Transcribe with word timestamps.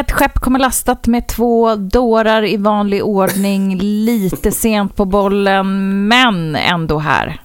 Ett 0.00 0.12
skepp 0.12 0.34
kommer 0.34 0.58
lastat 0.58 1.06
med 1.06 1.28
två 1.28 1.74
dårar 1.74 2.44
i 2.44 2.56
vanlig 2.56 3.04
ordning, 3.04 3.78
lite 3.78 4.52
sent 4.52 4.96
på 4.96 5.04
bollen, 5.04 6.08
men 6.08 6.56
ändå 6.56 6.98
här. 6.98 7.42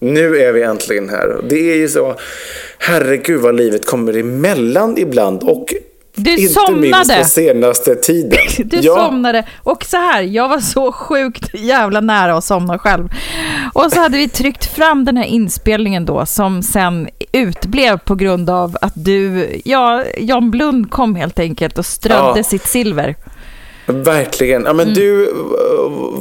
Nu 0.00 0.36
är 0.38 0.52
vi 0.52 0.62
äntligen 0.62 1.08
här. 1.08 1.36
Det 1.48 1.70
är 1.72 1.76
ju 1.76 1.88
så, 1.88 2.14
herregud 2.78 3.40
vad 3.40 3.56
livet 3.56 3.86
kommer 3.86 4.16
emellan 4.16 4.98
ibland 4.98 5.42
och 5.42 5.74
Du 6.14 6.36
inte 6.36 6.52
somnade. 6.52 6.80
minst 6.80 7.08
den 7.08 7.24
senaste 7.24 7.94
tiden. 7.94 8.38
Du 8.64 8.76
Ja. 8.76 8.94
somnade. 8.94 9.48
Och 9.62 9.84
så 9.84 9.96
här, 9.96 10.22
jag 10.22 10.48
var 10.48 10.58
så 10.58 10.92
sjukt 10.92 11.54
jävla 11.54 12.00
nära 12.00 12.36
att 12.36 12.44
somna 12.44 12.78
själv. 12.78 13.08
Och 13.72 13.92
så 13.92 14.00
hade 14.00 14.18
vi 14.18 14.28
tryckt 14.28 14.64
fram 14.66 15.04
den 15.04 15.16
här 15.16 15.24
inspelningen 15.24 16.04
då 16.04 16.26
som 16.26 16.62
sen 16.62 17.08
utblev 17.32 17.98
på 17.98 18.14
grund 18.14 18.50
av 18.50 18.76
att 18.80 18.92
du, 18.94 19.46
ja, 19.64 20.02
Jan 20.18 20.50
Blund 20.50 20.90
kom 20.90 21.14
helt 21.14 21.38
enkelt 21.38 21.78
och 21.78 21.86
strödde 21.86 22.32
Ja. 22.38 22.42
sitt 22.42 22.66
silver. 22.66 23.14
Verkligen. 23.86 24.64
Ja, 24.64 24.72
men 24.72 24.86
Mm. 24.88 24.94
du 24.94 25.22
eh, 25.24 25.30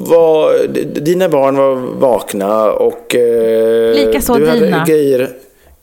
var, 0.10 0.68
dina 1.02 1.30
barn 1.30 1.56
var 1.56 1.76
vakna 2.00 2.72
och 2.72 3.16
eh, 3.16 3.94
Likaså 4.06 4.36
du 4.36 4.48
hade 4.48 4.60
dina. 4.66 4.86
grejer 4.86 5.30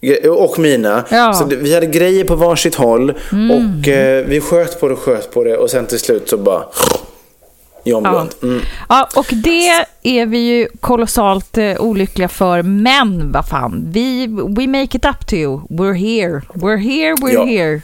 gre- 0.03 0.27
och 0.29 0.59
mina. 0.59 1.05
Ja. 1.11 1.17
Mm. 1.25 1.35
Så 1.35 1.45
vi 1.57 1.75
hade 1.75 1.87
grejer 1.87 2.25
på 2.25 2.35
varsitt 2.37 2.75
håll 2.75 3.11
och 3.31 3.89
eh, 3.89 4.25
vi 4.27 4.41
sköt 4.41 4.81
på 4.81 4.89
det 4.89 4.95
och 4.95 5.01
sköt 5.01 5.35
på 5.35 5.45
det 5.45 5.57
och 5.57 5.71
sen 5.71 5.87
till 5.87 5.99
slut 5.99 6.29
så 6.29 6.37
bara 6.37 6.63
John 7.85 8.05
Ja. 8.05 8.11
Blund. 8.11 8.31
Mm. 8.43 8.65
Ja, 8.89 9.09
och 9.17 9.27
det 9.33 9.69
är 10.03 10.27
vi 10.27 10.39
ju 10.39 10.69
kolossalt 10.81 11.59
eh, 11.59 11.75
olyckliga 11.79 12.29
för, 12.29 12.63
men 12.63 13.33
vad 13.33 13.49
fan, 13.49 13.85
vi, 13.91 14.27
we 14.27 14.67
make 14.67 14.97
it 14.97 15.05
up 15.05 15.27
to 15.27 15.35
you. 15.35 15.61
We're 15.71 15.95
here, 15.95 16.43
we're 16.55 16.77
here, 16.77 17.15
we're 17.15 17.33
Ja. 17.33 17.45
here. 17.45 17.81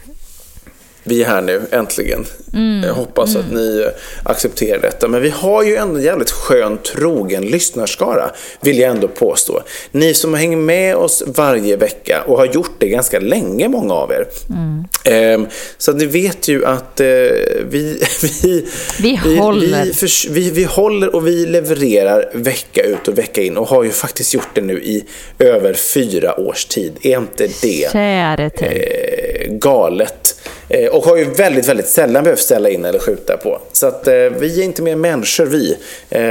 Vi 1.03 1.23
är 1.23 1.27
här 1.27 1.41
nu, 1.41 1.61
äntligen. 1.71 2.25
Mm. 2.53 2.83
Jag 2.87 2.93
hoppas 2.93 3.35
att 3.35 3.51
ni 3.51 3.81
eh, 3.85 3.91
accepterar 4.31 4.81
detta. 4.81 5.07
Men 5.07 5.21
vi 5.21 5.29
har 5.29 5.63
ju 5.63 5.75
ändå 5.75 5.95
en 5.95 6.03
jävligt 6.03 6.31
skön, 6.31 6.77
trogen 6.93 7.45
lyssnarskara, 7.45 8.31
vill 8.61 8.79
jag 8.79 8.91
ändå 8.91 9.07
påstå. 9.07 9.61
Ni 9.91 10.13
som 10.13 10.33
hänger 10.33 10.57
med 10.57 10.95
oss 10.95 11.23
varje 11.27 11.75
vecka 11.75 12.21
och 12.27 12.37
har 12.37 12.45
gjort 12.45 12.71
det 12.77 12.87
ganska 12.89 13.19
länge, 13.19 13.67
många 13.67 13.93
av 13.93 14.11
er. 14.11 14.25
Mm. 14.49 14.83
Ehm, 15.05 15.47
så 15.77 15.91
ni 15.91 16.05
vet 16.05 16.47
ju 16.47 16.65
att 16.65 16.99
eh, 16.99 17.05
vi, 17.65 18.03
vi, 18.43 18.67
Vi 19.01 19.15
håller. 19.37 19.83
Vi, 19.85 19.93
förs- 19.93 20.27
vi, 20.29 20.51
vi 20.51 20.63
håller 20.63 21.15
och 21.15 21.27
vi 21.27 21.45
levererar 21.45 22.29
vecka 22.33 22.81
ut 22.83 23.07
och 23.07 23.17
vecka 23.17 23.41
in 23.41 23.57
och 23.57 23.67
har 23.67 23.83
ju 23.83 23.89
faktiskt 23.89 24.33
gjort 24.33 24.49
det 24.55 24.61
nu 24.61 24.73
i 24.83 25.03
över 25.39 25.73
fyra 25.73 26.39
års 26.39 26.65
tid. 26.65 26.93
Är 27.01 27.17
inte 27.17 27.47
det 27.61 27.89
eh, 29.45 29.51
galet. 29.53 30.30
Eh, 30.73 30.89
och 30.89 31.03
har 31.03 31.17
ju 31.17 31.23
väldigt, 31.33 31.69
väldigt 31.69 31.87
sällan 31.87 32.23
behövt 32.23 32.39
ställa 32.39 32.69
in 32.69 32.85
eller 32.85 32.99
skjuta 32.99 33.37
på. 33.37 33.59
Så 33.71 33.87
att 33.87 34.07
eh, 34.07 34.13
vi 34.13 34.61
är 34.61 34.65
inte 34.65 34.81
mer 34.81 34.95
människor 34.95 35.45
vi. 35.45 35.77
Eh, 36.09 36.21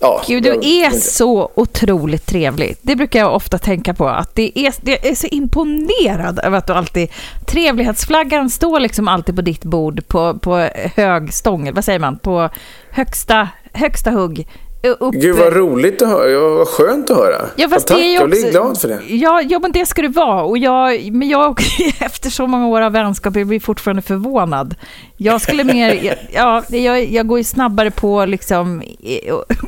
ja, 0.00 0.22
Gud, 0.26 0.42
du 0.42 0.48
jag- 0.48 0.64
är 0.64 0.90
så 0.90 1.50
otroligt 1.54 2.26
trevlig. 2.26 2.76
Det 2.82 2.96
brukar 2.96 3.18
jag 3.20 3.34
ofta 3.34 3.58
tänka 3.58 3.94
på. 3.94 4.08
Att 4.08 4.34
det 4.34 4.58
är, 4.58 4.74
det 4.80 5.08
är 5.08 5.14
så 5.14 5.26
imponerad 5.26 6.40
över 6.44 6.58
att 6.58 6.66
du 6.66 6.72
alltid... 6.72 7.08
Trevlighetsflaggan 7.46 8.50
står 8.50 8.80
liksom 8.80 9.08
alltid 9.08 9.36
på 9.36 9.42
ditt 9.42 9.64
bord 9.64 10.08
på, 10.08 10.38
på 10.38 10.68
hög 10.96 11.32
stång. 11.34 11.74
Vad 11.74 11.84
säger 11.84 11.98
man? 11.98 12.18
På 12.18 12.48
högsta, 12.90 13.48
högsta 13.72 14.10
hugg. 14.10 14.46
Upp, 14.84 15.12
Gud 15.14 15.36
vad 15.36 15.52
roligt 15.52 16.02
att 16.02 16.08
höra. 16.08 16.30
Ja, 16.30 16.48
vad 16.48 16.68
skönt 16.68 17.10
att 17.10 17.16
höra. 17.16 17.42
Ja, 17.56 17.68
fast 17.68 17.86
tack, 17.86 17.96
det 17.96 18.02
är 18.04 18.06
ju 18.08 18.14
jag 18.14 18.30
blir 18.30 18.38
också- 18.40 18.50
glad 18.50 18.80
för 18.80 18.88
det. 18.88 19.00
Ja, 19.08 19.42
ja, 19.42 19.58
men 19.58 19.72
det 19.72 19.86
ska 19.86 20.02
det 20.02 20.08
vara. 20.08 20.42
Och 20.42 20.58
jag, 20.58 21.12
men 21.12 21.28
jag, 21.28 21.60
efter 22.00 22.30
så 22.30 22.46
många 22.46 22.66
år 22.66 22.80
av 22.80 22.92
vänskap, 22.92 23.36
jag 23.36 23.46
blir 23.46 23.60
fortfarande 23.60 24.02
förvånad. 24.02 24.74
Jag 25.16 25.40
skulle 25.40 25.64
mer, 25.64 26.18
ja, 26.34 26.62
jag, 26.68 27.04
jag 27.10 27.26
går 27.26 27.38
ju 27.38 27.44
snabbare 27.44 27.90
på 27.90 28.24
liksom, 28.26 28.82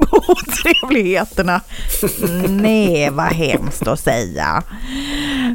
på 0.00 0.20
otrevligheterna. 0.28 1.60
Nej, 2.48 3.10
vad 3.12 3.26
hemskt 3.26 3.86
att 3.86 4.00
säga. 4.00 4.62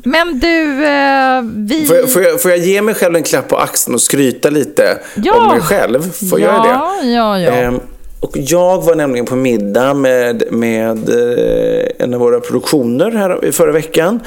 Men 0.04 0.40
du, 0.40 0.86
eh, 0.86 1.42
vi... 1.56 1.86
Får 1.86 1.96
jag, 1.96 2.14
får, 2.14 2.22
jag, 2.24 2.42
får 2.42 2.52
jag 2.52 2.60
ge 2.60 2.82
mig 2.82 2.96
själv 2.96 3.16
en 3.16 3.24
klapp 3.24 3.48
på 3.48 3.58
axeln 3.58 3.96
och 3.96 4.02
skryta 4.02 4.50
lite 4.50 4.98
Ja. 5.16 5.34
om 5.34 5.48
mig 5.48 5.62
själv? 5.62 6.12
Får 6.30 6.40
jag 6.40 6.50
ja, 6.56 6.68
göra 6.68 7.02
det? 7.04 7.10
Ja, 7.10 7.40
ja, 7.40 7.52
Ehm, 7.52 7.80
och 8.20 8.32
jag 8.34 8.84
var 8.84 8.96
nämligen 8.96 9.26
på 9.26 9.36
middag 9.36 9.94
med, 9.94 10.44
med 10.52 11.10
eh, 11.10 11.86
en 12.00 12.14
av 12.14 12.20
våra 12.20 12.40
produktioner 12.40 13.12
här 13.12 13.52
förra 13.52 13.72
veckan. 13.72 14.20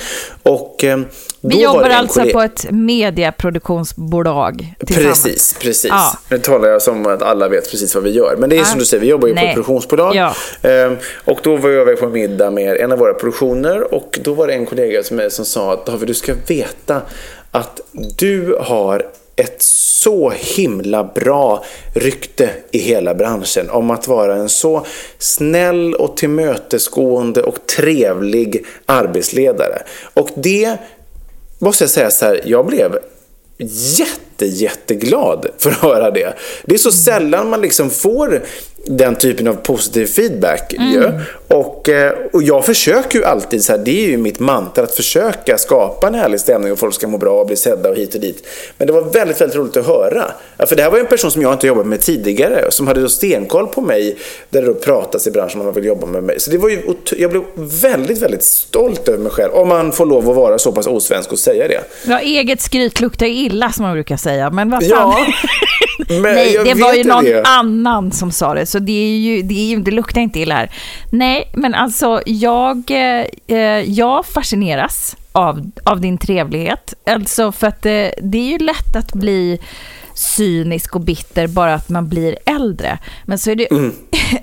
Och, 0.43 0.85
då 1.41 1.49
Vi 1.49 1.63
jobbar 1.63 1.89
alltså 1.91 2.21
kollega- 2.21 2.33
på 2.33 2.41
ett 2.41 2.67
medieproduktionsbolag 2.71 4.75
tillsammans. 4.87 5.23
Precis, 5.23 5.57
precis. 5.61 5.91
Ja. 5.91 6.19
Nu 6.31 6.39
talar 6.39 6.69
jag 6.69 6.83
som 6.83 7.07
att 7.07 7.23
alla 7.23 7.49
vet 7.49 7.71
precis 7.71 7.95
vad 7.95 8.05
vi 8.05 8.11
gör. 8.11 8.37
Men 8.39 8.51
det 8.51 8.57
är 8.57 8.59
Ja. 8.59 8.65
som 8.65 8.79
du 8.79 8.85
säger, 8.85 9.01
vi 9.01 9.07
jobbar 9.09 9.29
ju 9.29 9.35
på 9.35 9.41
Nej. 9.41 9.49
ett 9.49 9.55
produktionsbolag. 9.55 10.15
Ja. 10.17 10.35
Ehm, 10.63 10.97
och 11.25 11.39
då 11.43 11.57
var 11.57 11.71
jag 11.71 12.01
på 12.01 12.09
middag 12.09 12.51
med 12.51 12.77
en 12.77 12.93
av 12.93 12.99
våra 12.99 13.15
produktioner 13.15 13.95
och 13.95 14.19
då 14.25 14.35
var 14.35 14.47
det 14.47 14.53
en 14.53 14.67
kollega 14.67 15.03
som, 15.03 15.23
som 15.31 15.45
sa 15.45 15.73
att 15.73 15.87
David, 15.87 16.09
du 16.09 16.15
ska 16.15 16.33
veta 16.49 17.03
att 17.51 17.81
du 18.19 18.57
har 18.61 19.07
ett 19.37 19.63
så 19.63 20.31
himla 20.31 21.05
bra 21.05 21.65
rykte 21.95 22.51
i 22.71 22.79
hela 22.79 23.15
branschen 23.15 23.71
om 23.71 23.91
att 23.91 24.09
vara 24.09 24.37
en 24.37 24.49
så 24.49 24.87
snäll 25.19 25.95
och 25.95 26.17
tillmötesgående 26.17 27.43
och 27.43 27.67
trevlig 27.77 28.65
arbetsledare. 28.87 29.83
Och 30.15 30.29
det 30.35 30.77
måste 31.59 31.85
jag 31.85 31.91
säga 31.91 32.11
så 32.11 32.25
här, 32.25 32.41
jag 32.45 32.67
blev 32.67 32.99
jätte, 33.99 34.47
jätteglad 34.47 35.47
för 35.59 35.71
att 35.71 35.77
höra 35.77 36.11
det. 36.11 36.35
Det 36.65 36.75
är 36.75 36.79
så 36.79 36.93
sällan 36.93 37.51
man 37.51 37.61
liksom 37.61 37.91
får 37.91 38.43
den 38.87 39.17
typen 39.17 39.49
av 39.49 39.55
positiv 39.55 40.07
feedback. 40.07 40.73
Mm. 40.73 40.93
Ju. 40.93 41.11
Och, 41.49 41.89
eh, 41.89 42.13
och 42.33 42.43
jag 42.43 42.65
försöker 42.65 43.19
ju 43.19 43.25
alltid, 43.25 43.65
så 43.65 43.73
här, 43.73 43.79
det 43.79 44.05
är 44.05 44.11
ju 44.11 44.17
mitt 44.17 44.39
mantra, 44.39 44.85
att 44.85 44.95
försöka 44.95 45.59
skapa 45.59 46.07
en 46.07 46.15
härlig 46.15 46.41
stämning 46.41 46.73
och 46.73 46.79
folk 46.79 46.95
ska 46.95 47.07
må 47.07 47.19
bra 47.19 47.41
och 47.41 47.47
bli 47.47 47.57
sedda 47.57 47.91
och 47.91 47.97
hit 47.97 48.15
och 48.15 48.21
dit. 48.21 48.47
Men 48.79 48.87
det 48.87 48.93
var 48.93 49.03
väldigt, 49.03 49.41
väldigt 49.41 49.57
roligt 49.57 49.77
att 49.77 49.87
höra. 49.87 50.25
För 50.67 50.77
det 50.77 50.83
här 50.83 50.91
var 50.91 50.99
ju 50.99 51.01
en 51.01 51.07
person 51.07 51.31
som 51.31 51.43
jag 51.43 51.53
inte 51.53 51.67
jobbat 51.67 51.87
med 51.87 52.01
tidigare, 52.01 52.71
som 52.71 52.87
hade 52.87 53.01
då 53.01 53.09
stenkoll 53.09 53.67
på 53.67 53.81
mig, 53.81 54.17
där 54.51 54.63
det 54.63 54.67
då 54.69 54.75
pratas 54.75 55.27
i 55.27 55.31
branschen 55.31 55.61
om 55.61 55.67
man 55.67 55.75
vill 55.75 55.85
jobba 55.85 56.07
med 56.07 56.23
mig. 56.23 56.41
Så 56.41 56.51
det 56.51 56.59
var 56.59 56.69
ju, 56.69 56.83
jag 57.19 57.31
blev 57.31 57.43
väldigt, 57.83 58.19
väldigt 58.19 58.43
stolt 58.45 59.09
över 59.09 59.19
mig 59.19 59.33
själv, 59.33 59.53
om 59.53 59.69
man 59.69 59.93
får 59.93 60.07
lov 60.07 60.31
att 60.31 60.37
vara 60.37 60.59
så 60.59 60.73
pass 60.73 60.87
osvensk 60.87 61.33
och 61.33 61.39
säga 61.39 61.69
det. 61.69 61.81
Ja, 62.07 62.21
eget 62.21 62.61
skryt 62.61 63.01
luktar 63.01 63.27
illa 63.27 63.73
som 63.73 63.85
man 63.85 63.95
brukar 63.95 64.17
säga, 64.17 64.51
men 64.51 64.71
vad 64.71 64.81
fan. 64.81 64.91
Ja, 64.91 65.27
men 66.09 66.23
Nej, 66.23 66.61
det 66.65 66.75
var 66.75 66.95
ju 66.95 67.05
någon 67.05 67.25
det. 67.25 67.43
annan 67.43 68.13
som 68.13 68.33
sa 68.33 68.55
det, 68.55 68.67
så 68.73 68.79
det, 68.79 68.93
är 68.93 69.19
ju, 69.19 69.43
det, 69.43 69.55
är 69.55 69.67
ju, 69.67 69.81
det 69.81 69.91
luktar 69.91 70.21
inte 70.21 70.41
illa 70.41 70.55
här. 70.55 70.71
Nej, 71.11 71.51
men 71.55 71.75
alltså 71.75 72.23
jag, 72.27 72.91
eh, 73.47 73.59
jag 73.81 74.27
fascineras 74.27 75.17
av, 75.33 75.71
av 75.85 76.01
din 76.01 76.19
trevlighet. 76.19 76.95
Alltså 77.07 77.53
för 77.53 77.67
att 77.67 77.87
eh, 77.87 78.09
det 78.23 78.39
är 78.39 78.51
ju 78.53 78.59
lätt 78.59 78.97
att 78.97 79.13
bli 79.13 79.59
cynisk 80.15 80.95
och 80.95 81.01
bitter 81.01 81.47
bara 81.47 81.75
att 81.75 81.89
man 81.89 82.09
blir 82.09 82.37
äldre. 82.47 82.99
Men 83.25 83.39
så 83.39 83.51
är 83.51 83.55
det 83.57 83.71
Mm. 83.71 83.93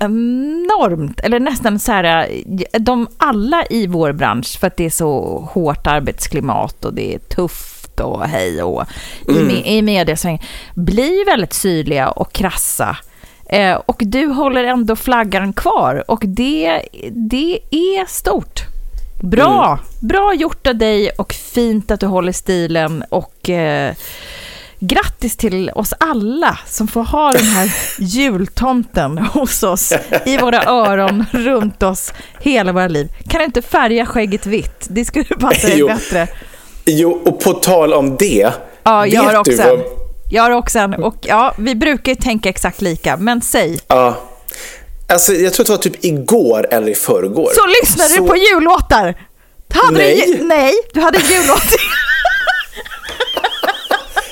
enormt, 0.00 1.20
eller 1.20 1.40
nästan 1.40 1.78
så 1.78 1.92
här, 1.92 2.28
eh, 2.72 2.80
de 2.80 3.06
alla 3.16 3.64
i 3.70 3.86
vår 3.86 4.12
bransch, 4.12 4.58
för 4.60 4.66
att 4.66 4.76
det 4.76 4.84
är 4.86 4.90
så 4.90 5.40
hårt 5.52 5.86
arbetsklimat 5.86 6.84
och 6.84 6.94
det 6.94 7.14
är 7.14 7.18
tufft 7.18 8.00
och 8.00 8.24
hej 8.26 8.62
och 8.62 8.84
i, 9.28 9.32
me- 9.32 9.64
i 9.66 9.82
mediasvängen, 9.82 10.40
blir 10.74 11.26
väldigt 11.26 11.52
syrliga 11.52 12.08
och 12.10 12.32
krassa. 12.32 12.96
Eh, 13.52 13.74
och 13.86 13.96
du 14.06 14.26
håller 14.26 14.64
ändå 14.64 14.96
flaggan 14.96 15.52
kvar 15.52 16.04
och 16.08 16.22
det, 16.26 16.82
det 17.30 17.58
är 17.70 18.06
stort. 18.08 18.60
Bra! 19.22 19.78
Bra 20.00 20.34
gjort 20.34 20.66
av 20.66 20.76
dig 20.76 21.10
och 21.10 21.32
fint 21.32 21.90
att 21.90 22.00
du 22.00 22.06
håller 22.06 22.32
stilen 22.32 23.04
och 23.08 23.50
eh, 23.50 23.94
grattis 24.78 25.36
till 25.36 25.70
oss 25.74 25.94
alla 26.00 26.58
som 26.66 26.88
får 26.88 27.02
ha 27.04 27.32
den 27.32 27.44
här 27.46 27.72
jultomten 27.98 29.18
hos 29.18 29.62
oss 29.62 29.92
i 30.26 30.36
våra 30.36 30.62
öron, 30.64 31.24
runt 31.32 31.82
oss, 31.82 32.12
hela 32.40 32.72
våra 32.72 32.88
liv. 32.88 33.08
Kan 33.28 33.38
du 33.38 33.44
inte 33.44 33.62
färga 33.62 34.06
skägget 34.06 34.46
vitt? 34.46 34.86
Det 34.90 35.04
skulle 35.04 35.24
passa 35.24 35.66
dig 35.66 35.84
bättre. 35.84 36.28
Jo, 36.84 37.22
och 37.26 37.40
på 37.40 37.52
tal 37.52 37.92
om 37.94 38.16
det. 38.16 38.52
Ja, 38.82 39.06
jag 39.06 39.22
har 39.22 39.26
vet 39.34 39.44
du 39.44 39.52
också 39.52 39.62
vad- 39.62 39.78
en. 39.78 39.99
Jag 40.30 40.42
har 40.42 40.50
också 40.50 40.78
en. 40.78 40.94
Och 40.94 41.14
ja, 41.20 41.54
vi 41.58 41.74
brukar 41.74 42.12
ju 42.12 42.16
tänka 42.16 42.48
exakt 42.48 42.80
lika, 42.82 43.16
men 43.16 43.42
säg. 43.42 43.78
Ja. 43.88 44.16
Alltså, 45.08 45.32
jag 45.32 45.52
tror 45.52 45.64
att 45.64 45.66
det 45.66 45.72
var 45.72 45.82
typ 45.82 46.04
igår 46.04 46.66
eller 46.70 46.88
i 46.88 46.94
förrgår. 46.94 47.50
Så 47.54 47.66
lyssnade 47.82 48.10
Så- 48.10 48.22
du 48.22 48.28
på 48.28 48.36
jullåtar? 48.36 49.14
Hade 49.74 49.98
Nej. 49.98 50.24
Du, 50.38 50.44
nej, 50.44 50.72
du 50.92 51.00
hade 51.00 51.18
jullåtar. 51.18 51.80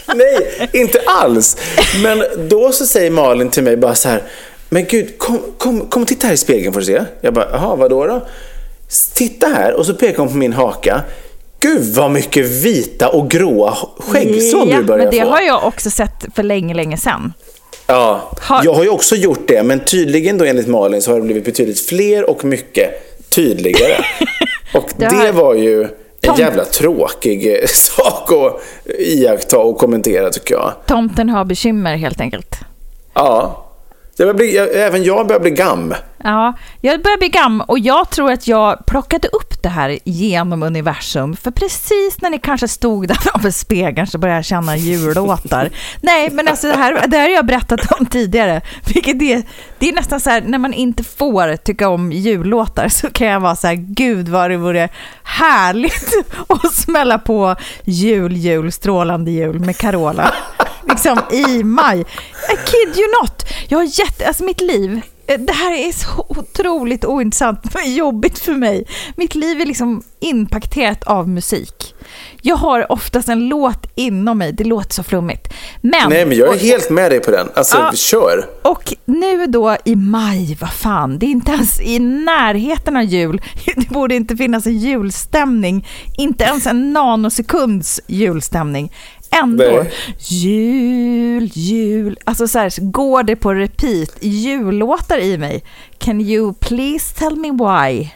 Nej, 0.14 0.68
inte 0.72 1.00
alls. 1.06 1.56
Men 2.02 2.24
då 2.48 2.72
så 2.72 2.86
säger 2.86 3.10
Malin 3.10 3.50
till 3.50 3.62
mig 3.62 3.76
bara 3.76 3.94
så 3.94 4.08
här. 4.08 4.22
Men 4.68 4.84
gud, 4.84 5.18
kom, 5.18 5.42
kom, 5.58 5.86
kom 5.88 6.02
och 6.02 6.08
titta 6.08 6.26
här 6.26 6.34
i 6.34 6.36
spegeln 6.36 6.72
får 6.72 6.80
du 6.80 6.86
se. 6.86 7.02
Jag 7.20 7.34
bara, 7.34 7.48
jaha, 7.52 7.76
vadå 7.76 8.06
då? 8.06 8.26
Titta 9.14 9.46
här. 9.46 9.72
Och 9.74 9.86
så 9.86 9.94
pekar 9.94 10.18
hon 10.18 10.28
på 10.28 10.36
min 10.36 10.52
haka. 10.52 11.00
Gud 11.60 11.94
vad 11.94 12.10
mycket 12.10 12.46
vita 12.46 13.08
och 13.08 13.30
gråa 13.30 13.76
skäggstrån 13.98 14.68
ja, 14.68 14.76
du 14.76 14.84
börjar 14.84 15.04
men 15.04 15.14
det 15.14 15.22
få. 15.22 15.28
har 15.30 15.40
jag 15.40 15.64
också 15.64 15.90
sett 15.90 16.26
för 16.34 16.42
länge, 16.42 16.74
länge 16.74 16.96
sedan. 16.96 17.32
Ja, 17.86 18.32
Har- 18.40 18.64
jag 18.64 18.74
har 18.74 18.82
ju 18.84 18.90
också 18.90 19.16
gjort 19.16 19.48
det. 19.48 19.62
Men 19.62 19.80
tydligen 19.84 20.38
då 20.38 20.44
enligt 20.44 20.66
Malin 20.68 21.02
så 21.02 21.10
har 21.10 21.16
det 21.18 21.24
blivit 21.24 21.44
betydligt 21.44 21.80
fler 21.80 22.30
och 22.30 22.44
mycket 22.44 22.90
tydligare. 23.30 24.04
Och 24.74 24.90
Det 24.96 25.08
det, 25.08 25.32
var 25.32 25.54
ju 25.54 25.82
en 26.20 26.36
jävla 26.38 26.64
tråkig 26.64 27.52
eh, 27.62 27.66
sak 27.66 28.32
att 28.32 28.60
iaktta 28.98 29.58
och 29.58 29.78
kommentera 29.78 30.30
tycker 30.30 30.54
jag. 30.54 30.72
Tomten 30.86 31.28
har 31.28 31.44
bekymmer 31.44 31.96
helt 31.96 32.20
enkelt. 32.20 32.56
Ja. 33.14 33.64
Jag 34.18 34.36
bli, 34.36 34.56
jag, 34.56 34.68
även 34.74 35.04
jag 35.04 35.26
börjar 35.26 35.40
bli 35.40 35.50
gam. 35.50 35.94
Ja, 36.24 36.52
jag 36.80 37.02
börjar 37.02 37.18
bli 37.18 37.28
gammal 37.28 37.66
och 37.68 37.78
jag 37.78 38.10
tror 38.10 38.32
att 38.32 38.48
jag 38.48 38.86
plockade 38.86 39.28
upp 39.28 39.62
det 39.62 39.68
här 39.68 39.98
genom 40.04 40.62
universum. 40.62 41.36
För 41.36 41.50
precis 41.50 42.20
när 42.20 42.30
ni 42.30 42.38
kanske 42.38 42.68
stod 42.68 43.08
där 43.08 43.14
framför 43.20 43.50
spegeln 43.50 44.06
så 44.06 44.18
började 44.18 44.38
jag 44.38 44.44
känna 44.44 44.76
jullåtar. 44.76 45.70
Nej, 46.00 46.30
men 46.32 46.48
alltså 46.48 46.66
det 46.66 46.76
här, 46.76 47.06
det 47.08 47.16
här 47.16 47.28
har 47.28 47.34
jag 47.34 47.46
berättat 47.46 47.92
om 47.92 48.06
tidigare. 48.06 48.60
Vilket 48.94 49.18
det, 49.18 49.46
det 49.78 49.88
är 49.88 49.92
nästan 49.92 50.20
så 50.20 50.30
här, 50.30 50.40
när 50.40 50.58
man 50.58 50.72
inte 50.72 51.04
får 51.04 51.56
tycka 51.56 51.88
om 51.88 52.12
jullåtar 52.12 52.88
så 52.88 53.10
kan 53.10 53.26
jag 53.26 53.40
vara 53.40 53.56
så 53.56 53.66
här, 53.66 53.74
gud 53.74 54.28
vad 54.28 54.50
det 54.50 54.56
vore 54.56 54.88
härligt 55.22 56.12
att 56.48 56.74
smälla 56.74 57.18
på 57.18 57.56
jul, 57.84 58.36
jul, 58.36 58.72
strålande 58.72 59.30
jul 59.30 59.60
med 59.60 59.76
Carola. 59.76 60.34
Liksom 60.88 61.18
i 61.32 61.64
maj. 61.64 62.00
I 62.00 62.56
kid 62.66 62.96
you 63.02 63.08
not. 63.22 63.44
Jag 63.68 63.78
har 63.78 63.84
jätte, 64.00 64.26
alltså 64.26 64.44
mitt 64.44 64.60
liv, 64.60 65.00
eh, 65.26 65.40
det 65.40 65.52
här 65.52 65.72
är 65.88 65.92
så 65.92 66.26
otroligt 66.28 67.04
ointressant 67.04 67.74
men 67.74 67.94
jobbigt 67.96 68.38
för 68.38 68.52
mig. 68.52 68.86
Mitt 69.16 69.34
liv 69.34 69.60
är 69.60 69.66
liksom 69.66 70.02
inpakterat 70.20 71.04
av 71.04 71.28
musik. 71.28 71.94
Jag 72.42 72.56
har 72.56 72.92
oftast 72.92 73.28
en 73.28 73.48
låt 73.48 73.86
inom 73.94 74.38
mig, 74.38 74.52
det 74.52 74.64
låter 74.64 74.94
så 74.94 75.02
flummigt. 75.02 75.54
Men, 75.80 76.08
Nej, 76.10 76.26
men 76.26 76.36
jag 76.36 76.54
är 76.54 76.58
helt 76.58 76.90
med 76.90 77.10
dig 77.10 77.20
på 77.20 77.30
den. 77.30 77.48
Alltså, 77.54 77.76
Ja. 77.78 77.92
kör. 77.94 78.46
och 78.62 78.94
nu 79.04 79.46
då 79.46 79.76
i 79.84 79.96
maj, 79.96 80.56
vad 80.60 80.72
fan, 80.72 81.18
det 81.18 81.26
är 81.26 81.30
inte 81.30 81.52
ens 81.52 81.80
i 81.80 81.98
närheten 81.98 82.96
av 82.96 83.02
jul. 83.02 83.42
Det 83.76 83.88
borde 83.88 84.14
inte 84.14 84.36
finnas 84.36 84.66
en 84.66 84.78
julstämning, 84.78 85.88
inte 86.18 86.44
ens 86.44 86.66
en 86.66 86.92
nanosekunds 86.92 88.00
julstämning. 88.06 88.92
Ändå, 89.30 89.64
Nej. 89.64 89.92
jul, 90.18 91.50
jul, 91.54 92.18
alltså 92.24 92.48
så 92.48 92.58
här, 92.58 92.90
går 92.90 93.22
det 93.22 93.36
på 93.36 93.54
repeat, 93.54 94.16
jullåtar 94.20 95.18
i 95.18 95.38
mig. 95.38 95.64
Can 95.98 96.20
you 96.20 96.54
please 96.54 97.14
tell 97.14 97.36
me 97.36 97.50
why? 97.50 98.10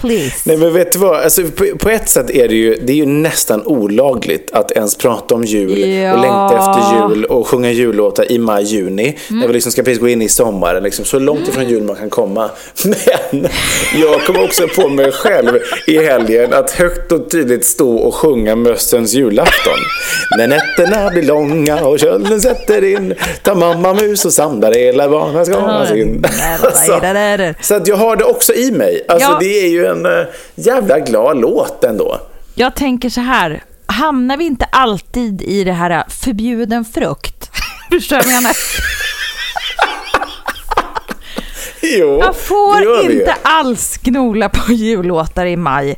Please. 0.00 0.36
Nej, 0.44 0.56
men 0.56 0.72
vet 0.74 0.92
du 0.92 0.98
vad? 0.98 1.20
Alltså, 1.20 1.42
på, 1.42 1.64
på 1.78 1.90
ett 1.90 2.08
sätt 2.08 2.30
är 2.30 2.48
det 2.48 2.54
ju, 2.54 2.74
det 2.82 2.92
är 2.92 2.96
ju 2.96 3.06
nästan 3.06 3.66
olagligt 3.66 4.50
att 4.52 4.70
ens 4.72 4.96
prata 4.96 5.34
om 5.34 5.44
jul 5.44 5.78
Ja. 5.78 6.12
och 6.14 6.20
längta 6.20 6.58
efter 6.58 7.08
jul 7.14 7.24
och 7.24 7.46
sjunga 7.48 7.70
jullåtar 7.70 8.32
i 8.32 8.38
maj, 8.38 8.64
juni. 8.64 9.16
När 9.30 9.46
vi 9.46 9.52
liksom 9.52 9.72
ska 9.72 9.82
precis 9.82 10.00
gå 10.00 10.08
in 10.08 10.22
i 10.22 10.28
sommaren, 10.28 10.82
liksom, 10.82 11.04
så 11.04 11.18
långt 11.18 11.48
ifrån 11.48 11.68
jul 11.68 11.82
man 11.82 11.96
kan 11.96 12.10
komma. 12.10 12.50
Men 13.30 13.48
jag 14.00 14.24
kom 14.26 14.36
också 14.44 14.68
på 14.68 14.88
mig 14.88 15.12
själv 15.12 15.58
i 15.86 15.98
helgen 16.04 16.52
att 16.52 16.70
högt 16.70 17.12
och 17.12 17.30
tydligt 17.30 17.64
stå 17.64 17.96
och 17.96 18.14
sjunga 18.14 18.56
mössens 18.56 19.12
julafton. 19.14 19.78
När 20.38 20.48
nätterna 20.48 21.10
blir 21.10 21.22
långa 21.22 21.80
och 21.86 21.98
kölden 21.98 22.40
sätter 22.40 22.84
in 22.84 23.14
tar 23.42 23.54
mamma 23.54 23.94
mus 23.94 24.24
och 24.24 24.32
samlar 24.32 24.72
hela 24.72 25.08
barnaskaran 25.08 25.86
sin. 25.86 26.24
Alltså, 26.62 27.62
så 27.62 27.74
att 27.74 27.88
jag 27.88 27.96
har 27.96 28.16
det 28.16 28.24
också 28.24 28.54
i 28.54 28.70
mig. 28.70 29.04
Alltså, 29.08 29.26
Ja. 29.30 29.36
Det 29.40 29.64
är 29.64 29.68
ju 29.68 29.85
en 29.86 30.06
eh, 30.06 30.26
jävla 30.54 30.98
glad 30.98 31.40
låt 31.40 31.84
ändå. 31.84 32.20
Jag 32.54 32.74
tänker 32.74 33.10
så 33.10 33.20
här, 33.20 33.62
hamnar 33.86 34.36
vi 34.36 34.44
inte 34.44 34.64
alltid 34.64 35.42
i 35.42 35.64
det 35.64 35.72
här 35.72 36.04
förbjuden 36.08 36.84
frukt? 36.84 37.50
Förstår 37.90 38.16
du 38.16 38.22
vad 38.22 38.32
jag 38.34 38.42
menar? 38.42 38.56
Jo, 41.82 42.20
det 42.20 42.32
får 42.32 43.10
inte 43.12 43.34
alls 43.42 43.96
gnola 43.96 44.48
på 44.48 44.72
jullåtar 44.72 45.46
i 45.46 45.56
maj. 45.56 45.96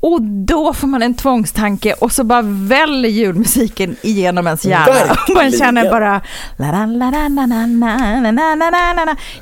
Och 0.00 0.22
då 0.22 0.72
får 0.72 0.86
man 0.86 1.02
en 1.02 1.14
tvångstanke 1.14 1.94
och 1.98 2.12
så 2.12 2.24
bara 2.24 2.42
väller 2.42 3.08
julmusiken 3.08 3.96
igenom 4.02 4.46
ens 4.46 4.64
hjärna. 4.64 5.16
Man 5.34 5.52
känner 5.52 5.90
bara... 5.90 6.20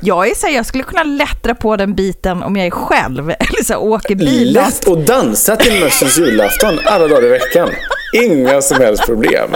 Jag 0.00 0.30
är 0.30 0.34
så 0.34 0.46
här, 0.46 0.54
jag 0.54 0.66
skulle 0.66 0.84
kunna 0.84 1.02
lättra 1.02 1.54
på 1.54 1.76
den 1.76 1.94
biten 1.94 2.42
om 2.42 2.56
jag 2.56 2.66
är 2.66 2.70
själv 2.70 3.30
eller 3.30 3.64
så 3.64 3.72
här, 3.72 3.82
åker 3.82 4.14
bil. 4.14 4.52
Lätt 4.52 4.88
och 4.88 4.98
dansa 4.98 5.56
till 5.56 5.80
mössens 5.80 6.18
julafton 6.18 6.78
alla 6.84 7.08
dagar 7.08 7.24
i 7.24 7.28
veckan. 7.28 7.68
Inga 8.12 8.62
som 8.62 8.80
helst 8.80 9.06
problem. 9.06 9.50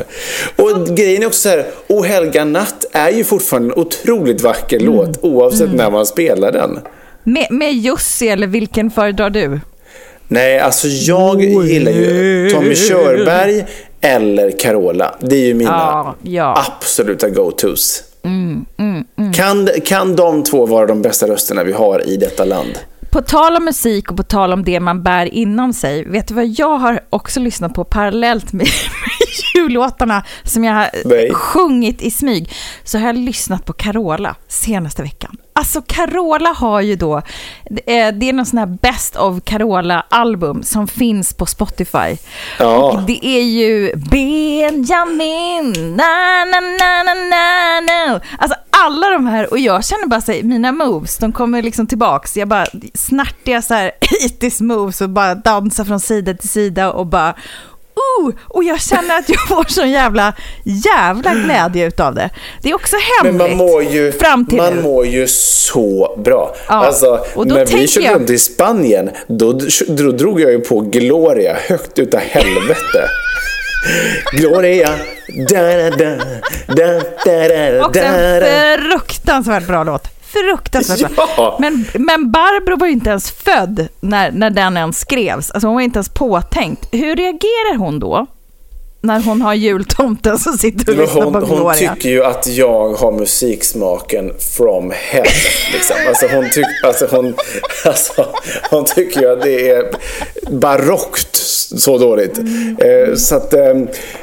Och 0.56 0.96
grejen 0.96 1.22
är 1.22 1.26
också 1.26 1.40
så 1.40 1.48
här, 1.48 1.66
O 1.88 2.02
helga 2.02 2.44
natt 2.44 2.84
är 2.92 3.10
ju 3.10 3.24
fortfarande 3.24 3.74
en 3.74 3.80
otroligt 3.80 4.42
vacker 4.42 4.80
mm. 4.80 4.92
låt 4.92 5.24
oavsett 5.24 5.60
mm. 5.60 5.76
när 5.76 5.90
man 5.90 6.06
spelar 6.06 6.52
den. 6.52 6.78
Med, 7.22 7.46
med 7.50 7.72
Jussi 7.72 8.28
eller 8.28 8.46
vilken 8.46 8.90
föredrar 8.90 9.30
du? 9.30 9.60
Nej, 10.30 10.58
alltså 10.58 10.88
jag 10.88 11.42
gillar 11.42 11.92
ju 11.92 12.50
Tommy 12.50 12.74
Körberg 12.74 13.64
eller 14.00 14.58
Carola. 14.58 15.14
Det 15.20 15.36
är 15.36 15.46
ju 15.46 15.54
mina 15.54 15.70
Ja, 15.70 16.14
ja. 16.22 16.64
absoluta 16.66 17.28
go-tos. 17.28 18.02
Kan, 19.34 19.68
kan 19.84 20.16
de 20.16 20.42
två 20.42 20.66
vara 20.66 20.86
de 20.86 21.02
bästa 21.02 21.26
rösterna 21.28 21.64
vi 21.64 21.72
har 21.72 22.08
i 22.08 22.16
detta 22.16 22.44
land? 22.44 22.78
På 23.10 23.22
tal 23.22 23.56
om 23.56 23.64
musik 23.64 24.10
och 24.10 24.16
på 24.16 24.22
tal 24.22 24.52
om 24.52 24.64
det 24.64 24.80
man 24.80 25.02
bär 25.02 25.34
inom 25.34 25.72
sig, 25.72 26.04
vet 26.04 26.28
du 26.28 26.34
vad 26.34 26.46
jag 26.46 26.78
har 26.78 27.00
också 27.10 27.40
lyssnat 27.40 27.74
på 27.74 27.84
parallellt 27.84 28.52
med, 28.52 28.66
med 28.66 29.28
jullåtarna 29.54 30.24
som 30.44 30.64
jag 30.64 30.74
har 30.74 30.88
Nej. 31.04 31.30
sjungit 31.34 32.02
i 32.02 32.10
smyg? 32.10 32.52
Så 32.84 32.98
har 32.98 33.06
jag 33.06 33.16
lyssnat 33.16 33.64
på 33.64 33.72
Carola 33.72 34.36
senaste 34.48 35.02
veckan. 35.02 35.36
Alltså 35.60 35.82
Carola 35.82 36.50
har 36.50 36.80
ju 36.80 36.96
då, 36.96 37.16
eh, 37.16 37.22
det 38.14 38.28
är 38.28 38.32
någon 38.32 38.46
sån 38.46 38.58
här 38.58 38.66
Best 38.66 39.16
of 39.16 39.44
Carola-album 39.44 40.62
som 40.62 40.88
finns 40.88 41.34
på 41.34 41.46
Spotify. 41.46 42.16
Ja. 42.58 42.92
Och 42.92 43.02
det 43.02 43.26
är 43.26 43.42
ju 43.42 43.96
Benjamin, 43.96 45.72
na 45.96 46.44
na 46.44 46.60
na 46.60 47.02
na 47.02 47.14
na 47.14 47.80
na. 47.80 48.20
Alltså 48.38 48.58
alla 48.70 49.10
de 49.10 49.26
här, 49.26 49.50
och 49.50 49.58
jag 49.58 49.84
känner 49.84 50.06
bara 50.06 50.20
så 50.20 50.32
här, 50.32 50.42
mina 50.42 50.72
moves, 50.72 51.18
de 51.18 51.32
kommer 51.32 51.62
liksom 51.62 51.86
tillbaks. 51.86 52.36
Jag 52.36 52.48
bara 52.48 52.66
snärtiga 52.94 53.62
så 53.62 53.74
här 53.74 53.92
80 54.38 54.62
moves 54.62 55.00
och 55.00 55.10
bara 55.10 55.34
dansar 55.34 55.84
från 55.84 56.00
sida 56.00 56.34
till 56.34 56.48
sida 56.48 56.92
och 56.92 57.06
bara 57.06 57.34
Uh, 58.22 58.34
och 58.48 58.64
jag 58.64 58.80
känner 58.80 59.18
att 59.18 59.28
jag 59.28 59.48
får 59.48 59.64
sån 59.68 59.90
jävla, 59.90 60.32
jävla 60.64 61.34
glädje 61.34 61.86
utav 61.86 62.14
det. 62.14 62.30
Det 62.62 62.70
är 62.70 62.74
också 62.74 62.96
Men 63.22 63.26
hemligt. 63.38 63.58
man 63.58 63.66
mår 63.66 63.82
ju, 63.82 64.12
fram 64.12 64.46
till 64.46 64.56
man 64.56 64.74
nu. 64.74 64.82
mår 64.82 65.06
ju 65.06 65.26
så 65.26 66.20
bra. 66.24 66.54
Ja, 66.68 66.74
Alltså, 66.74 67.24
och 67.34 67.46
då 67.46 67.54
när 67.54 67.66
vi 67.66 67.88
körde 67.88 68.06
jag- 68.06 68.14
runt 68.14 68.30
i 68.30 68.38
Spanien, 68.38 69.10
då, 69.28 69.60
då 69.88 70.10
drog 70.12 70.40
jag 70.40 70.50
ju 70.50 70.58
på 70.60 70.80
Gloria 70.80 71.56
högt 71.68 71.98
utav 71.98 72.20
helvete. 72.20 73.08
Gloria, 74.32 74.88
da 75.50 75.62
da 75.62 75.90
da, 75.90 76.16
da 76.66 77.00
da 77.24 77.48
da 77.80 77.86
Också 77.86 78.00
en 78.00 78.90
fruktansvärt 78.90 79.66
bra 79.66 79.84
låt. 79.84 80.19
Fruktansvärt. 80.32 81.12
Ja. 81.16 81.56
Men, 81.60 81.86
men 81.94 82.30
Barbro 82.30 82.76
var 82.76 82.86
ju 82.86 82.92
inte 82.92 83.10
ens 83.10 83.30
född 83.30 83.88
när, 84.00 84.30
när 84.30 84.50
den 84.50 84.76
ens 84.76 84.98
skrevs. 85.00 85.50
Alltså 85.50 85.66
hon 85.68 85.74
var 85.74 85.82
inte 85.82 85.96
ens 85.96 86.08
påtänkt. 86.08 86.88
Hur 86.92 87.16
reagerar 87.16 87.76
hon 87.76 87.98
då? 87.98 88.26
När 89.02 89.20
hon 89.20 89.42
har 89.42 89.54
jultomten 89.54 90.38
som 90.38 90.52
sitter 90.58 90.90
och 90.92 90.96
Men 90.96 91.04
lyssnar 91.04 91.22
hon, 91.22 91.32
på 91.32 91.40
hon 91.40 91.58
Gloria. 91.58 91.94
tycker 91.94 92.08
ju 92.08 92.24
att 92.24 92.46
jag 92.46 92.94
har 92.94 93.12
musiksmaken 93.12 94.32
from 94.56 94.92
hell. 94.96 95.26
Liksom. 95.72 95.96
Alltså, 96.08 96.26
hon 96.26 96.50
tyck, 96.50 96.66
alltså, 96.84 97.06
hon, 97.10 97.34
alltså, 97.84 98.26
hon 98.70 98.84
tycker 98.84 99.20
ju 99.20 99.32
att 99.32 99.42
det 99.42 99.70
är 99.70 99.84
barockt 100.50 101.42
så 101.78 101.98
dåligt. 101.98 102.38
Eh, 102.78 103.14
så 103.14 103.36
att, 103.36 103.52
eh, 103.54 103.68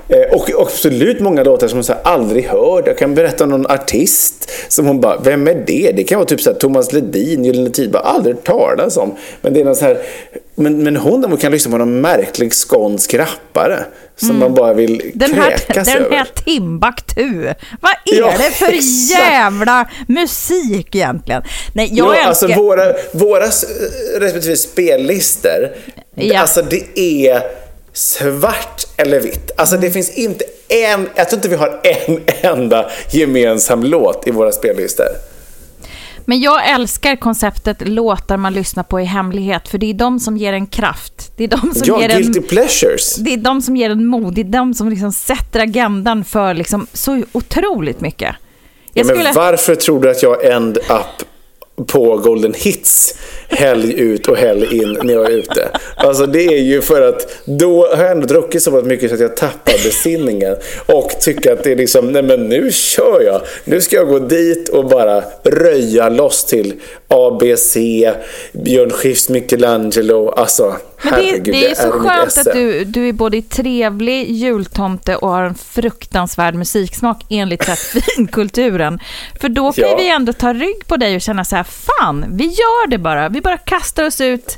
eh, 0.10 0.22
och, 0.32 0.50
och 0.50 0.62
absolut 0.62 1.20
många 1.20 1.44
låtar 1.44 1.68
som 1.68 1.78
hon 1.78 1.84
så 1.84 1.94
här, 1.94 2.02
aldrig 2.04 2.46
hört. 2.46 2.88
Jag 2.88 2.98
kan 2.98 3.16
berätta 3.16 3.44
om 3.44 3.50
någon 3.50 3.66
artist 3.72 4.52
som 4.68 4.86
hon 4.86 5.02
bara, 5.02 5.20
vem 5.20 5.48
är 5.48 5.64
det? 5.68 5.92
Det 5.96 6.04
kan 6.04 6.18
vara 6.18 6.28
typ 6.28 6.42
så 6.42 6.52
här, 6.52 6.58
Thomas 6.60 6.94
Ledin, 6.94 7.46
Gyllene 7.46 7.70
Tid, 7.70 7.92
bara 7.92 8.04
aldrig 8.04 8.44
talas 8.44 8.98
om. 8.98 9.16
Men 9.42 9.54
det 9.54 9.60
är 9.62 9.66
någon 9.66 9.76
så 9.76 9.86
här, 9.86 9.98
men, 10.56 10.84
men 10.84 10.96
hon 10.96 11.22
däremot 11.22 11.42
kan 11.42 11.52
lyssna 11.52 11.72
på 11.72 11.78
någon 11.78 12.02
märklig 12.02 12.54
skånsk 12.54 13.14
rappare 13.14 13.80
som 14.16 14.40
man 14.40 14.54
bara 14.54 14.74
vill 14.74 15.02
Mm. 15.02 15.12
Den 15.16 15.34
här, 15.34 15.52
kräkas 15.52 15.88
den 15.88 15.98
över. 16.06 16.16
här 16.16 16.28
Timbuktu. 16.46 17.44
Vad 17.82 17.92
är 18.06 18.20
Ja, 18.20 18.34
det 18.38 18.44
för 18.52 18.66
exakt. 18.66 19.12
jävla 19.20 19.90
musik 20.08 20.96
egentligen? 20.96 21.42
Nej, 21.74 21.90
jag 21.94 22.08
ja, 22.08 22.14
älskar... 22.16 22.28
alltså 22.48 22.48
våra, 22.62 22.94
våra 23.12 23.44
s- 23.46 23.66
respektive 24.20 24.56
spellistor, 24.56 25.70
Ja. 26.26 26.40
alltså 26.40 26.62
det 26.62 27.00
är 27.00 27.42
svart 27.94 28.84
eller 28.98 29.20
vitt. 29.20 29.52
Alltså 29.58 29.78
det 29.78 29.92
finns 29.92 30.10
inte 30.10 30.46
en, 30.68 31.10
jag 31.16 31.30
tror 31.30 31.38
inte 31.38 31.50
vi 31.50 31.56
har 31.56 31.82
en 31.84 32.22
enda 32.42 32.90
gemensam 33.12 33.84
låt 33.84 34.28
i 34.28 34.32
våra 34.32 34.52
spellistor. 34.52 35.08
Men 36.26 36.42
jag 36.42 36.70
älskar 36.70 37.16
konceptet 37.16 37.88
låtar 37.88 38.38
man 38.38 38.54
lyssnar 38.54 38.84
på 38.84 39.02
i 39.02 39.04
hemlighet, 39.04 39.68
för 39.68 39.78
det 39.78 39.90
är 39.90 39.94
de 39.94 40.20
som 40.20 40.38
ger 40.38 40.54
en 40.54 40.68
kraft. 40.68 41.32
Det 41.38 41.44
är 41.44 41.48
de 41.48 41.74
som 41.74 41.84
Ja, 41.86 42.02
ger 42.02 42.10
en... 42.10 42.22
guilty 42.22 42.42
pleasures. 42.42 43.16
Det 43.16 43.34
är 43.34 43.38
de 43.38 43.62
som 43.62 43.76
ger 43.76 43.90
en 43.90 44.06
mod, 44.06 44.34
det 44.34 44.42
är 44.42 44.46
de 44.46 44.74
som 44.74 44.90
liksom 44.90 45.12
sätter 45.12 45.60
agendan 45.60 46.24
för 46.24 46.54
liksom 46.54 46.88
så 46.94 47.24
otroligt 47.32 48.02
mycket. 48.02 48.36
Ja, 48.94 49.04
skulle... 49.04 49.32
varför 49.32 49.76
tror 49.76 50.02
du 50.02 50.10
att 50.10 50.24
jag 50.24 50.46
end 50.46 50.78
up 50.78 51.27
på 51.86 52.18
Golden 52.18 52.54
Hits 52.54 53.16
helg 53.48 53.94
ut 53.94 54.28
och 54.28 54.38
helg 54.38 54.78
in 54.78 54.98
när 55.04 55.14
jag 55.14 55.26
är 55.26 55.38
ute? 55.38 55.70
Alltså 55.96 56.26
det 56.26 56.46
är 56.46 56.62
ju 56.62 56.82
för 56.82 57.02
att 57.02 57.38
då 57.46 57.88
har 57.96 58.04
jag 58.04 58.12
ändå 58.12 58.28
druckit 58.28 58.64
så 58.64 58.72
pass 58.72 58.84
mycket 58.84 59.10
så 59.10 59.16
att 59.16 59.22
jag 59.22 59.38
tappar 59.38 59.84
besinningen 59.84 60.56
och 60.86 61.12
tycker 61.22 61.54
att 61.54 61.64
det 61.64 61.72
är 61.72 61.76
liksom, 61.76 62.12
nej 62.12 62.24
men 62.24 62.50
nu 62.50 62.72
kör 62.72 63.22
jag. 63.22 63.42
Nu 63.66 63.82
ska 63.82 63.96
jag 63.96 64.08
gå 64.08 64.20
dit 64.20 64.70
och 64.70 64.86
bara 64.86 65.24
röja 65.44 66.10
loss 66.10 66.46
till 66.46 66.74
ABC, 67.08 67.78
Björn 68.52 68.90
Skifs, 68.90 69.30
Michelangelo, 69.30 70.30
alltså 70.30 70.76
men 71.04 71.14
det, 71.14 71.26
herregud, 71.26 71.44
det 71.56 71.72
är 71.72 71.76
så 71.76 71.88
mitt 71.88 72.10
skönt 72.10 72.28
esse. 72.28 72.40
att 72.50 72.54
du, 72.56 72.84
du 72.84 73.10
är 73.10 73.14
både 73.14 73.42
trevlig 73.42 74.32
jultomte 74.32 75.16
och 75.16 75.30
har 75.30 75.44
en 75.44 75.56
fruktansvärd 75.56 76.56
musiksmak 76.56 77.26
enligt 77.30 77.64
så 77.64 77.70
här 77.70 78.02
finkulturen. 78.16 79.00
För 79.42 79.50
då 79.50 79.72
kan 79.72 79.84
Ja. 79.90 79.98
vi 79.98 80.10
ändå 80.10 80.34
ta 80.34 80.54
rygg 80.54 80.88
på 80.88 80.98
dig 80.98 81.16
och 81.16 81.22
känna 81.22 81.46
så 81.46 81.56
här, 81.56 81.64
fan, 81.64 82.26
vi 82.32 82.44
gör 82.46 82.88
det 82.88 82.98
bara. 82.98 83.30
Vi 83.30 83.42
bara 83.42 83.58
kastar 83.58 84.04
oss 84.04 84.22
ut 84.22 84.58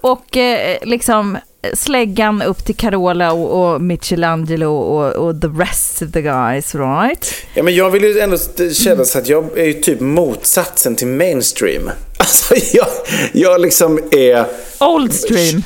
och 0.00 0.36
eh, 0.36 0.76
liksom 0.82 1.38
släggan 1.74 2.42
upp 2.42 2.64
till 2.64 2.76
Carola 2.76 3.32
och, 3.32 3.72
och 3.74 3.80
Michelangelo 3.80 4.76
och, 4.76 5.12
och 5.12 5.40
the 5.40 5.46
rest 5.46 6.02
of 6.02 6.12
the 6.12 6.22
guys, 6.22 6.74
right? 6.74 7.34
Ja, 7.54 7.62
men 7.62 7.74
jag 7.74 7.90
vill 7.90 8.02
ju 8.04 8.18
ändå 8.20 8.36
känna 8.72 9.04
så 9.04 9.18
att 9.18 9.28
jag 9.28 9.58
är 9.58 9.64
ju 9.64 9.72
typ 9.74 10.00
motsatsen 10.00 10.96
till 10.96 11.06
mainstream. 11.06 11.90
Alltså 12.22 12.54
jag, 12.72 12.86
jag 13.32 13.60
liksom 13.60 13.98
är 14.10 14.44
Old 14.80 15.12
stream. 15.14 15.62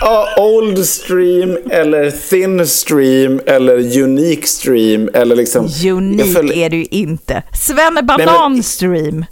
ja, 0.00 0.28
old 0.38 0.86
stream 0.86 1.58
eller 1.70 2.10
thin 2.10 2.66
stream 2.66 3.40
eller 3.46 3.98
unique 4.02 4.46
stream 4.46 5.08
eller 5.14 5.36
liksom... 5.36 5.68
Unik 5.84 6.36
följer- 6.36 6.56
är 6.56 6.70
du 6.70 6.76
ju 6.76 6.86
inte. 6.90 7.42
Svenne 7.54 8.02
men- 8.02 8.06
Banan 8.06 8.62
stream. 8.62 9.24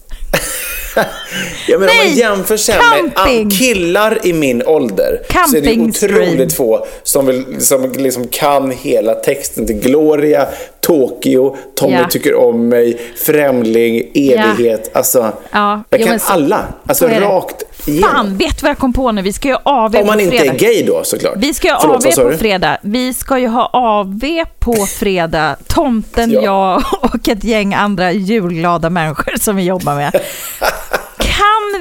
Ja, 1.68 1.78
men 1.78 1.88
om 1.88 1.96
man 1.96 2.06
Nej, 2.06 2.18
jämför 2.18 2.56
sen 2.56 2.76
med 3.04 3.14
camping. 3.16 3.50
killar 3.50 4.18
i 4.26 4.32
min 4.32 4.62
ålder 4.66 5.20
så 5.50 5.56
är 5.56 5.60
det 5.60 5.66
Camping 5.66 5.92
stream. 5.92 6.14
otroligt 6.22 6.52
få 6.54 6.86
som, 7.02 7.26
vill, 7.26 7.44
som 7.60 7.92
liksom 7.92 8.28
kan 8.28 8.70
hela 8.70 9.14
texten 9.14 9.66
till 9.66 9.76
Gloria, 9.80 10.46
Tokyo, 10.80 11.56
Tommy 11.76 11.92
Ja. 11.94 12.06
tycker 12.10 12.34
om 12.34 12.68
mig, 12.68 13.00
Främling, 13.16 14.02
evighet. 14.14 14.90
Alltså, 14.96 15.32
Ja, 15.52 15.82
jag 15.90 16.06
kan 16.06 16.20
så- 16.20 16.32
alla. 16.32 16.64
Alltså 16.86 17.06
rakt 17.08 17.62
igenom. 17.88 18.10
Fan, 18.10 18.36
vet 18.36 18.56
du 18.58 18.62
vad 18.62 18.70
jag 18.70 18.78
kom 18.78 18.92
på 18.92 19.12
nu? 19.12 19.22
Vi 19.22 19.32
ska 19.32 19.48
ju 19.48 19.54
ha 19.54 19.60
AV 19.64 19.96
Om 19.96 20.06
man 20.06 20.20
inte 20.20 20.36
fredag. 20.38 20.54
är 20.54 20.58
gay 20.58 20.82
då 20.82 21.00
såklart. 21.04 21.34
Vi 21.36 21.54
ska 21.54 21.68
ju 21.68 21.72
ha 21.74 21.80
Förlåt, 21.80 22.06
AV 22.06 22.22
på 22.24 22.30
du? 22.30 22.36
fredag. 22.36 22.78
Vi 22.82 23.14
ska 23.14 23.38
ju 23.38 23.46
ha 23.48 23.70
AV 23.72 24.20
på 24.58 24.72
fredag. 24.86 25.56
Tomten, 25.66 26.30
Ja. 26.30 26.40
jag 26.42 26.82
och 27.12 27.28
ett 27.28 27.44
gäng 27.44 27.74
andra 27.74 28.12
julglada 28.12 28.90
människor 28.90 29.34
som 29.40 29.56
vi 29.56 29.62
jobbar 29.62 29.94
med. 29.94 30.12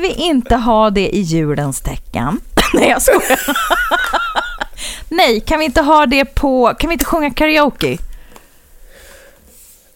Vi 0.08 0.14
inte 0.14 0.56
ha 0.56 0.90
det 0.90 1.16
i 1.16 1.20
julens 1.22 1.82
tecken? 1.82 2.40
Nej, 2.74 2.90
jag 2.90 3.02
skojar. 3.02 3.40
Nej, 5.10 5.40
kan 5.40 5.60
vi 5.60 5.66
inte 5.66 5.82
ha 5.82 6.06
det 6.06 6.26
på... 6.26 6.74
Kan 6.80 6.90
vi 6.90 6.94
inte 6.94 7.06
sjunga 7.06 7.30
karaoke? 7.30 7.98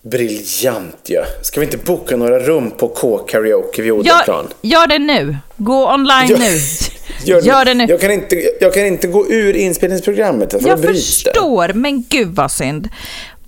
Briljant 0.01 0.95
ju. 1.05 1.15
Ja. 1.15 1.23
Ska 1.41 1.59
vi 1.59 1.65
inte 1.65 1.77
boka 1.77 2.15
några 2.15 2.39
rum 2.39 2.71
på 2.71 2.87
K-karaoke 2.87 3.81
vid 3.81 3.87
Gör, 3.91 3.99
Odenplan? 3.99 4.47
gör 4.61 4.87
det 4.87 4.99
nu. 4.99 5.37
Gå 5.57 5.93
online 5.93 6.27
Gör- 6.27 6.37
nu. 6.37 6.57
Gör, 7.23 7.41
Gör 7.41 7.65
det 7.65 7.73
nu. 7.73 7.85
Jag 7.89 8.01
kan, 8.01 8.11
inte, 8.11 8.35
jag 8.61 8.73
kan 8.73 8.85
inte 8.85 9.07
gå 9.07 9.27
ur 9.31 9.55
inspelningsprogrammet, 9.55 10.51
för 10.51 10.67
Jag 10.67 10.81
förstår, 10.81 11.73
men 11.73 12.03
gud 12.09 12.35
vad 12.35 12.51
synd. 12.51 12.89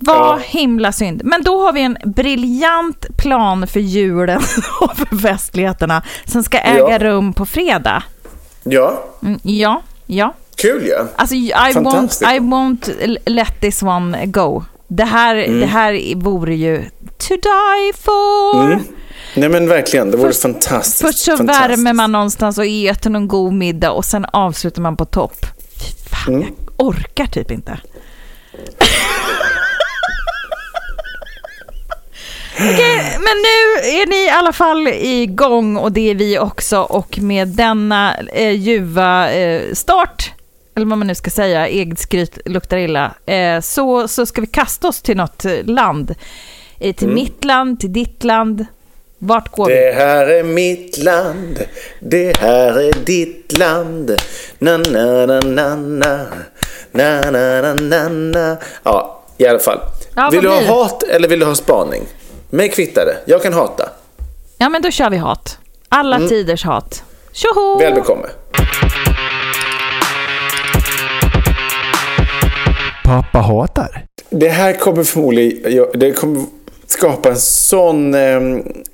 Vad 0.06 0.16
Ja. 0.16 0.38
himla 0.44 0.92
synd. 0.92 1.20
Men 1.24 1.42
då 1.42 1.62
har 1.62 1.72
vi 1.72 1.80
en 1.82 1.96
briljant 2.04 3.06
plan 3.18 3.66
för 3.66 3.80
julen 3.80 4.40
och 4.80 4.96
för 4.96 5.16
festligheterna 5.16 6.02
som 6.24 6.42
ska 6.42 6.58
äga 6.58 6.90
Ja. 6.90 6.98
rum 6.98 7.32
på 7.32 7.46
fredag. 7.46 8.02
Ja, 8.62 9.04
Mm, 9.22 9.40
ja, 9.42 9.82
ja. 10.06 10.34
kul. 10.56 10.86
Ja. 10.86 11.06
Alltså, 11.16 11.34
I 11.34 11.52
won't. 11.74 12.34
I 12.36 12.38
won't 12.38 13.16
let 13.26 13.60
this 13.60 13.82
one 13.82 14.26
go. 14.26 14.64
Det 14.88 15.04
här, 15.04 15.36
Mm. 15.36 15.60
det 15.60 15.66
här 15.66 16.14
vore 16.16 16.54
ju 16.54 16.82
to 17.18 17.34
die 17.34 17.92
for. 18.04 18.80
Nej 19.36 19.48
men 19.48 19.68
verkligen, 19.68 20.10
det 20.10 20.16
vore 20.16 20.28
Först- 20.28 20.42
fantastiskt. 20.42 21.00
Först 21.02 21.18
så 21.18 21.36
fantastiskt. 21.36 21.70
värmer 21.70 21.92
man 21.92 22.12
någonstans 22.12 22.58
och 22.58 22.66
äter 22.66 23.10
någon 23.10 23.28
god 23.28 23.52
middag 23.52 23.90
och 23.90 24.04
sen 24.04 24.24
avslutar 24.32 24.82
man 24.82 24.96
på 24.96 25.04
topp. 25.04 25.46
Fy 25.78 26.08
Fan, 26.10 26.34
Mm. 26.34 26.46
jag 26.78 26.86
orkar 26.86 27.26
typ 27.26 27.50
inte. 27.50 27.78
Okej, 32.56 33.18
men 33.18 33.36
nu 33.42 33.88
är 33.88 34.06
ni 34.06 34.26
i 34.26 34.30
alla 34.30 34.52
fall 34.52 34.88
igång 34.88 35.76
och 35.76 35.92
det 35.92 36.10
är 36.10 36.14
vi 36.14 36.38
också 36.38 36.78
och 36.78 37.18
med 37.18 37.48
denna 37.48 38.16
eh, 38.32 38.50
ljuva 38.50 39.32
eh, 39.32 39.72
start, 39.72 40.32
eller 40.76 40.86
vad 40.86 40.98
man 40.98 41.06
nu 41.06 41.14
ska 41.14 41.30
säga, 41.30 41.68
eget 41.68 41.98
skryt 41.98 42.38
luktar 42.44 42.76
illa, 42.76 43.14
eh, 43.26 43.60
så, 43.60 44.08
så 44.08 44.26
ska 44.26 44.40
vi 44.40 44.46
kasta 44.46 44.88
oss 44.88 45.02
till 45.02 45.16
något 45.16 45.44
eh, 45.44 45.64
land. 45.64 46.14
Eh, 46.78 46.94
till 46.94 47.08
mitt 47.08 47.44
land, 47.44 47.80
till 47.80 47.92
ditt 47.92 48.24
land. 48.24 48.66
Vart 49.18 49.52
går 49.52 49.68
vi? 49.68 49.74
Det 49.74 49.92
här 49.92 50.26
är 50.26 50.42
mitt 50.42 50.98
land, 50.98 51.64
det 52.00 52.36
här 52.40 52.80
är 52.80 52.92
ditt 53.04 53.58
land. 53.58 54.10
Na, 54.58 54.76
na, 54.76 55.26
na, 55.26 55.40
na, 55.40 55.76
na. 55.76 56.26
Na, 56.92 57.30
na, 57.30 57.74
na, 57.74 58.08
na. 58.08 58.56
Ja, 58.82 59.22
i 59.38 59.46
alla 59.46 59.58
fall. 59.58 59.78
Ja, 60.16 60.28
vill 60.32 60.42
du 60.42 60.48
ha 60.48 60.60
det? 60.60 60.66
hat 60.66 61.02
eller 61.02 61.28
vill 61.28 61.40
du 61.40 61.46
ha 61.46 61.54
spaning? 61.54 62.02
Mig 62.54 62.68
kvittar 62.68 63.06
det. 63.06 63.16
Jag 63.24 63.42
kan 63.42 63.52
hata. 63.52 63.88
Ja, 64.58 64.68
men 64.68 64.82
då 64.82 64.90
kör 64.90 65.10
vi 65.10 65.16
hat. 65.16 65.58
Alla 65.88 66.18
tiders 66.28 66.64
hat. 66.64 67.02
Tjoho! 67.32 67.78
Väl 67.78 67.94
bekomme. 67.94 68.26
Pappa 73.04 73.38
hatar. 73.38 74.04
Det 74.30 74.48
här 74.48 74.72
kommer 74.72 75.04
förmodligen 75.04 75.86
det 75.94 76.12
kommer 76.12 76.44
skapa 76.86 77.28
en 77.28 77.36
sån 77.36 78.14
eh, 78.14 78.40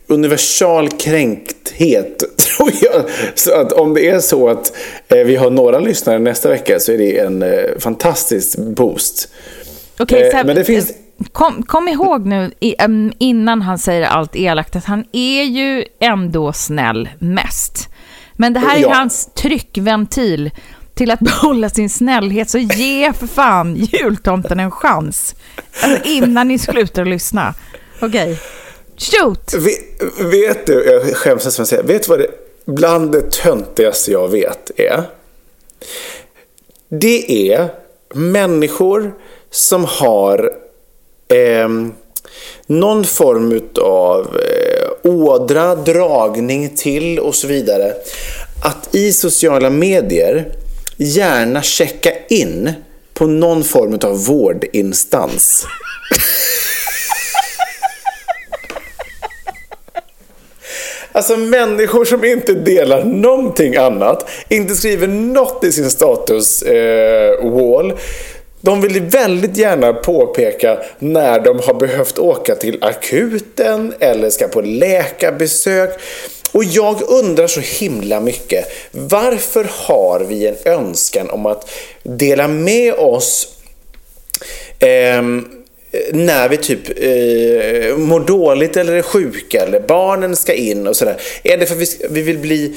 universal 0.07 0.88
kränkthet, 0.88 2.19
tror 2.38 2.71
jag. 2.83 3.02
Så 3.35 3.55
att 3.61 3.73
om 3.73 3.95
det 3.95 4.09
är 4.09 4.21
så 4.21 4.49
att 4.49 4.73
eh, 5.09 5.19
vi 5.19 5.37
har 5.37 5.50
några 5.50 5.79
lyssnare 5.79 6.19
nästa 6.19 6.49
vecka 6.49 6.81
så 6.81 6.93
är 6.93 6.99
det 6.99 7.19
en 7.19 7.43
eh, 7.43 7.59
fantastisk 7.79 8.59
boost. 8.59 9.29
Okej, 9.99 10.23
Eh, 10.23 10.31
så 10.31 10.37
här, 10.37 10.45
men 10.45 10.57
det 10.57 10.64
finns- 10.64 10.93
kom, 11.33 11.62
kom 11.62 11.89
ihåg 11.89 12.27
nu 12.27 12.53
innan 13.19 13.62
han 13.62 13.79
säger 13.79 14.03
allt 14.07 14.37
elakt 14.37 14.77
att 14.77 14.85
han 14.85 15.05
är 15.12 15.43
ju 15.43 15.85
ändå 16.00 16.53
snäll 16.53 17.09
mest. 17.19 17.89
Men 18.37 18.53
det 18.53 18.61
här 18.61 18.77
är 18.77 18.81
Ja. 18.81 18.95
hans 18.95 19.31
tryckventil 19.35 20.50
till 20.95 21.11
att 21.11 21.21
behålla 21.41 21.69
sin 21.71 21.91
snällhet. 21.91 22.50
Så 22.50 22.59
ge 22.59 23.12
för 23.12 23.27
fan 23.27 23.77
jultomten 23.77 24.61
en 24.61 24.71
chans. 24.71 25.35
Alltså 25.83 26.09
innan 26.09 26.49
ni 26.49 26.59
slutar 26.59 27.05
lyssna. 27.05 27.55
Okej. 28.00 28.39
Shoot! 28.97 29.55
Vet, 29.55 30.03
vet 30.33 30.67
du, 30.67 30.85
jag 30.85 31.17
skäms 31.17 31.45
nästan 31.45 31.62
att 31.62 31.69
säga, 31.69 31.83
vet 31.83 32.03
du 32.03 32.09
vad 32.09 32.19
det 32.19 32.27
bland 32.67 33.12
det 33.12 33.31
töntigaste 33.31 34.12
jag 34.12 34.29
vet 34.29 34.71
är? 34.77 35.03
Det 36.89 37.53
är 37.53 37.69
människor 38.15 39.12
som 39.50 39.85
har 39.85 40.50
eh, 41.30 41.68
någon 42.66 43.04
form 43.04 43.60
av 43.82 44.20
eh, 44.20 45.10
ådra, 45.10 45.75
dragning 45.75 46.76
till 46.76 47.18
och 47.18 47.34
så 47.34 47.46
vidare. 47.46 47.94
Att 48.64 48.94
i 48.94 49.12
sociala 49.12 49.70
medier 49.70 50.52
gärna 50.96 51.62
checka 51.62 52.10
in 52.28 52.72
på 53.14 53.26
någon 53.26 53.64
form 53.64 53.99
av 54.02 54.25
vårdinstans. 54.25 55.66
Alltså 61.12 61.37
människor 61.37 62.04
som 62.04 62.25
inte 62.25 62.54
delar 62.54 63.04
någonting 63.04 63.76
annat, 63.76 64.30
inte 64.49 64.75
skriver 64.75 65.08
något 65.08 65.64
i 65.64 65.72
sin 65.72 65.90
status 65.90 66.62
eh, 66.62 67.50
wall. 67.50 67.92
De 68.61 68.81
vill 68.81 69.02
väldigt 69.02 69.57
gärna 69.57 69.93
påpeka 69.93 70.79
när 70.99 71.40
de 71.40 71.61
har 71.61 71.75
behövt 71.75 72.19
åka 72.19 72.55
till 72.55 72.79
akuten 72.85 73.95
eller 74.00 74.31
ska 74.31 74.49
på 74.49 74.61
läkarbesök. 74.61 76.00
Och 76.52 76.64
jag 76.64 77.02
undrar 77.09 77.47
så 77.47 77.61
himla 77.61 78.21
mycket, 78.21 78.73
varför 78.90 79.67
har 79.71 80.21
vi 80.21 80.47
en 80.47 80.57
önskan 80.64 81.31
om 81.31 81.47
att 81.47 81.71
dela 82.02 82.49
med 82.49 82.95
oss 82.95 83.49
eh, 84.79 85.23
när 86.12 86.49
vi 86.49 86.57
typ 86.57 86.88
eh, 86.88 87.97
mår 87.97 88.21
dåligt 88.21 88.76
eller 88.76 88.93
är 88.93 89.02
sjuka 89.02 89.61
eller 89.62 89.81
barnen 89.81 90.37
ska 90.37 90.55
in 90.55 90.87
och 90.87 90.97
sådär. 90.97 91.21
Är 91.43 91.57
det 91.57 91.67
för 91.67 91.75
att 91.75 91.81
vi, 91.81 92.07
vi 92.11 92.23
vill 92.23 92.38
bli 92.38 92.75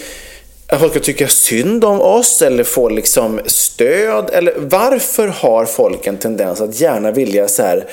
att 0.74 0.82
folk 0.82 0.94
ska 0.94 1.00
tycka 1.00 1.28
synd 1.28 1.84
om 1.84 2.02
oss 2.02 2.42
eller 2.42 2.64
få 2.64 2.90
liksom 2.90 3.42
stöd? 3.46 4.30
Eller 4.34 4.54
varför 4.58 5.28
har 5.28 5.66
folk 5.66 6.08
en 6.08 6.18
tendens 6.18 6.62
att 6.62 6.80
gärna 6.80 7.12
vilja 7.12 7.48
så 7.48 7.64
här 7.64 7.86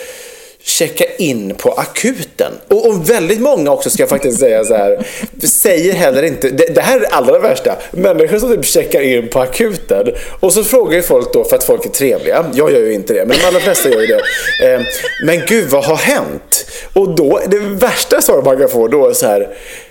checka 0.63 1.05
in 1.19 1.55
på 1.55 1.73
akuten? 1.73 2.53
Och, 2.69 2.87
och 2.87 3.11
väldigt 3.11 3.41
många 3.41 3.71
också 3.71 3.91
ska 3.91 4.03
jag 4.03 4.09
faktiskt 4.09 4.41
säga 4.41 4.65
så 4.65 4.77
här, 4.77 5.07
säger 5.47 5.93
heller 5.93 6.23
inte, 6.23 6.51
det, 6.51 6.75
det 6.75 6.81
här 6.81 6.97
är 6.97 7.01
det 7.01 7.07
allra 7.07 7.39
värsta, 7.39 7.77
människor 7.91 8.39
som 8.39 8.49
typ 8.49 8.65
checkar 8.65 9.01
in 9.01 9.29
på 9.29 9.41
akuten 9.41 10.07
och 10.41 10.53
så 10.53 10.65
frågar 10.65 10.97
ju 10.97 11.03
folk 11.03 11.33
då 11.33 11.45
för 11.45 11.57
att 11.57 11.65
folk 11.65 11.87
är 11.87 11.91
trevliga, 11.91 12.47
jag 12.55 12.73
gör 12.73 12.81
ju 12.81 12.93
inte 12.93 13.15
det, 13.15 13.27
men 13.27 13.37
de 13.37 13.47
allra 13.47 13.61
flesta 13.61 13.89
gör 13.89 14.01
ju 14.01 14.07
det. 14.07 14.23
Eh, 14.73 14.81
men 15.27 15.41
gud 15.47 15.69
vad 15.69 15.85
har 15.85 15.97
hänt? 15.97 16.67
Och 16.93 17.15
då, 17.15 17.41
det 17.47 17.59
värsta 17.59 18.23
svaret 18.23 18.45
man 18.45 18.59
kan 18.59 18.69
få 18.69 18.89
då 18.89 19.09
är 19.09 19.13
så 19.13 19.27
här, 19.27 19.49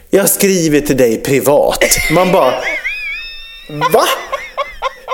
jag 0.10 0.30
skriver 0.30 0.82
till 0.82 0.98
dig 0.98 1.18
privat. 1.18 1.84
Man 2.12 2.32
bara, 2.32 2.54
Va? 3.94 4.04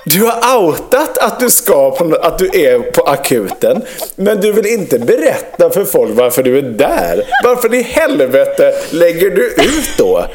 Du 0.05 0.23
har 0.23 0.57
outat 0.57 1.17
att 1.17 1.39
du, 1.39 1.49
ska 1.49 1.91
på, 1.91 2.15
att 2.15 2.37
du 2.37 2.45
är 2.45 2.79
på 2.79 3.01
akuten, 3.01 3.81
men 4.15 4.41
du 4.41 4.51
vill 4.51 4.65
inte 4.65 4.99
berätta 4.99 5.69
för 5.69 5.85
folk 5.85 6.11
varför 6.13 6.43
du 6.43 6.57
är 6.57 6.61
där. 6.61 7.23
Varför 7.43 7.73
i 7.73 7.81
helvete 7.81 8.73
lägger 8.91 9.29
du 9.29 9.45
ut 9.45 9.97
då? 9.97 10.25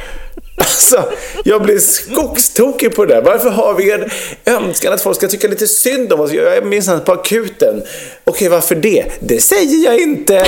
Alltså, 0.56 1.04
jag 1.44 1.62
blir 1.62 1.78
skogstokig 1.78 2.94
på 2.94 3.04
det 3.04 3.14
där. 3.14 3.22
Varför 3.22 3.50
har 3.50 3.74
vi 3.74 3.92
en 3.92 4.10
önskan 4.46 4.92
att 4.92 5.02
folk 5.02 5.16
ska 5.16 5.28
tycka 5.28 5.48
lite 5.48 5.66
synd 5.66 6.12
om 6.12 6.20
oss? 6.20 6.32
Jag 6.32 6.56
är 6.56 6.62
minsann 6.62 7.00
på 7.00 7.12
akuten. 7.12 7.82
Okej, 8.24 8.48
varför 8.48 8.74
det? 8.74 9.04
Det 9.20 9.40
säger 9.40 9.84
jag 9.84 10.00
inte. 10.00 10.46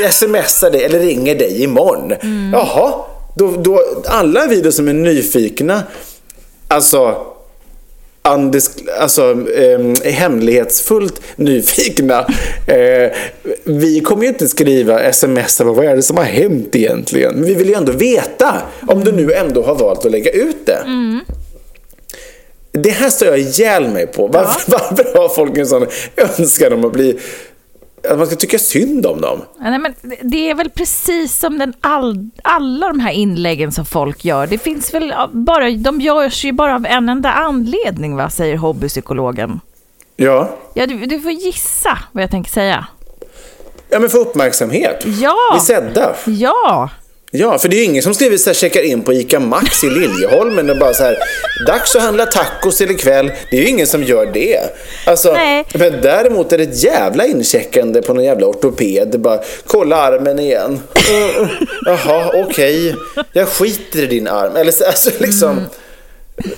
Jag 0.00 0.14
smsar 0.14 0.70
dig 0.70 0.84
eller 0.84 0.98
ringer 0.98 1.34
dig 1.34 1.62
imorgon. 1.62 2.12
Jaha, 2.52 3.04
då, 3.34 3.50
då, 3.50 3.82
alla 4.06 4.46
vi 4.46 4.60
då 4.60 4.72
som 4.72 4.88
är 4.88 4.92
nyfikna, 4.92 5.82
alltså 6.68 7.26
andisk, 8.22 8.70
alltså, 9.00 9.50
eh, 9.50 10.10
hemlighetsfullt 10.12 11.20
nyfikna. 11.36 12.26
Eh, 12.66 13.12
vi 13.64 14.00
kommer 14.00 14.22
ju 14.22 14.28
inte 14.28 14.48
skriva 14.48 15.00
sms 15.00 15.60
vad 15.60 15.84
är 15.84 15.96
det 15.96 16.02
som 16.02 16.16
har 16.16 16.24
hänt 16.24 16.76
egentligen. 16.76 17.34
Men 17.34 17.44
vi 17.44 17.54
vill 17.54 17.68
ju 17.68 17.74
ändå 17.74 17.92
veta 17.92 18.62
om 18.88 19.04
du 19.04 19.12
nu 19.12 19.32
ändå 19.32 19.62
har 19.62 19.74
valt 19.74 20.04
att 20.04 20.10
lägga 20.10 20.30
ut 20.30 20.66
det. 20.66 20.78
Det 22.72 22.90
här 22.90 23.10
står 23.10 23.28
jag 23.28 23.38
ihjäl 23.38 23.88
mig 23.88 24.06
på. 24.06 24.26
Varför, 24.26 24.72
varför 24.72 25.18
har 25.18 25.28
folk 25.28 25.58
en 25.58 25.66
sån 25.66 25.86
önskan 26.16 26.72
om 26.72 26.84
att 26.84 26.92
bli 26.92 27.18
att 28.10 28.18
man 28.18 28.26
ska 28.26 28.36
tycka 28.36 28.58
synd 28.58 29.06
om 29.06 29.20
dem? 29.20 29.40
Nej, 29.60 29.78
men 29.78 29.94
det- 30.02 30.18
det 30.22 30.50
är 30.50 30.54
väl 30.54 30.70
precis 30.70 31.38
som 31.38 31.58
den 31.58 31.72
all, 31.80 32.28
alla 32.44 32.88
de 32.88 33.00
här 33.00 33.12
inläggen 33.12 33.72
som 33.72 33.84
folk 33.84 34.24
gör. 34.24 34.46
Det 34.46 34.58
finns 34.58 34.94
väl 34.94 35.14
bara, 35.32 35.70
de 35.70 36.00
görs 36.00 36.44
ju 36.44 36.52
bara 36.52 36.74
av 36.74 36.86
en 36.86 37.08
enda 37.08 37.32
anledning, 37.32 38.16
va, 38.16 38.30
säger 38.30 38.56
hobbypsykologen. 38.56 39.60
Ja, 40.16 40.50
Ja, 40.74 40.86
du, 40.86 40.96
du 41.06 41.20
får 41.20 41.30
gissa 41.32 41.98
vad 42.12 42.22
jag 42.22 42.30
tänker 42.30 42.50
säga. 42.50 42.86
ja 43.90 43.98
men 43.98 44.10
för 44.10 44.18
uppmärksamhet. 44.18 45.04
Ja! 45.06 45.36
Bli 45.52 45.60
sedda. 45.60 46.14
Ja! 46.26 46.90
Ja, 47.36 47.58
för 47.58 47.68
det 47.68 47.76
är 47.76 47.78
ju 47.78 47.84
ingen 47.84 48.02
som 48.02 48.14
skriver 48.14 48.36
så 48.36 48.50
här, 48.50 48.54
checkar 48.54 48.82
in 48.82 49.02
på 49.02 49.12
ICA 49.12 49.40
Maxi 49.40 49.86
i 49.86 49.90
Liljeholmen 49.90 50.70
och 50.70 50.78
bara 50.78 50.94
så 50.94 51.04
här, 51.04 51.16
dags 51.66 51.96
att 51.96 52.02
handla 52.02 52.26
tacos 52.26 52.76
till 52.76 52.90
ikväll. 52.90 53.32
Det 53.50 53.56
är 53.56 53.60
ju 53.60 53.68
ingen 53.68 53.86
som 53.86 54.02
gör 54.02 54.26
det. 54.26 54.60
Alltså, 55.06 55.32
Nej. 55.32 55.64
men 55.74 56.00
däremot 56.02 56.52
är 56.52 56.58
det 56.58 56.64
ett 56.64 56.82
jävla 56.82 57.26
incheckande 57.26 58.02
på 58.02 58.14
någon 58.14 58.24
jävla 58.24 58.46
ortoped. 58.46 59.08
Det 59.12 59.18
bara, 59.18 59.40
kolla 59.66 59.96
armen 59.96 60.38
igen. 60.38 60.80
Jaha, 61.86 62.30
okej. 62.34 62.94
Jag 63.32 63.48
skiter 63.48 64.02
i 64.02 64.06
din 64.06 64.28
arm. 64.28 64.56
Eller 64.56 64.72
så, 64.72 64.84
alltså 64.84 65.10
liksom, 65.18 65.60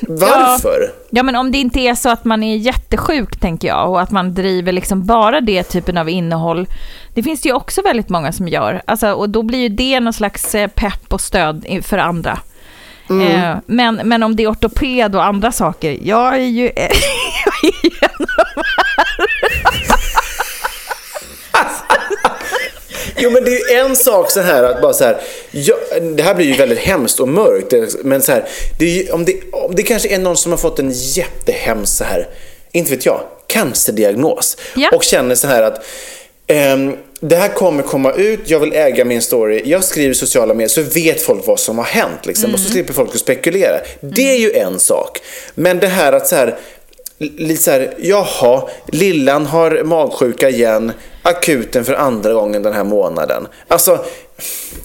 varför? 0.01 0.91
Ja, 1.11 1.23
men 1.23 1.37
om 1.37 1.53
det 1.53 1.59
inte 1.59 1.81
är 1.81 1.95
så 1.95 2.09
att 2.09 2.25
man 2.25 2.43
är 2.43 2.57
jättesjuk, 2.57 3.41
tänker 3.41 3.69
jag, 3.69 3.91
och 3.91 4.01
att 4.01 4.11
man 4.11 4.35
driver 4.35 4.73
liksom 4.73 5.07
bara 5.07 5.41
det 5.41 5.63
typen 5.63 5.99
av 5.99 6.09
innehåll. 6.09 6.67
Det 7.15 7.23
finns 7.23 7.41
det 7.41 7.49
ju 7.49 7.55
också 7.55 7.83
väldigt 7.83 8.09
många 8.09 8.33
som 8.33 8.49
gör. 8.49 8.83
Alltså, 8.85 9.13
och 9.13 9.31
då 9.31 9.43
blir 9.43 9.59
ju 9.59 9.69
det 9.69 10.01
någon 10.01 10.13
slags 10.13 10.55
eh, 10.55 10.69
pepp 10.69 11.13
och 11.13 11.21
stöd 11.21 11.67
för 11.83 11.99
andra. 11.99 12.39
Eh, 13.11 13.57
men, 13.67 14.01
men 14.05 14.23
om 14.23 14.37
det 14.37 14.43
är 14.43 14.51
ortoped 14.51 15.17
och 15.17 15.25
andra 15.25 15.53
saker, 15.53 15.99
jag 16.03 16.35
är 16.35 16.39
ju, 16.39 16.65
jag 17.45 17.55
är 17.63 17.85
ju 17.85 17.91
en 18.01 18.27
av 18.39 18.57
Jo 23.19 23.31
men 23.31 23.45
det 23.45 23.51
är 23.51 23.73
ju 23.75 23.79
en 23.79 23.97
sak 23.97 24.31
så 24.31 24.41
här 24.41 24.63
att 24.63 24.83
bara 24.83 24.93
så 24.93 25.05
här, 25.05 25.21
ja, 25.51 25.75
det 26.17 26.23
här 26.23 26.35
blir 26.35 26.47
ju 26.47 26.55
väldigt 26.55 26.79
hemskt 26.79 27.21
och 27.21 27.29
mörkt, 27.29 27.95
men 28.05 28.23
så 28.23 28.33
här, 28.33 28.45
det 28.79 28.85
ju, 28.87 29.11
om, 29.11 29.25
det, 29.25 29.35
om 29.53 29.75
det 29.75 29.83
kanske 29.83 30.09
är 30.09 30.19
någon 30.19 30.37
som 30.37 30.53
har 30.53 30.59
fått 30.59 30.79
en 30.79 30.91
jättehemsk 30.95 31.97
så 31.97 32.05
här, 32.05 32.29
inte 32.73 32.91
vet 32.91 33.07
jag, 33.07 33.21
cancerdiagnos 33.47 34.57
Ja. 34.75 34.91
och 34.93 35.05
känner 35.05 35.35
så 35.35 35.47
här 35.47 35.63
att 35.63 35.85
ehm, 36.47 36.97
det 37.21 37.37
här 37.37 37.49
kommer 37.49 37.83
komma 37.83 38.13
ut, 38.13 38.41
jag 38.45 38.61
vill 38.61 38.73
äga 38.73 39.05
min 39.05 39.23
story, 39.23 39.63
jag 39.65 39.85
skriver 39.85 40.11
i 40.11 40.15
sociala 40.15 40.55
medier 40.55 40.69
så 40.69 40.83
vet 40.83 41.23
folk 41.23 41.47
vad 41.47 41.61
som 41.61 41.79
har 41.79 41.85
hänt 41.85 42.27
liksom, 42.27 42.55
och 42.55 42.61
så 42.61 42.71
slipper 42.71 42.93
folk 42.93 43.11
att 43.15 43.21
spekulera. 43.21 43.81
Det 44.01 44.31
är 44.31 44.37
ju 44.37 44.53
en 44.53 44.79
sak. 44.79 45.19
Men 45.55 45.79
det 45.81 45.87
här 45.87 46.13
att 46.13 46.29
så 46.29 46.37
här, 46.37 46.57
lite 47.19 47.63
så 47.63 47.71
här, 47.71 47.95
jaha, 47.99 48.63
lillan 48.87 49.47
har 49.47 49.83
magsjuka 49.85 50.49
igen, 50.49 50.93
akuten 51.23 51.85
för 51.85 51.95
andra 51.95 52.33
gången 52.33 52.63
den 52.63 52.73
här 52.73 52.85
månaden. 52.85 53.47
Alltså, 53.69 54.05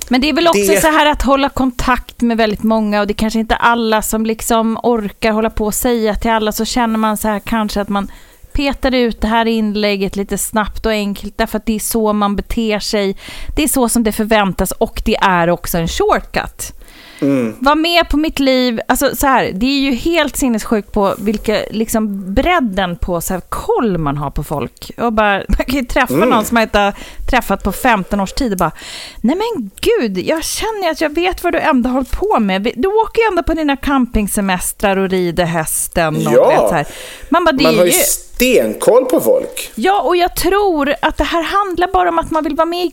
Men 0.10 0.22
det 0.22 0.30
är 0.30 0.34
väl 0.34 0.48
också 0.48 0.72
Det- 0.72 0.82
så 0.82 0.88
här 0.88 1.06
att 1.06 1.22
hålla 1.22 1.50
kontakt 1.50 2.22
med 2.22 2.38
väldigt 2.38 2.64
många 2.64 3.02
och 3.02 3.08
det 3.08 3.12
är 3.14 3.16
kanske 3.16 3.40
inte 3.40 3.56
alla 3.56 4.02
som 4.02 4.26
liksom 4.26 4.78
orkar 4.84 5.32
hålla 5.32 5.50
på 5.50 5.66
och 5.66 5.74
säga 5.74 6.16
till 6.16 6.32
alla 6.32 6.52
så 6.52 6.66
känner 6.66 6.98
man 7.00 7.18
så 7.18 7.28
här 7.28 7.40
kanske 7.40 7.82
att 7.82 7.90
man 7.90 8.12
petar 8.54 8.96
ut 8.96 9.22
det 9.22 9.28
här 9.28 9.46
inlägget 9.46 10.16
lite 10.16 10.38
snabbt 10.38 10.86
och 10.86 10.92
enkelt 10.92 11.38
därför 11.38 11.58
att 11.58 11.66
det 11.66 11.76
är 11.76 11.80
så 11.80 12.14
man 12.14 12.36
beter 12.36 12.80
sig. 12.80 13.18
Det 13.56 13.64
är 13.64 13.68
så 13.68 13.90
som 13.90 14.04
det 14.04 14.12
förväntas 14.12 14.72
och 14.72 15.02
det 15.06 15.16
är 15.16 15.50
också 15.50 15.78
en 15.78 15.88
shortcut. 15.88 16.74
Mm. 17.22 17.56
Var 17.60 17.76
med 17.76 18.10
på 18.10 18.18
mitt 18.18 18.40
liv. 18.40 18.80
Alltså 18.88 19.16
så 19.16 19.28
här, 19.28 19.52
det 19.54 19.66
är 19.66 19.80
ju 19.80 19.92
helt 19.92 20.38
sinnessjukt 20.38 20.92
på 20.92 21.16
vilka, 21.18 21.60
liksom 21.72 22.34
bredden 22.34 22.98
på 22.98 23.22
så 23.22 23.34
här, 23.34 23.42
koll 23.50 23.98
man 23.98 24.18
har 24.18 24.32
på 24.32 24.44
folk. 24.44 24.92
Och 24.98 25.14
bara, 25.14 25.44
man 25.48 25.66
kan 25.66 25.76
ju 25.76 25.86
träffa 25.86 26.14
mm. 26.14 26.30
någon 26.30 26.46
som 26.46 26.56
man 26.56 26.64
inte 26.64 26.80
har 26.80 26.94
träffat 27.30 27.64
på 27.64 27.72
15 27.72 28.20
års 28.20 28.34
tid 28.34 28.52
och 28.52 28.58
bara, 28.58 28.72
nej 29.22 29.36
men 29.36 29.72
gud, 29.82 30.18
jag 30.18 30.44
känner 30.44 30.92
att 30.92 31.02
jag 31.02 31.16
vet 31.16 31.44
vad 31.44 31.54
du 31.54 31.60
ändå 31.60 31.90
håller 31.90 32.08
på 32.12 32.40
med. 32.40 32.72
Du 32.76 32.88
åker 32.88 33.22
ju 33.22 33.28
ändå 33.28 33.44
på 33.44 33.54
dina 33.54 33.78
campingsemestrar 33.78 34.98
och 34.98 35.10
rider 35.10 35.46
hästen. 35.46 36.16
Och 36.16 36.34
ja, 36.34 36.48
vet, 36.48 36.70
så 36.70 36.76
här. 36.76 36.88
Man, 37.30 37.46
bara, 37.46 37.52
det 37.52 37.64
man 37.64 37.78
har 37.78 37.86
ju 37.86 37.92
stenkoll 37.92 39.06
på 39.06 39.22
folk. 39.22 39.72
Ja, 39.76 40.02
och 40.02 40.16
jag 40.16 40.36
tror 40.36 40.96
att 41.02 41.18
det 41.18 41.24
här 41.24 41.44
handlar 41.44 41.88
bara 41.88 42.10
om 42.10 42.20
att 42.20 42.32
man 42.32 42.44
vill 42.44 42.56
vara 42.56 42.66
med 42.66 42.86
i 42.86 42.90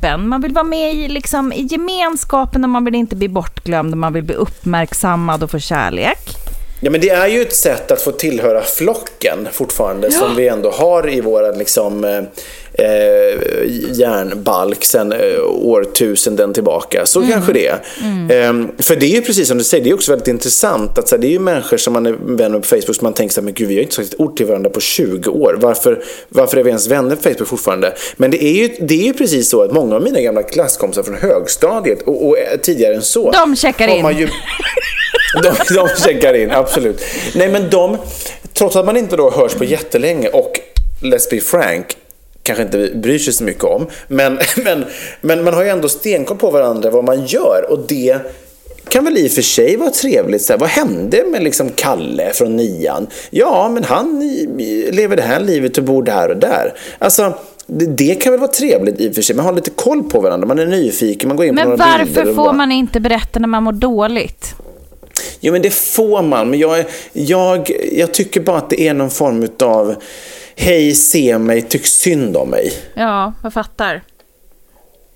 gruppen. 0.00 0.28
Man 0.28 0.40
vill 0.40 0.52
vara 0.52 0.64
med 0.64 0.94
i, 0.94 1.08
liksom, 1.08 1.52
i 1.52 1.62
gemenskapen 1.62 2.64
och 2.64 2.70
man 2.70 2.84
vill 2.84 2.94
inte 2.94 3.16
bli 3.16 3.28
bortglömd. 3.28 3.96
Man 3.96 4.12
vill 4.12 4.24
bli 4.24 4.34
uppmärksammad 4.34 5.42
och 5.42 5.50
få 5.50 5.58
kärlek. 5.58 6.36
Ja, 6.82 6.90
men 6.90 7.00
det 7.00 7.10
är 7.10 7.26
ju 7.26 7.42
ett 7.42 7.56
sätt 7.56 7.90
att 7.90 8.02
få 8.02 8.12
tillhöra 8.12 8.62
flocken 8.62 9.48
fortfarande 9.52 10.08
ja. 10.12 10.18
som 10.18 10.36
vi 10.36 10.48
ändå 10.48 10.70
har 10.70 11.08
i 11.08 11.20
våra 11.20 11.52
liksom, 11.52 12.04
eh, 12.72 12.86
eh, 12.86 13.90
järnbalk 13.92 14.84
sen 14.84 15.12
eh, 15.12 15.18
årtusenden 15.46 16.52
tillbaka. 16.52 17.06
Så 17.06 17.20
mm. 17.20 17.32
kanske 17.32 17.52
det 17.52 17.66
är. 17.66 17.82
Mm. 18.02 18.30
Eh, 18.30 18.82
för 18.82 18.96
det 18.96 19.06
är 19.06 19.14
ju 19.14 19.22
precis 19.22 19.48
som 19.48 19.58
du 19.58 19.64
säger, 19.64 19.84
det 19.84 19.90
är 19.90 19.94
också 19.94 20.12
väldigt 20.12 20.28
intressant 20.28 20.98
att 20.98 21.08
så 21.08 21.16
här, 21.16 21.20
det 21.22 21.26
är 21.26 21.30
ju 21.30 21.38
människor 21.38 21.76
som 21.76 21.92
man 21.92 22.06
är 22.06 22.12
vän 22.12 22.52
med 22.52 22.62
på 22.62 22.68
Facebook 22.68 22.96
som 22.96 23.04
man 23.04 23.12
tänker 23.12 23.34
så 23.34 23.40
här, 23.40 23.44
men 23.44 23.54
gud 23.54 23.68
vi 23.68 23.74
har 23.74 23.82
inte 23.82 23.94
sagt 23.94 24.14
ett 24.14 24.20
ord 24.20 24.36
till 24.36 24.46
varandra 24.46 24.70
på 24.70 24.80
20 24.80 25.30
år. 25.30 25.56
Varför, 25.60 26.02
varför 26.28 26.56
är 26.56 26.62
vi 26.62 26.68
ens 26.68 26.86
vänner 26.86 27.16
på 27.16 27.22
Facebook 27.22 27.48
fortfarande? 27.48 27.94
Men 28.16 28.30
det 28.30 28.44
är 28.44 28.52
ju, 28.52 28.68
det 28.80 28.94
är 28.94 29.06
ju 29.06 29.12
precis 29.12 29.50
så 29.50 29.62
att 29.62 29.72
många 29.72 29.94
av 29.96 30.02
mina 30.02 30.20
gamla 30.20 30.42
klasskompisar 30.42 31.02
från 31.02 31.14
högstadiet 31.14 32.02
och, 32.02 32.28
och 32.28 32.36
tidigare 32.62 32.94
än 32.94 33.02
så. 33.02 33.30
De 33.30 33.56
checkar 33.56 33.88
in. 33.88 34.18
Ju, 34.18 34.28
de, 35.42 35.74
de 35.74 35.88
checkar 35.88 36.34
in, 36.34 36.50
absolut. 36.50 37.04
Nej 37.34 37.48
men 37.48 37.70
de, 37.70 37.98
trots 38.52 38.76
att 38.76 38.86
man 38.86 38.96
inte 38.96 39.16
då 39.16 39.30
hörs 39.30 39.54
på 39.54 39.64
jättelänge 39.64 40.28
och 40.28 40.60
let's 41.02 41.30
be 41.30 41.40
frank, 41.40 41.96
kanske 42.42 42.62
inte 42.62 42.90
bryr 42.94 43.18
sig 43.18 43.32
så 43.32 43.44
mycket 43.44 43.64
om. 43.64 43.86
Men, 44.08 44.38
men, 44.56 44.84
men 45.20 45.44
man 45.44 45.54
har 45.54 45.62
ju 45.62 45.68
ändå 45.68 45.88
stenkoll 45.88 46.36
på 46.36 46.50
varandra, 46.50 46.90
vad 46.90 47.04
man 47.04 47.26
gör. 47.26 47.66
Och 47.70 47.78
det 47.88 48.18
kan 48.88 49.04
väl 49.04 49.18
i 49.18 49.28
och 49.28 49.32
för 49.32 49.42
sig 49.42 49.76
vara 49.76 49.90
trevligt. 49.90 50.42
Så 50.42 50.52
här, 50.52 50.60
vad 50.60 50.68
hände 50.68 51.24
med 51.30 51.42
liksom 51.42 51.70
Kalle 51.74 52.32
från 52.32 52.56
nian? 52.56 53.06
Ja, 53.30 53.68
men 53.68 53.84
han 53.84 54.20
lever 54.90 55.16
det 55.16 55.22
här 55.22 55.40
livet 55.40 55.78
och 55.78 55.84
bor 55.84 56.02
där 56.02 56.28
och 56.28 56.36
där. 56.36 56.74
Alltså, 56.98 57.34
det, 57.66 57.86
det 57.86 58.14
kan 58.14 58.32
väl 58.32 58.40
vara 58.40 58.50
trevligt 58.50 59.00
i 59.00 59.10
och 59.10 59.14
för 59.14 59.22
sig. 59.22 59.36
Man 59.36 59.44
har 59.44 59.52
lite 59.52 59.70
koll 59.70 60.02
på 60.02 60.20
varandra, 60.20 60.46
man 60.46 60.58
är 60.58 60.66
nyfiken, 60.66 61.28
man 61.28 61.36
går 61.36 61.46
in 61.46 61.54
men 61.54 61.64
på 61.64 61.70
några 61.70 61.98
bilder. 61.98 62.14
Men 62.14 62.24
varför 62.24 62.34
får 62.34 62.44
bara... 62.44 62.52
man 62.52 62.72
inte 62.72 63.00
berätta 63.00 63.40
när 63.40 63.48
man 63.48 63.62
mår 63.62 63.72
dåligt? 63.72 64.54
Jo, 65.40 65.52
men 65.52 65.62
det 65.62 65.70
får 65.70 66.22
man. 66.22 66.50
Men 66.50 66.58
jag, 66.58 66.84
jag, 67.12 67.70
jag 67.92 68.14
tycker 68.14 68.40
bara 68.40 68.58
att 68.58 68.70
det 68.70 68.88
är 68.88 68.94
någon 68.94 69.10
form 69.10 69.48
av 69.62 69.94
hej, 70.60 70.94
se 70.94 71.38
mig, 71.38 71.62
tyck 71.62 71.86
synd 71.86 72.36
om 72.36 72.50
mig. 72.50 72.72
Ja, 72.94 73.34
jag 73.42 73.52
fattar. 73.52 74.02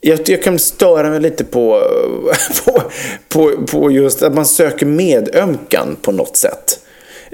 Jag, 0.01 0.29
jag 0.29 0.43
kan 0.43 0.59
störa 0.59 1.11
mig 1.11 1.21
lite 1.21 1.45
på, 1.45 1.83
på, 2.65 2.83
på, 3.29 3.67
på 3.67 3.91
just 3.91 4.23
att 4.23 4.35
man 4.35 4.47
söker 4.47 4.87
medömkan 4.87 5.97
på 6.03 6.13
något 6.13 6.37
sätt. 6.37 6.84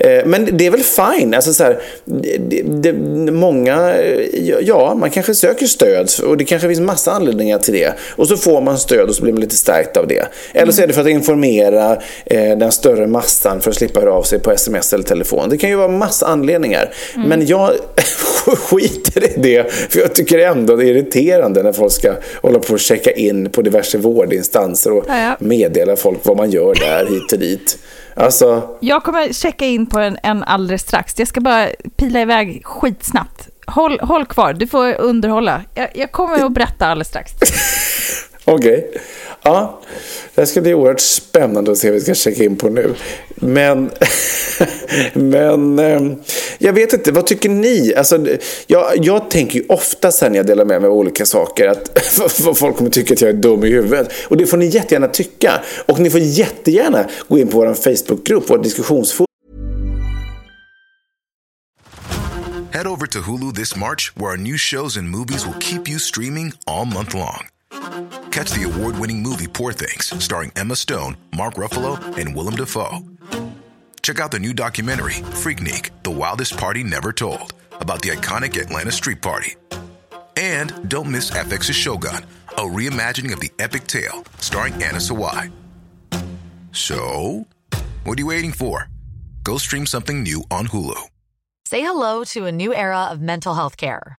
Eh, 0.01 0.25
men 0.27 0.49
det 0.53 0.67
är 0.67 0.71
väl 0.71 0.83
fine. 0.83 1.35
Alltså 1.35 1.53
så 1.53 1.65
här, 1.65 1.81
det, 2.05 2.63
det, 2.63 2.93
många, 3.33 3.95
ja, 4.61 4.95
man 4.95 5.11
kanske 5.11 5.35
söker 5.35 5.67
stöd 5.67 6.11
och 6.25 6.37
det 6.37 6.45
kanske 6.45 6.69
finns 6.69 6.81
massa 6.81 7.13
anledningar 7.13 7.59
till 7.59 7.75
det. 7.75 7.95
Och 8.17 8.29
så 8.29 8.37
får 8.37 8.61
man 8.61 8.79
stöd 8.79 9.09
och 9.09 9.15
så 9.15 9.23
blir 9.23 9.33
man 9.33 9.41
lite 9.41 9.57
stärkt 9.57 9.97
av 9.97 10.09
det. 10.09 10.27
Eller 10.55 10.73
så 10.73 10.83
är 10.83 10.87
det 10.87 10.93
för 10.93 11.01
att 11.01 11.07
informera 11.07 11.97
eh, 12.25 12.59
den 12.59 12.73
större 12.73 13.07
massan 13.07 13.61
för 13.61 13.71
att 13.71 13.77
slippa 13.77 14.01
höra 14.01 14.13
av 14.13 14.23
sig 14.23 14.39
på 14.39 14.51
sms 14.51 14.93
eller 14.93 15.05
telefon. 15.05 15.49
Det 15.49 15.59
kan 15.59 15.71
ju 15.71 15.77
vara 15.77 15.89
massa 15.89 16.27
anledningar. 16.27 16.93
Mm. 17.15 17.29
Men 17.29 17.47
jag 17.47 17.71
skiter 18.57 19.25
i 19.25 19.41
det, 19.43 19.73
för 19.73 20.01
jag 20.01 20.15
tycker 20.15 20.39
ändå 20.39 20.77
det 20.77 20.85
är 20.85 20.87
irriterande 20.87 21.63
när 21.63 21.73
folk 21.73 21.93
ska 21.93 22.15
hålla 22.43 22.59
på 22.59 22.73
och 22.73 22.81
checka 22.81 23.11
in 23.11 23.51
på 23.51 23.63
diverse 23.63 23.99
vårdinstanser 23.99 24.93
och 24.93 25.05
ja, 25.09 25.21
ja. 25.21 25.37
meddela 25.39 25.97
folk 25.97 26.19
vad 26.23 26.37
man 26.37 26.51
gör 26.51 26.75
där 26.75 27.07
hit 27.07 27.33
och 27.33 27.39
dit. 27.39 27.79
Alltså... 28.21 28.77
Jag 28.81 29.03
kommer 29.03 29.33
checka 29.33 29.65
in 29.65 29.87
på 29.87 29.99
en, 29.99 30.19
en 30.23 30.45
alldeles 30.45 30.83
strax. 30.83 31.19
Jag 31.19 31.29
ska 31.29 31.41
bara 31.41 31.69
pila 31.97 32.21
iväg 32.21 32.63
skitsnabbt. 32.65 33.49
Håll, 33.67 34.01
håll 34.01 34.27
kvar, 34.27 34.53
du 34.53 34.67
får 34.67 35.01
underhålla. 35.01 35.63
Jag, 35.75 35.89
jag 35.95 36.13
kommer 36.13 36.45
att 36.45 36.53
berätta 36.53 36.87
alldeles 36.87 37.09
strax. 37.09 37.33
Okej. 38.45 38.89
Okay. 38.89 39.01
Ja, 39.43 39.81
det 40.35 40.47
ska 40.47 40.61
bli 40.61 40.75
oerhört 40.75 41.01
spännande 41.01 41.73
att 41.73 41.79
se 41.79 41.91
vad 41.91 41.95
vi 41.95 42.01
ska 42.01 42.15
checka 42.15 42.45
in 42.45 42.57
på 42.57 42.69
nu. 42.69 42.95
Men, 43.35 43.91
men 45.15 45.79
ehm, 45.79 46.17
jag 46.59 46.73
vet 46.73 46.93
inte, 46.93 47.13
vad 47.13 47.27
tycker 47.27 47.49
ni? 47.49 47.95
Alltså, 47.95 48.27
jag, 48.67 48.85
jag 48.97 49.31
tänker 49.31 49.59
ju 49.59 49.67
ofta 49.69 50.13
sen 50.13 50.33
när 50.33 50.39
jag 50.39 50.47
delar 50.47 50.65
med 50.65 50.81
mig 50.81 50.89
av 50.89 50.97
olika 50.97 51.27
saker 51.27 51.69
att 51.69 51.99
folk 52.57 52.77
kommer 52.77 52.91
tycka 52.91 53.15
att 53.15 53.21
jag 53.21 53.31
är 53.31 53.35
dum 53.35 53.65
i 53.65 53.69
huvudet. 53.69 54.13
Och 54.29 54.37
det 54.37 54.47
får 54.47 54.57
ni 54.57 54.67
jättegärna 54.67 55.09
tycka. 55.09 55.61
Och 55.87 55.99
ni 55.99 56.11
får 56.11 56.21
jättegärna 56.21 57.09
gå 57.29 57.39
in 57.39 57.49
på 57.49 57.59
vår 57.59 57.75
Facebookgrupp, 57.75 58.45
vår 58.51 58.59
diskussionsforum. 58.59 59.27
Head 62.73 62.87
over 62.87 63.07
to 63.07 63.19
Hulu 63.19 63.53
this 63.53 63.77
March 63.77 64.13
where 64.17 64.31
our 64.31 64.37
new 64.37 64.57
shows 64.57 64.97
and 64.97 65.09
movies 65.09 65.45
will 65.45 65.59
keep 65.61 65.89
you 65.89 65.99
streaming 65.99 66.53
all 66.67 66.85
month 66.85 67.15
long. 67.15 67.47
Catch 68.31 68.53
the 68.53 68.63
award 68.63 68.97
winning 68.97 69.23
movie 69.23 69.49
Poor 69.49 69.73
Things, 69.73 70.07
starring 70.25 70.53
Emma 70.55 70.77
Stone, 70.77 71.17
Mark 71.37 71.55
Ruffalo, 71.55 72.17
and 72.17 72.35
Willem 72.35 72.55
Dafoe. 72.55 73.01
Check 74.03 74.21
out 74.21 74.31
the 74.31 74.39
new 74.39 74.53
documentary, 74.53 75.15
Freaknik 75.43 75.91
The 76.05 76.13
Wildest 76.13 76.57
Party 76.57 76.85
Never 76.85 77.13
Told, 77.13 77.55
about 77.73 78.03
the 78.03 78.11
iconic 78.11 78.57
Atlanta 78.61 78.93
Street 78.93 79.21
Party. 79.21 79.57
And 80.37 80.89
don't 80.89 81.11
miss 81.11 81.31
FX's 81.33 81.75
Shogun, 81.75 82.25
a 82.51 82.61
reimagining 82.61 83.33
of 83.33 83.41
the 83.41 83.51
epic 83.59 83.89
tale, 83.89 84.25
starring 84.39 84.75
Anna 84.75 84.99
Sawai. 84.99 85.51
So, 86.71 87.49
what 88.05 88.17
are 88.17 88.21
you 88.21 88.27
waiting 88.29 88.53
for? 88.53 88.89
Go 89.43 89.59
stream 89.59 89.87
something 89.87 90.23
new 90.23 90.45
on 90.53 90.69
Hulu. 90.69 91.01
Say 91.67 91.81
hello 91.81 92.23
to 92.25 92.47
a 92.47 92.53
new 92.53 92.73
era 92.73 93.07
of 93.11 93.21
mental 93.21 93.55
health 93.55 93.77
care. 93.77 94.20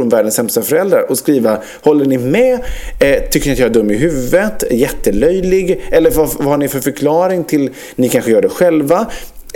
om 0.00 0.08
världens 0.08 0.34
sämsta 0.34 0.62
föräldrar 0.62 1.10
och 1.10 1.18
skriva 1.18 1.58
Håller 1.82 2.04
ni 2.04 2.18
med? 2.18 2.60
Eh, 3.00 3.22
tycker 3.30 3.46
ni 3.46 3.52
att 3.52 3.58
jag 3.58 3.68
är 3.70 3.74
dum 3.74 3.90
i 3.90 3.96
huvudet? 3.96 4.64
Jättelöjlig? 4.70 5.84
Eller 5.90 6.10
vad, 6.10 6.28
vad 6.34 6.46
har 6.46 6.58
ni 6.58 6.68
för 6.68 6.80
förklaring 6.80 7.44
till 7.44 7.70
Ni 7.96 8.08
kanske 8.08 8.30
gör 8.30 8.42
det 8.42 8.48
själva? 8.48 9.06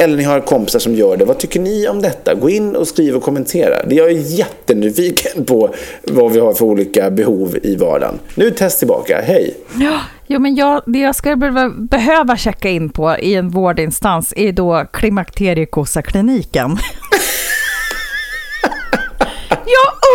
Eller 0.01 0.17
ni 0.17 0.23
har 0.23 0.41
kompisar 0.41 0.79
som 0.79 0.95
gör 0.95 1.17
det. 1.17 1.25
Vad 1.25 1.39
tycker 1.39 1.61
ni 1.61 1.89
om 1.89 2.03
detta? 2.03 2.35
Gå 2.35 2.51
in 2.51 2.77
och 2.77 2.89
skriv 2.89 3.17
och 3.17 3.23
kommentera. 3.23 3.75
Jag 3.89 4.07
är 4.07 4.39
jättenyfiken 4.39 5.45
på 5.45 5.75
vad 6.03 6.33
vi 6.33 6.41
har 6.41 6.55
för 6.55 6.65
olika 6.65 7.11
behov 7.11 7.59
i 7.63 7.77
vardagen. 7.77 8.19
Nu 8.35 8.51
test 8.51 8.79
tillbaka. 8.79 9.21
Hej! 9.21 9.55
Ja, 9.81 10.01
jo, 10.27 10.41
men 10.41 10.55
jag, 10.55 10.83
det 10.87 10.99
jag 10.99 11.15
skulle 11.15 11.37
behöva, 11.37 11.69
behöva 11.69 12.37
checka 12.37 12.69
in 12.69 12.91
på 12.91 13.17
i 13.19 13.35
en 13.35 13.49
vårdinstans 13.49 14.35
är 14.37 14.53
då 14.53 14.85
klimakteriekossa-kliniken. 14.93 16.79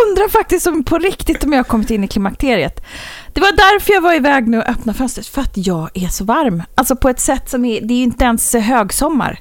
undrar 0.06 0.28
faktiskt 0.28 0.66
om 0.66 0.84
på 0.84 0.98
riktigt 0.98 1.44
om 1.44 1.52
jag 1.52 1.58
har 1.58 1.64
kommit 1.64 1.90
in 1.90 2.04
i 2.04 2.08
klimakteriet. 2.08 2.84
Det 3.32 3.40
var 3.40 3.52
därför 3.52 3.92
jag 3.92 4.00
var 4.00 4.14
iväg 4.14 4.48
nu 4.48 4.58
och 4.58 4.68
öppnade 4.68 4.98
fönstret, 4.98 5.26
för 5.26 5.40
att 5.40 5.52
jag 5.54 5.90
är 5.94 6.08
så 6.08 6.24
varm. 6.24 6.62
Alltså 6.74 6.96
på 6.96 7.08
ett 7.08 7.20
sätt 7.20 7.50
som 7.50 7.64
är, 7.64 7.80
det 7.80 7.94
är 7.94 7.98
ju 7.98 8.02
inte 8.02 8.24
ens 8.24 8.52
högsommar. 8.54 9.40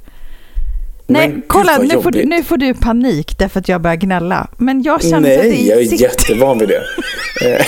Nej, 1.07 1.29
Men 1.29 1.43
kolla, 1.47 1.77
nu 1.77 2.01
får, 2.01 2.11
du, 2.11 2.25
nu 2.25 2.43
får 2.43 2.57
du 2.57 2.73
panik 2.73 3.39
därför 3.39 3.59
att 3.59 3.69
jag 3.69 3.81
börjar 3.81 3.95
gnälla. 3.95 4.47
Men 4.57 4.83
jag 4.83 5.01
känner 5.01 5.17
att 5.17 5.43
Nej, 5.45 5.51
det 5.51 5.63
jag 5.63 5.79
är 5.79 6.01
jättevan 6.01 6.59
vid 6.59 6.69
det. 6.69 6.83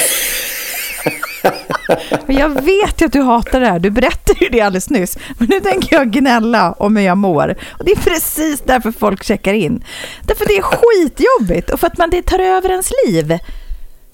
Jag 2.27 2.49
vet 2.49 3.01
ju 3.01 3.05
att 3.05 3.13
du 3.13 3.21
hatar 3.21 3.59
det 3.59 3.67
här, 3.67 3.79
du 3.79 3.89
berättade 3.89 4.39
ju 4.45 4.49
det 4.49 4.61
alldeles 4.61 4.89
nyss. 4.89 5.17
Men 5.37 5.47
nu 5.47 5.59
tänker 5.59 5.95
jag 5.95 6.11
gnälla 6.11 6.71
om 6.71 6.95
hur 6.97 7.03
jag 7.03 7.17
mår. 7.17 7.55
Och 7.79 7.85
det 7.85 7.91
är 7.91 7.95
precis 7.95 8.61
därför 8.65 8.91
folk 8.91 9.23
checkar 9.23 9.53
in. 9.53 9.83
Därför 10.21 10.45
det 10.45 10.57
är 10.57 10.61
skitjobbigt 10.61 11.69
och 11.69 11.79
för 11.79 11.87
att 11.87 11.97
man 11.97 12.09
det 12.09 12.21
tar 12.21 12.39
över 12.39 12.69
ens 12.69 12.91
liv. 13.05 13.39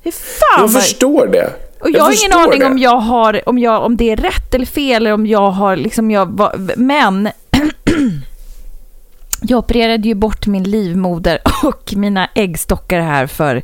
Hur 0.04 0.12
fan 0.12 0.60
Jag 0.60 0.74
förstår 0.74 1.28
det. 1.28 1.54
och 1.80 1.90
jag, 1.92 2.04
har 2.04 2.26
ingen 2.26 2.40
aning 2.40 2.60
det. 2.60 2.66
om 2.66 2.78
jag 2.78 2.98
har, 2.98 3.50
om, 3.50 3.60
jag, 3.60 3.84
om 3.84 3.98
det 3.98 4.12
är 4.12 4.16
rätt 4.16 4.54
eller 4.54 4.66
fel 4.66 5.02
eller 5.02 5.14
om 5.14 5.26
jag 5.28 5.52
har 5.52 5.76
liksom, 5.76 6.12
jag, 6.12 6.52
men 6.78 7.30
jag 9.42 9.60
opererade 9.60 10.08
ju 10.08 10.16
bort 10.16 10.48
min 10.48 10.64
livmoder 10.64 11.40
och 11.64 11.94
mina 11.96 12.30
äggstockar 12.36 13.00
här 13.00 13.28
för 13.28 13.62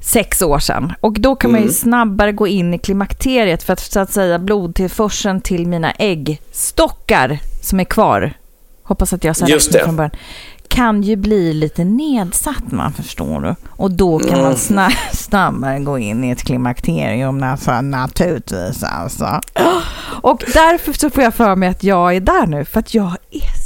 sex 0.00 0.42
år 0.42 0.58
sedan. 0.58 0.92
Och 1.00 1.12
då 1.20 1.36
kan 1.36 1.50
man 1.50 1.60
ju 1.60 1.64
Mm. 1.64 1.74
snabbare 1.74 2.32
gå 2.32 2.46
in 2.46 2.74
i 2.74 2.78
klimakteriet 2.78 3.62
för 3.62 3.72
att 3.72 3.80
så 3.80 4.00
att 4.00 4.12
säga 4.12 4.38
blodtillförseln 4.38 5.40
till 5.40 5.66
mina 5.66 5.90
äggstockar 5.90 7.38
som 7.62 7.80
är 7.80 7.84
kvar, 7.84 8.32
hoppas 8.82 9.12
att 9.12 9.24
jag 9.24 9.36
sa 9.36 9.46
rätt 9.46 9.84
från 9.84 9.96
början, 9.96 10.10
kan 10.68 11.02
ju 11.02 11.16
bli 11.16 11.52
lite 11.52 11.84
nedsatt 11.84 12.72
man 12.72 12.92
förstår 12.92 13.40
du. 13.40 13.54
Och 13.70 13.90
då 13.90 14.18
kan 14.18 14.28
Mm. 14.30 14.42
man 14.42 14.54
sna- 14.54 14.96
snabbare 15.12 15.78
gå 15.78 15.98
in 15.98 16.24
i 16.24 16.30
ett 16.30 16.42
klimakterium 16.42 17.42
alltså, 17.42 17.80
naturligtvis 17.80 18.82
alltså. 18.82 19.40
Och 20.22 20.42
därför 20.54 20.92
så 20.92 21.10
får 21.10 21.22
jag 21.22 21.34
för 21.34 21.56
mig 21.56 21.68
att 21.68 21.84
jag 21.84 22.16
är 22.16 22.20
där 22.20 22.46
nu 22.46 22.64
för 22.64 22.80
att 22.80 22.94
jag 22.94 23.16
är. 23.30 23.59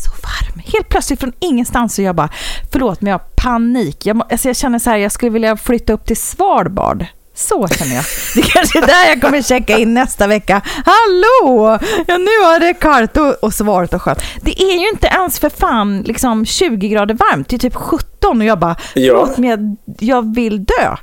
Helt 0.74 0.88
plötsligt 0.88 1.20
från 1.20 1.32
ingenstans 1.40 1.94
så 1.94 2.02
jag 2.02 2.16
bara, 2.16 2.30
förlåt 2.72 3.00
men 3.00 3.10
jag 3.10 3.18
har 3.18 3.26
panik. 3.44 4.06
Jag, 4.06 4.22
alltså 4.32 4.48
jag 4.48 4.56
känner 4.56 4.78
så 4.78 4.90
här, 4.90 4.96
jag 4.96 5.12
skulle 5.12 5.30
vilja 5.30 5.56
flytta 5.56 5.92
upp 5.92 6.06
till 6.06 6.16
Svalbard. 6.16 7.06
Så 7.36 7.68
känner 7.68 7.94
jag. 7.94 8.04
Det 8.34 8.42
kanske 8.42 8.78
är 8.78 8.86
där 8.86 9.08
jag 9.08 9.20
kommer 9.20 9.42
checka 9.42 9.78
in 9.78 9.94
nästa 9.94 10.26
vecka. 10.26 10.62
Hallå! 10.84 11.78
Ja, 12.06 12.18
nu 12.18 12.30
har 12.44 12.60
det 12.60 12.74
kallt 12.74 13.16
och, 13.16 13.34
och 13.44 13.54
svalt 13.54 13.94
och 13.94 14.02
skönt. 14.02 14.18
Det 14.42 14.62
är 14.62 14.78
ju 14.80 14.88
inte 14.88 15.06
ens 15.06 15.38
för 15.38 15.48
fan 15.50 16.02
liksom 16.02 16.46
20 16.46 16.88
grader 16.88 17.14
varmt. 17.14 17.48
Det 17.48 17.56
är 17.56 17.58
typ 17.58 17.74
17 17.74 18.40
och 18.40 18.44
jag 18.44 18.58
bara, 18.58 18.76
Ja. 18.94 19.28
men 19.36 19.50
jag, 19.50 19.76
jag 20.00 20.34
vill 20.34 20.64
dö. 20.64 20.96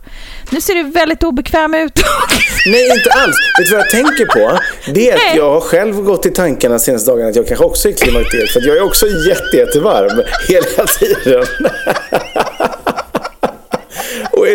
Nu 0.49 0.61
ser 0.61 0.75
du 0.75 0.83
väldigt 0.83 1.23
obekväm 1.23 1.73
ut. 1.73 1.99
Nej, 2.65 2.89
inte 2.97 3.09
alls. 3.11 3.35
Vet 3.59 3.67
du 3.67 3.75
vad 3.75 3.79
jag 3.85 3.89
tänker 3.91 4.25
på? 4.25 4.59
Det 4.93 5.09
är 5.09 5.13
att 5.13 5.21
Nej. 5.27 5.37
jag 5.37 5.51
har 5.53 5.61
själv 5.61 5.95
gått 5.95 6.25
i 6.25 6.29
tankarna 6.29 6.79
senaste 6.79 7.11
dagarna 7.11 7.29
att 7.29 7.35
jag 7.35 7.47
kanske 7.47 7.65
också 7.65 7.89
är 7.89 7.93
klimakteriet. 7.93 8.49
För 8.51 8.61
jag 8.67 8.77
är 8.77 8.81
också 8.83 9.05
jätte, 9.29 9.57
jättevarm 9.57 10.21
hela 10.47 10.87
tiden. 10.87 11.45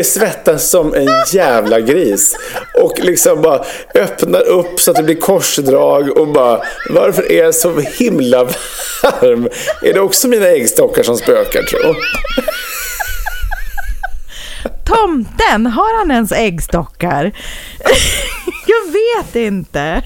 Svettas 0.04 0.70
som 0.70 0.94
en 0.94 1.08
jävla 1.32 1.80
gris. 1.80 2.36
Och 2.82 3.00
liksom 3.00 3.42
bara 3.42 3.64
öppnar 3.94 4.48
upp 4.48 4.80
så 4.80 4.90
att 4.90 4.96
det 4.96 5.02
blir 5.02 5.20
korsdrag 5.20 6.18
och 6.18 6.28
bara 6.28 6.62
Varför 6.90 7.32
är 7.32 7.44
jag 7.44 7.54
så 7.54 7.80
himla 7.80 8.44
varm? 9.02 9.48
Är 9.82 9.92
det 9.92 10.00
också 10.00 10.28
mina 10.28 10.46
äggstockar 10.46 11.02
som 11.02 11.16
spökar 11.16 11.62
tro? 11.62 11.94
Tomten, 14.84 15.66
har 15.66 15.98
han 15.98 16.10
ens 16.10 16.32
äggstockar? 16.32 17.32
jag 18.66 18.92
vet 18.92 19.36
inte. 19.36 20.02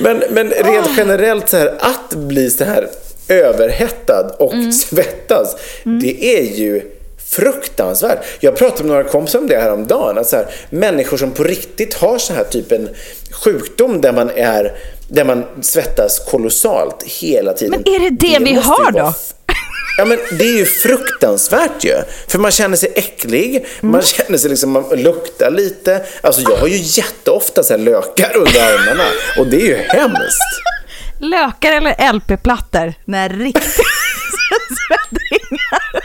Men, 0.00 0.22
men 0.30 0.50
rent 0.50 0.88
generellt 0.96 1.48
så 1.48 1.56
här, 1.56 1.74
att 1.80 2.14
bli 2.14 2.50
så 2.50 2.64
här 2.64 2.88
överhettad 3.28 4.34
och 4.38 4.74
svettas, 4.74 5.56
det 5.84 6.24
är 6.38 6.58
ju 6.58 6.82
fruktansvärt. 7.32 8.18
Jag 8.40 8.56
pratade 8.56 8.82
med 8.84 8.96
några 8.96 9.04
kompisar 9.08 9.38
om 9.38 9.46
det 9.46 9.56
här 9.56 9.72
om 9.72 9.86
dagen. 9.86 10.18
Att 10.18 10.26
så 10.28 10.36
här, 10.36 10.46
människor 10.70 11.16
som 11.16 11.30
på 11.30 11.44
riktigt 11.44 11.94
har 11.94 12.18
så 12.18 12.32
här 12.34 12.44
typ 12.44 12.72
en 12.72 12.88
sjukdom 13.44 14.00
där 14.00 14.12
man, 14.12 14.30
är, 14.30 14.72
där 15.08 15.24
man 15.24 15.44
svettas 15.62 16.18
kolossalt 16.30 17.02
hela 17.06 17.52
tiden. 17.52 17.70
Men 17.84 17.94
är 17.94 17.98
det 17.98 18.10
det 18.10 18.26
vi 18.38 18.38
måste 18.38 18.50
ju 18.50 18.58
har 18.60 18.92
då? 18.92 19.14
Ja 19.98 20.04
men 20.04 20.18
det 20.38 20.44
är 20.44 20.56
ju 20.58 20.64
fruktansvärt 20.64 21.84
ju. 21.84 21.94
För 22.28 22.38
man 22.38 22.50
känner 22.50 22.76
sig 22.76 22.92
äcklig, 22.94 23.56
Mm. 23.56 23.92
man 23.92 24.02
känner 24.02 24.38
sig 24.38 24.50
liksom, 24.50 24.70
man 24.70 24.84
luktar 24.90 25.50
lite. 25.50 26.02
Alltså 26.20 26.42
jag 26.42 26.56
har 26.56 26.66
ju 26.66 26.76
jätteofta 26.76 27.62
så 27.62 27.72
här 27.72 27.78
lökar 27.78 28.36
under 28.36 28.60
armarna 28.60 29.04
och 29.38 29.46
det 29.46 29.56
är 29.56 29.66
ju 29.66 29.76
hemskt. 29.76 30.62
Lökar 31.20 31.72
eller 31.72 32.12
LP-plattor? 32.12 32.94
Nej, 33.04 33.28
riktigt 33.28 33.62
svettringar. 34.88 36.02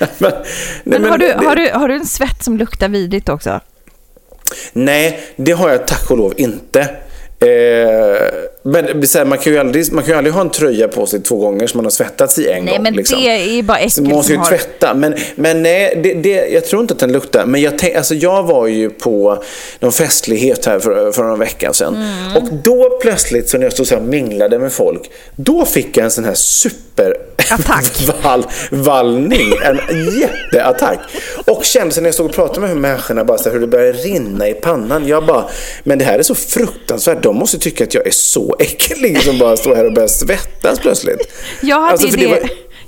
Men, 0.18 0.32
nej, 0.32 0.42
Men 0.84 1.04
har 1.04 1.18
du, 1.18 1.26
det- 1.26 1.34
har, 1.46 1.56
du, 1.56 1.70
har 1.74 1.88
du 1.88 1.94
en 1.94 2.06
svett 2.06 2.44
som 2.44 2.56
luktar 2.56 2.88
vidrigt 2.88 3.28
också? 3.28 3.60
Nej, 4.72 5.20
det 5.36 5.52
har 5.52 5.68
jag 5.70 5.86
tack 5.86 6.10
och 6.10 6.16
lov 6.18 6.34
inte. 6.36 6.88
Eh, 7.40 7.48
men 8.62 8.84
här, 8.84 9.24
man, 9.24 9.38
kan 9.38 9.52
ju 9.52 9.58
aldrig, 9.58 9.92
man 9.92 10.04
kan 10.04 10.12
ju 10.12 10.18
aldrig 10.18 10.34
ha 10.34 10.40
en 10.40 10.50
tröja 10.50 10.88
på 10.88 11.06
sig 11.06 11.20
två 11.22 11.36
gånger 11.36 11.66
som 11.66 11.78
man 11.78 11.84
har 11.84 11.90
svettats 11.90 12.38
i 12.38 12.48
en 12.50 12.64
Nej, 12.64 12.74
gång. 12.74 12.82
men 12.82 12.94
liksom. 12.94 13.20
det 13.20 13.28
är 13.28 13.62
bara 13.62 13.78
äckligt 13.78 13.94
Så 13.94 14.02
man 14.02 14.10
måste 14.12 14.32
ju 14.32 14.38
har- 14.38 14.46
tvätta. 14.46 14.94
Men, 14.94 15.14
men 15.34 15.62
nej, 15.62 16.00
det, 16.02 16.14
det, 16.14 16.48
jag 16.48 16.64
tror 16.64 16.82
inte 16.82 16.94
att 16.94 17.00
den 17.00 17.12
luktar. 17.12 17.46
Men 17.46 17.60
jag, 17.60 17.78
tänk, 17.78 17.94
alltså 17.96 18.14
jag 18.14 18.42
var 18.42 18.66
ju 18.66 18.90
på 18.90 19.42
någon 19.80 19.92
festlighet 19.92 20.66
här 20.66 20.78
för, 20.78 21.12
för 21.12 21.22
några 21.22 21.36
veckor 21.36 21.72
sedan. 21.72 21.96
Mm. 21.96 22.36
Och 22.36 22.48
då 22.64 22.98
plötsligt, 23.02 23.48
så 23.48 23.58
när 23.58 23.64
jag 23.64 23.72
stod 23.72 23.86
så 23.86 23.94
här 23.94 24.02
och 24.02 24.08
minglade 24.08 24.58
med 24.58 24.72
folk, 24.72 25.10
då 25.36 25.64
fick 25.64 25.96
jag 25.96 26.04
en 26.04 26.10
sån 26.10 26.24
här 26.24 26.34
super 26.34 27.16
Attack. 27.50 28.08
Val, 28.22 28.46
vallning, 28.70 29.52
en 29.64 29.78
jätteattack. 30.20 30.98
Och 31.44 31.64
kände 31.64 31.94
sig 31.94 32.02
när 32.02 32.08
jag 32.08 32.14
stod 32.14 32.26
och 32.26 32.32
pratade 32.34 32.66
med 32.66 32.76
människorna 32.76 33.24
bara 33.24 33.38
så 33.38 33.44
här, 33.44 33.52
hur 33.52 33.60
det 33.60 33.66
började 33.66 33.98
rinna 33.98 34.48
i 34.48 34.54
pannan. 34.54 35.08
Jag 35.08 35.26
bara, 35.26 35.44
men 35.84 35.98
det 35.98 36.04
här 36.04 36.18
är 36.18 36.22
så 36.22 36.34
fruktansvärt. 36.34 37.22
De 37.26 37.36
måste 37.36 37.58
tycka 37.58 37.84
att 37.84 37.94
jag 37.94 38.06
är 38.06 38.10
så 38.10 38.56
äcklig 38.58 39.22
som 39.22 39.38
bara 39.38 39.56
står 39.56 39.74
här 39.74 39.84
och 39.84 39.92
börjar 39.92 40.08
svettas 40.08 40.78
plötsligt. 40.78 41.32
Jag 41.62 41.80
hade, 41.80 41.92
Alltså, 41.92 42.18
ju 42.18 42.28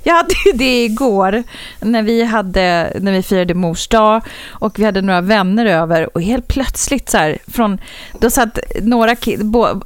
jag 0.03 0.13
hade 0.15 0.33
ju 0.45 0.51
det 0.51 0.83
igår 0.85 1.43
när 1.79 2.03
vi, 2.03 2.23
hade, 2.23 2.93
när 2.99 3.11
vi 3.11 3.23
firade 3.23 3.53
mors 3.53 3.87
dag 3.87 4.21
och 4.49 4.79
vi 4.79 4.85
hade 4.85 5.01
några 5.01 5.21
vänner 5.21 5.65
över 5.65 6.15
och 6.15 6.21
helt 6.21 6.47
plötsligt 6.47 7.09
så 7.09 7.17
här 7.17 7.37
från, 7.47 7.81
då 8.19 8.29
satt 8.29 8.59
några 8.81 9.15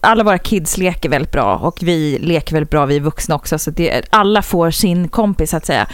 alla 0.02 0.24
våra 0.24 0.38
kids 0.38 0.78
leker 0.78 1.10
väldigt 1.10 1.32
bra 1.32 1.58
och 1.58 1.80
vi 1.82 2.20
leker 2.20 2.54
väldigt 2.54 2.70
bra, 2.70 2.86
vi 2.86 3.00
vuxna 3.00 3.36
också 3.36 3.60
så 3.60 3.72
det, 3.72 4.02
alla 4.10 4.42
får 4.42 4.72
sin 4.72 5.08
kompis 5.08 5.50
så 5.50 5.58
att 5.58 5.66
säga. 5.66 5.88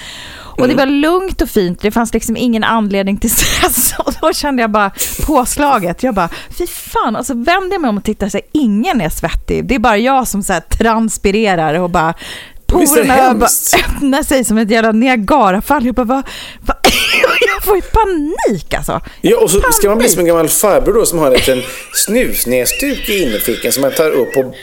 Och 0.59 0.65
Mm. 0.65 0.77
det 0.77 0.85
var 0.85 0.91
lugnt 0.91 1.41
och 1.41 1.49
fint, 1.49 1.81
det 1.81 1.91
fanns 1.91 2.13
liksom 2.13 2.37
ingen 2.37 2.63
anledning 2.63 3.17
till 3.17 3.31
stress 3.35 3.93
och 3.99 4.13
då 4.21 4.33
kände 4.33 4.61
jag 4.61 4.71
bara 4.71 4.91
påslaget. 5.25 6.03
Jag 6.03 6.15
bara, 6.15 6.29
fy 6.57 6.67
fan, 6.67 7.15
alltså 7.15 7.33
vänder 7.33 7.71
jag 7.71 7.81
mig 7.81 7.89
om 7.89 7.97
och 7.97 8.03
tittar 8.03 8.29
så 8.29 8.37
här, 8.37 8.45
ingen 8.51 9.01
är 9.01 9.09
svettig. 9.09 9.65
Det 9.65 9.75
är 9.75 9.79
bara 9.79 9.97
jag 9.97 10.27
som 10.27 10.43
så 10.43 10.53
här 10.53 10.61
transpirerar 10.61 11.73
och 11.79 11.89
bara 11.89 12.13
porerna 12.69 13.33
bara 13.33 13.49
öppnar 13.85 14.23
sig 14.23 14.45
som 14.45 14.57
ett 14.57 14.71
jävla 14.71 14.91
Niagarafall. 14.91 15.85
Jag 15.85 15.95
bara, 15.95 16.05
va, 16.05 16.23
va? 16.61 16.73
jag 17.55 17.63
får 17.63 17.75
ju 17.75 17.81
panik 17.81 18.73
alltså. 18.73 19.01
Ja, 19.21 19.37
och 19.37 19.51
så 19.51 19.61
ska 19.71 19.87
man 19.87 19.97
bli 19.97 20.03
Panik. 20.03 20.11
som 20.11 20.19
en 20.19 20.25
gammal 20.25 20.49
farbror 20.49 20.93
då 20.93 21.05
som 21.05 21.19
har 21.19 21.27
en 21.27 21.33
liten 21.33 21.61
snusnäsduk 21.93 23.09
i 23.09 23.23
innerfickan 23.23 23.71
som 23.71 23.81
man 23.81 23.91
tar 23.91 24.11
upp 24.11 24.37
och 24.37 24.55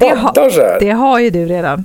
baddar 0.00 0.50
så 0.50 0.60
här. 0.60 0.80
det 0.80 0.90
har 0.90 1.18
ju 1.18 1.30
du 1.30 1.46
redan. 1.46 1.84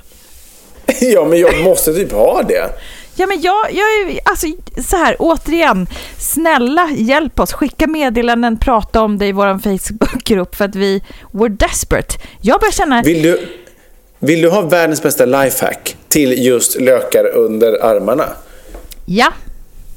Ja, 1.02 1.26
men 1.26 1.40
jag 1.40 1.64
måste 1.64 1.94
typ 1.94 2.12
ha 2.12 2.44
det. 2.44 2.70
Ja, 3.16 3.28
men 3.28 3.42
jag, 3.42 3.68
jag 3.72 3.86
är, 3.86 4.20
alltså 4.26 4.48
så 4.90 4.98
här, 4.98 5.16
återigen, 5.20 5.88
snälla 6.18 6.90
hjälp 6.96 7.40
oss, 7.40 7.54
skicka 7.54 7.88
meddelanden, 7.88 8.58
prata 8.58 9.02
om 9.02 9.18
det 9.18 9.26
i 9.26 9.32
vår 9.32 9.60
Facebookgrupp 9.60 10.56
för 10.56 10.66
att 10.66 10.76
vi, 10.76 11.04
we're 11.32 11.50
desperate. 11.50 12.16
Jag 12.42 12.60
börjar 12.60 12.72
känna, 12.72 13.02
Vill 13.02 13.22
du, 13.22 13.48
vill 14.22 14.42
du 14.42 14.50
ha 14.50 14.62
världens 14.62 15.04
bästa 15.04 15.26
lifehack 15.26 15.96
till 16.10 16.46
just 16.46 16.80
lökar 16.80 17.26
under 17.28 17.84
armarna? 17.86 18.26
ja, 19.06 19.34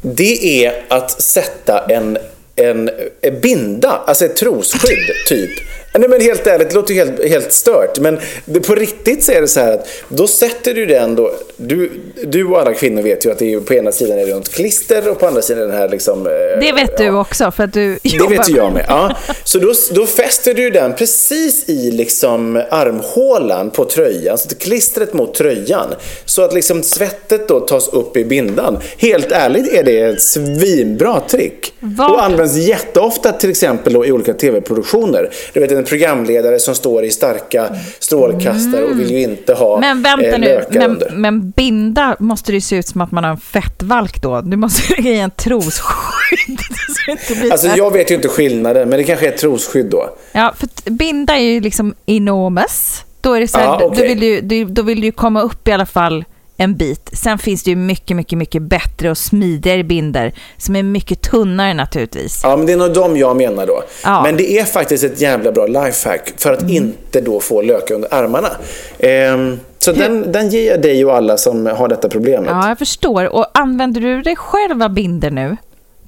det 0.02 0.64
är 0.64 0.84
att 0.88 1.22
sätta 1.22 1.84
en, 1.88 2.18
en, 2.56 2.90
en 3.20 3.40
binda, 3.40 4.02
alltså 4.06 4.24
ett 4.24 4.37
trosskydd 4.37 5.10
typ. 5.28 5.50
Nej 5.98 6.09
men 6.09 6.20
helt 6.20 6.46
ärligt, 6.46 6.68
det 6.68 6.74
låter 6.74 6.94
helt, 6.94 7.24
helt 7.28 7.52
stört. 7.52 7.98
Men 7.98 8.18
det, 8.44 8.61
på 8.61 8.74
riktigt 8.74 9.24
så 9.24 9.33
är 9.33 9.40
det 9.40 9.48
så 9.48 9.61
här 9.61 9.72
att 9.72 9.87
då 10.09 10.26
sätter 10.26 10.74
du 10.74 10.87
den 10.87 11.14
då. 11.16 11.33
Du, 11.57 11.90
du 12.24 12.44
och 12.44 12.61
alla 12.61 12.74
kvinnor 12.74 13.02
vet 13.02 13.26
ju 13.26 13.30
att 13.33 13.38
det 13.38 13.52
är, 13.52 13.61
på 13.61 13.74
ena 13.74 13.92
sidan 13.92 14.18
är 14.18 14.26
det 14.26 14.35
något 14.35 14.48
klister 14.52 15.09
och 15.11 15.20
på 15.20 15.26
andra 15.26 15.42
sidan 15.42 15.68
den 15.68 15.78
här 15.78 15.88
liksom. 15.88 16.26
eh, 16.26 16.33
Det 16.61 16.72
vet 16.72 16.96
du 16.98 17.11
också 17.11 17.50
för 17.50 17.64
att 17.64 17.72
du 17.72 17.98
Det 18.02 18.09
jobbar 18.09 18.30
vet 18.37 18.50
ju 18.50 18.57
jag 18.57 18.72
med. 18.72 18.85
Ja. 18.88 19.16
Så 19.44 19.59
då, 19.59 19.72
då 19.92 20.07
fäster 20.07 20.54
du 20.54 20.70
den 20.70 20.94
precis 20.94 21.68
i 21.68 21.90
liksom 21.90 22.62
armhålan 22.70 23.70
på 23.70 23.85
tröjan, 23.85 24.38
så 24.38 24.48
klistret 24.48 25.12
mot 25.14 25.35
tröjan. 25.35 25.94
Så 26.24 26.42
att 26.42 26.54
liksom 26.54 26.83
svettet 26.83 27.48
då 27.48 27.61
tas 27.61 27.88
upp 27.88 28.16
i 28.16 28.24
bindan. 28.24 28.78
Helt 28.98 29.33
ärligt 29.33 29.72
är 29.72 29.83
det 29.83 30.00
ett 30.00 30.22
svinbra 30.22 31.20
trick. 31.20 31.72
Vad- 31.80 32.11
Och 32.11 32.24
används 32.24 32.57
jätteofta 32.57 33.33
till 33.33 33.50
exempel 33.50 33.92
då 33.92 34.07
i 34.07 34.12
olika 34.12 34.35
tv-produktioner. 34.35 35.30
Du 35.52 35.61
vet 35.61 35.70
en 35.72 35.84
programledare 35.85 36.59
som 36.59 36.75
står 36.75 37.05
i 37.05 37.11
starka 37.11 37.68
strålkastare 37.99 38.85
och 38.85 39.01
vill 39.01 39.11
ju 39.11 39.23
inte 39.23 39.55
ha 39.55 39.81
Men 39.81 40.03
vänta 40.03 40.27
eh, 40.27 40.38
nu, 40.38 40.64
men, 40.70 41.03
men 41.12 41.51
binda 41.51 42.16
måste 42.18 42.53
det 42.53 42.61
se 42.61 42.77
ut 42.77 42.87
som 42.88 43.01
att 43.01 43.11
man 43.11 43.25
har 43.25 43.31
en 43.31 43.37
fettvalk 43.37 44.23
då. 44.23 44.40
Du 44.40 44.57
måste 44.57 44.94
lägga 44.94 45.11
i 45.11 45.18
en 45.18 45.31
trosskydd. 45.31 46.59
Alltså 47.53 47.68
jag 47.68 47.92
vet 47.92 48.11
ju 48.11 48.14
inte 48.14 48.29
skillnaden, 48.29 48.88
men 48.88 48.99
det 48.99 49.05
kanske 49.05 49.27
är 49.27 49.33
ett 49.33 49.38
trosskydd 49.40 49.87
då. 49.87 50.16
Ja, 50.33 50.55
för 50.57 50.90
binda 50.90 51.37
är 51.37 51.42
ju 51.42 51.61
liksom 51.61 51.94
enormous. 52.07 53.05
Då, 53.20 53.33
är 53.33 53.40
det 53.40 53.49
så 53.49 53.59
här, 53.59 53.64
Ja, 53.64 53.79
då, 53.81 53.87
okej. 53.87 54.14
vill 54.14 54.49
du, 54.49 54.64
då 54.64 54.83
vill 54.83 55.01
du 55.01 55.12
komma 55.12 55.40
upp 55.40 55.68
i 55.68 55.73
alla 55.73 55.87
fall 55.87 56.25
en 56.56 56.76
bit. 56.76 57.10
Sen 57.12 57.38
finns 57.38 57.62
det 57.62 57.70
ju 57.70 57.76
mycket, 57.76 58.16
mycket, 58.16 58.38
mycket 58.38 58.62
bättre 58.62 59.10
och 59.10 59.18
smidigare 59.18 59.84
binder 59.84 60.32
som 60.56 60.76
är 60.76 60.82
mycket 60.82 61.20
tunnare 61.22 61.74
naturligtvis. 61.74 62.40
Ja, 62.42 62.56
men 62.56 62.66
det 62.66 62.72
är 62.72 62.76
nog 62.76 62.94
de 62.94 63.16
jag 63.16 63.36
menar 63.36 63.66
då. 63.66 63.82
Ja. 64.04 64.22
Men 64.22 64.36
det 64.36 64.58
är 64.58 64.64
faktiskt 64.64 65.04
ett 65.04 65.20
jävla 65.20 65.52
bra 65.52 65.66
lifehack 65.66 66.32
för 66.36 66.52
att 66.52 66.70
inte 66.70 67.20
då 67.20 67.40
få 67.40 67.62
löka 67.62 67.94
under 67.94 68.14
armarna. 68.14 68.50
Ehm, 68.98 69.60
så 69.78 69.92
den, 69.92 70.32
den 70.32 70.48
ger 70.48 70.70
jag 70.70 70.82
dig 70.82 71.04
och 71.04 71.16
alla 71.16 71.36
som 71.36 71.66
har 71.66 71.88
detta 71.88 72.08
problemet. 72.08 72.50
Ja, 72.50 72.68
jag 72.68 72.78
förstår. 72.78 73.34
Och 73.34 73.46
använder 73.54 74.00
du 74.00 74.22
dig 74.22 74.36
själv 74.36 74.82
av 74.82 74.90
binder 74.90 75.30
nu 75.30 75.56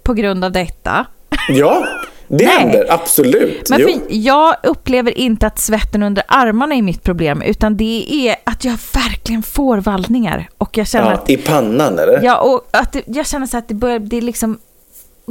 på 0.03 0.15
grund 0.15 0.45
av 0.45 0.53
detta? 0.53 1.07
Ja, 1.49 1.87
det 2.29 2.45
Nej. 2.45 2.59
händer. 2.59 2.87
Absolut. 2.89 3.71
Men 3.71 4.01
jag 4.09 4.57
upplever 4.63 5.19
inte 5.19 5.47
att 5.47 5.59
svetten 5.59 6.03
under 6.03 6.25
armarna 6.29 6.75
är 6.75 6.83
mitt 6.83 7.03
problem, 7.03 7.43
utan 7.43 7.77
det 7.77 8.07
är 8.29 8.37
att 8.45 8.65
jag 8.65 8.79
verkligen 8.95 9.43
får 9.43 9.79
vallningar. 9.79 10.49
Och 10.59 10.79
jag 10.79 10.87
känner 10.87 11.11
Ja, 11.11 11.13
att 11.13 11.31
I 11.31 11.37
pannan 11.37 11.99
eller? 11.99 12.21
Ja, 12.23 12.39
och 12.41 12.69
att 12.71 12.93
det, 12.93 13.03
jag 13.07 13.27
känner 13.27 13.47
så 13.47 13.57
att 13.59 13.69
det 13.69 13.75
börjar, 13.75 13.99
det 13.99 14.21
liksom 14.21 14.59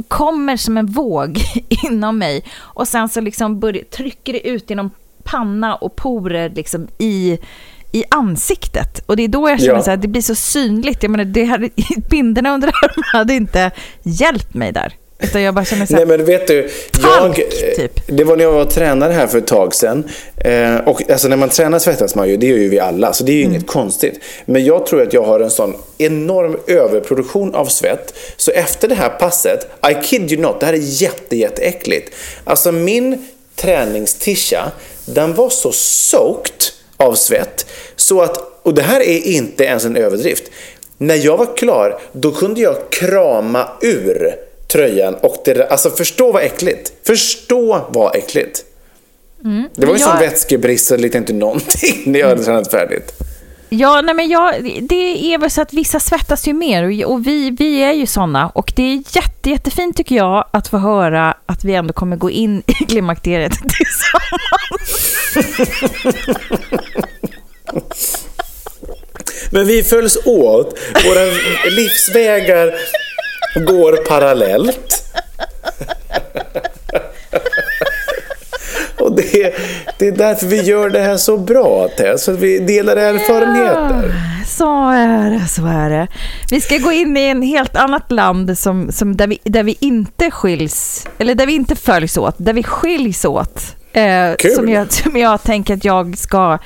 kommer 0.08 0.56
som 0.56 0.76
en 0.76 0.86
våg 0.86 1.38
inom 1.84 2.18
mig 2.18 2.44
och 2.58 2.88
sen 2.88 3.08
så 3.08 3.20
liksom 3.20 3.60
börjar, 3.60 3.84
trycker 3.84 4.32
det 4.32 4.48
ut 4.48 4.70
genom 4.70 4.90
panna 5.24 5.74
och 5.74 5.96
porer 5.96 6.50
liksom 6.50 6.88
i, 6.98 7.38
i 7.92 8.04
ansiktet. 8.10 8.98
Och 9.06 9.16
det 9.16 9.22
är 9.22 9.28
då 9.28 9.48
jag 9.50 9.60
känner 9.60 9.74
Ja. 9.74 9.82
så 9.82 9.90
här, 9.90 9.96
det 9.96 10.08
blir 10.08 10.22
så 10.22 10.34
synligt. 10.34 11.02
Jag 11.02 11.10
menar, 11.10 11.24
det 11.24 11.44
hade, 11.44 11.68
binderna 12.10 12.54
under 12.54 12.68
armarna 12.68 13.18
hade 13.18 13.34
inte 13.34 13.70
hjälpt 14.02 14.54
mig 14.54 14.72
där. 14.72 14.92
Utan 15.22 15.42
jag 15.42 15.54
bara 15.54 15.64
känner 15.64 15.86
så 15.86 15.92
här, 15.96 16.06
Nej 16.06 16.16
men 16.16 16.26
vet 16.26 16.46
du, 16.46 16.70
jag, 17.02 17.34
typ. 17.76 18.00
det 18.06 18.24
var 18.24 18.36
när 18.36 18.44
jag 18.44 18.52
var 18.52 18.64
tränare 18.64 19.12
här 19.12 19.26
för 19.26 19.38
ett 19.38 19.46
tag 19.46 19.74
sedan. 19.74 20.08
Eh, 20.36 20.76
och 20.76 21.10
alltså 21.10 21.28
när 21.28 21.36
man 21.36 21.48
tränar 21.48 21.78
svettas 21.78 22.14
man 22.14 22.28
ju, 22.28 22.36
det 22.36 22.46
gör 22.46 22.56
ju 22.56 22.68
vi 22.68 22.78
alla, 22.80 23.12
så 23.12 23.24
det 23.24 23.32
är 23.32 23.36
ju 23.36 23.42
Mm. 23.42 23.54
inget 23.54 23.66
konstigt. 23.66 24.20
Men 24.46 24.64
jag 24.64 24.86
tror 24.86 25.02
att 25.02 25.12
jag 25.12 25.22
har 25.22 25.40
en 25.40 25.50
sån 25.50 25.74
enorm 25.98 26.56
överproduktion 26.66 27.54
av 27.54 27.66
svett. 27.66 28.14
Så 28.36 28.50
efter 28.50 28.88
det 28.88 28.94
här 28.94 29.08
passet, 29.08 29.68
I 29.90 29.94
kid 30.06 30.32
you 30.32 30.42
not, 30.42 30.60
det 30.60 30.66
här 30.66 30.72
är 30.72 30.78
jätte, 31.02 31.36
jätteäckligt. 31.36 32.14
Alltså 32.44 32.72
min 32.72 33.28
träningstisha, 33.54 34.72
den 35.04 35.34
var 35.34 35.50
så 35.50 35.72
soaked 35.72 36.62
av 36.96 37.14
svett 37.14 37.66
så 37.96 38.22
att, 38.22 38.38
och 38.62 38.74
det 38.74 38.82
här 38.82 39.00
är 39.00 39.26
inte 39.26 39.64
ens 39.64 39.84
en 39.84 39.96
överdrift. 39.96 40.44
När 40.98 41.14
jag 41.14 41.36
var 41.36 41.56
klar, 41.56 41.98
då 42.12 42.32
kunde 42.32 42.60
jag 42.60 42.76
krama 42.90 43.68
ur 43.82 44.34
tröjan 44.76 45.14
och 45.14 45.36
det, 45.44 45.68
alltså 45.70 45.90
förstå 45.90 46.32
vad 46.32 46.42
äckligt. 46.42 46.92
Förstå 47.06 47.86
vad 47.88 48.16
äckligt. 48.16 48.64
Det 49.74 49.86
var 49.86 49.94
ju 49.94 50.00
Jag- 50.00 50.08
som 50.10 50.18
vätskebrist 50.18 50.90
och 50.90 50.98
lite 51.00 51.18
inte 51.18 51.32
någonting 51.32 52.02
när 52.06 52.20
jag 52.20 52.28
hade 52.28 52.44
tränat 52.44 52.70
färdigt. 52.70 53.12
Ja, 53.68 54.00
nej 54.00 54.14
men 54.14 54.28
jag, 54.28 54.54
det 54.82 55.34
är 55.34 55.38
väl 55.38 55.50
så 55.50 55.62
att 55.62 55.72
vissa 55.72 56.00
svettas 56.00 56.48
ju 56.48 56.52
mer 56.52 56.84
och, 57.04 57.12
och 57.12 57.26
vi, 57.26 57.50
vi 57.58 57.82
är 57.82 57.92
ju 57.92 58.06
sådana. 58.06 58.48
Och 58.54 58.72
det 58.76 58.82
är 58.82 58.94
jätte, 58.96 59.50
jättefint 59.50 59.96
tycker 59.96 60.14
jag 60.16 60.44
att 60.50 60.68
få 60.68 60.78
höra 60.78 61.34
att 61.46 61.64
vi 61.64 61.74
ändå 61.74 61.92
kommer 61.92 62.16
gå 62.16 62.30
in 62.30 62.62
i 62.66 62.72
klimakteriet 62.88 63.52
tillsammans. 63.52 65.16
Men 69.50 69.66
vi 69.66 69.82
följs 69.82 70.18
åt, 70.24 70.78
våra 71.04 71.24
livsvägar 71.70 72.74
går 73.60 73.96
parallellt. 73.96 75.02
Och 78.98 79.16
det 79.16 79.54
det 79.98 80.06
är 80.06 80.12
därför 80.12 80.46
vi 80.46 80.62
gör 80.62 80.90
det 80.90 81.00
här 81.00 81.16
så 81.16 81.38
bra, 81.38 81.88
Tess. 81.96 82.28
Att 82.28 82.38
vi 82.38 82.58
delar 82.58 82.96
erfarenheter. 82.96 84.14
Så 84.46 84.90
är 84.90 85.30
det, 85.30 85.48
så 85.48 85.66
är 85.66 85.90
det. 85.90 86.08
Vi 86.50 86.60
ska 86.60 86.78
gå 86.78 86.92
in 86.92 87.16
i 87.16 87.20
en 87.20 87.42
helt 87.42 87.76
annat 87.76 88.12
land 88.12 88.58
som, 88.58 88.92
som 88.92 89.16
där, 89.16 89.26
vi, 89.26 89.38
där 89.44 89.62
vi 89.62 89.76
inte 89.80 90.30
skiljs, 90.30 91.06
eller 91.18 91.34
där 91.34 91.46
vi 91.46 91.52
inte 91.52 91.76
följs 91.76 92.16
åt, 92.16 92.34
där 92.38 92.52
vi 92.52 92.62
skiljs 92.62 93.24
åt. 93.24 93.76
Eh, 93.92 94.52
som, 94.54 94.68
jag, 94.68 94.92
som 94.92 95.16
jag 95.16 95.42
tänker 95.42 95.74
att 95.74 95.84
jag 95.84 96.18
ska 96.18 96.58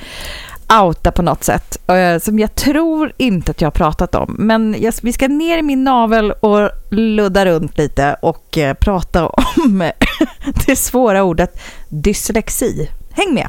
outa 0.79 1.11
på 1.11 1.21
något 1.21 1.43
sätt. 1.43 1.89
Eh, 1.89 2.19
som 2.19 2.39
jag 2.39 2.55
tror 2.55 3.13
inte 3.17 3.51
att 3.51 3.61
jag 3.61 3.65
har 3.65 3.71
pratat 3.71 4.15
om. 4.15 4.35
Men 4.39 4.75
jag, 4.79 4.93
vi 5.01 5.13
ska 5.13 5.27
ner 5.27 5.57
i 5.57 5.61
min 5.61 5.83
navel 5.83 6.31
och 6.31 6.69
ludda 6.89 7.45
runt 7.45 7.77
lite 7.77 8.15
och 8.21 8.57
eh, 8.57 8.73
prata 8.73 9.27
om 9.27 9.91
det 10.65 10.75
svåra 10.75 11.23
ordet 11.23 11.61
dyslexi. 11.89 12.89
Häng 13.11 13.33
med! 13.33 13.47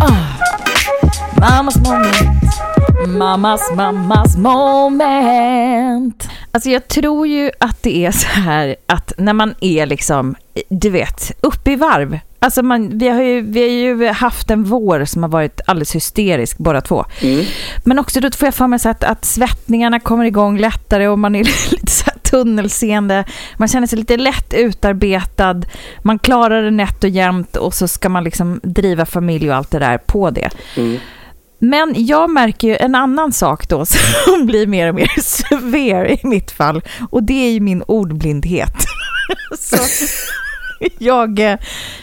Ah. 0.00 0.46
Mammas 1.40 1.76
moment. 1.76 2.42
Mammas, 3.06 3.60
mammas 3.74 4.36
moment. 4.36 6.28
Alltså 6.50 6.70
jag 6.70 6.88
tror 6.88 7.26
ju 7.26 7.50
att 7.60 7.82
det 7.82 8.06
är 8.06 8.10
så 8.10 8.28
här 8.28 8.76
att 8.86 9.12
när 9.18 9.32
man 9.32 9.54
är 9.60 9.86
liksom, 9.86 10.34
du 10.68 10.90
vet, 10.90 11.32
uppe 11.40 11.70
i 11.70 11.76
varv. 11.76 12.18
Alltså 12.46 12.62
man, 12.62 12.98
vi, 12.98 13.08
har 13.08 13.22
ju, 13.22 13.40
vi 13.40 13.60
har 13.60 13.68
ju 13.68 14.08
haft 14.08 14.50
en 14.50 14.64
vår 14.64 15.04
som 15.04 15.22
har 15.22 15.30
varit 15.30 15.60
alldeles 15.66 15.94
hysterisk 15.94 16.58
båda 16.58 16.80
två. 16.80 17.04
Men 17.84 17.98
också 17.98 18.20
då 18.20 18.30
får 18.30 18.46
jag 18.46 18.54
för 18.54 18.66
mig 18.66 18.78
så 18.78 18.88
att, 18.88 19.04
att 19.04 19.24
svettningarna 19.24 20.00
kommer 20.00 20.24
igång 20.24 20.58
lättare 20.58 21.08
och 21.08 21.18
man 21.18 21.34
är 21.34 21.44
lite 21.70 21.92
så 21.92 22.10
tunnelseende. 22.22 23.24
Man 23.56 23.68
känner 23.68 23.86
sig 23.86 23.98
lite 23.98 24.16
lätt 24.16 24.54
utarbetad. 24.54 25.62
Man 26.02 26.18
klarar 26.18 26.62
det 26.62 26.70
nätt 26.70 27.04
och 27.04 27.10
jämnt 27.10 27.56
och 27.56 27.74
så 27.74 27.88
ska 27.88 28.08
man 28.08 28.24
liksom 28.24 28.60
driva 28.62 29.06
familj 29.06 29.50
och 29.50 29.56
allt 29.56 29.70
det 29.70 29.78
där 29.78 29.98
på 29.98 30.30
det. 30.30 30.50
Men 31.58 31.94
jag 31.96 32.30
märker 32.30 32.68
ju 32.68 32.76
en 32.76 32.94
annan 32.94 33.32
sak 33.32 33.68
då 33.68 33.86
som 34.24 34.46
blir 34.46 34.66
mer 34.66 34.88
och 34.88 34.94
mer 34.94 35.20
severe 35.20 36.12
i 36.12 36.20
mitt 36.22 36.50
fall 36.50 36.82
och 37.10 37.22
det 37.22 37.46
är 37.46 37.50
ju 37.50 37.60
min 37.60 37.82
ordblindhet. 37.82 38.74
Så 39.58 39.76
jag, 40.98 41.38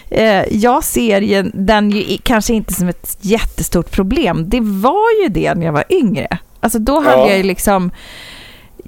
eh, 0.10 0.44
jag 0.52 0.84
ser 0.84 1.22
ju 1.22 1.52
den 1.54 1.92
ju 1.92 2.18
kanske 2.24 2.54
inte 2.54 2.74
som 2.74 2.88
ett 2.90 3.18
jättestort 3.22 3.92
problem. 3.92 4.50
Det 4.50 4.60
var 4.62 5.24
ju 5.24 5.30
det 5.30 5.54
när 5.56 5.66
jag 5.66 5.74
var 5.74 5.84
yngre. 5.90 6.38
Alltså 6.60 6.80
då 6.80 7.00
hade 7.00 7.18
Ja. 7.22 7.28
jag 7.30 7.38
ju 7.38 7.44
liksom 7.44 7.92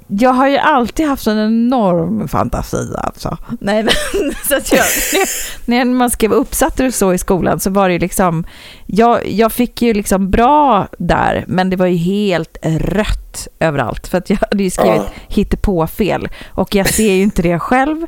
jag 0.08 0.30
har 0.30 0.48
ju 0.48 0.56
alltid 0.58 1.06
haft 1.06 1.26
en 1.26 1.38
enorm 1.38 2.28
fantasi 2.28 2.90
alltså. 2.98 3.38
Nej, 3.60 3.82
men, 3.82 3.92
så 4.48 4.56
att 4.56 4.72
jag, 4.72 4.84
när 5.64 5.84
man 5.84 6.10
skrev 6.10 6.32
uppsatser 6.32 6.86
och 6.86 6.94
så 6.94 7.12
i 7.12 7.18
skolan 7.18 7.60
så 7.60 7.70
var 7.70 7.88
det 7.88 7.92
ju 7.92 7.98
liksom, 7.98 8.44
jag, 8.86 9.26
jag 9.28 9.52
fick 9.52 9.82
ju 9.82 9.94
liksom 9.94 10.30
bra 10.30 10.88
där, 10.98 11.44
men 11.48 11.70
det 11.70 11.76
var 11.76 11.86
ju 11.86 11.96
helt 11.96 12.56
rött 12.62 13.48
överallt 13.60 14.06
för 14.08 14.18
att 14.18 14.30
jag 14.30 14.38
hade 14.50 14.62
ju 14.62 14.70
skrivit 14.70 14.96
Ja. 14.96 15.10
hittepåfel 15.28 16.28
och 16.48 16.74
jag 16.74 16.88
ser 16.88 17.12
ju 17.12 17.22
inte 17.22 17.42
det 17.42 17.58
själv. 17.58 18.06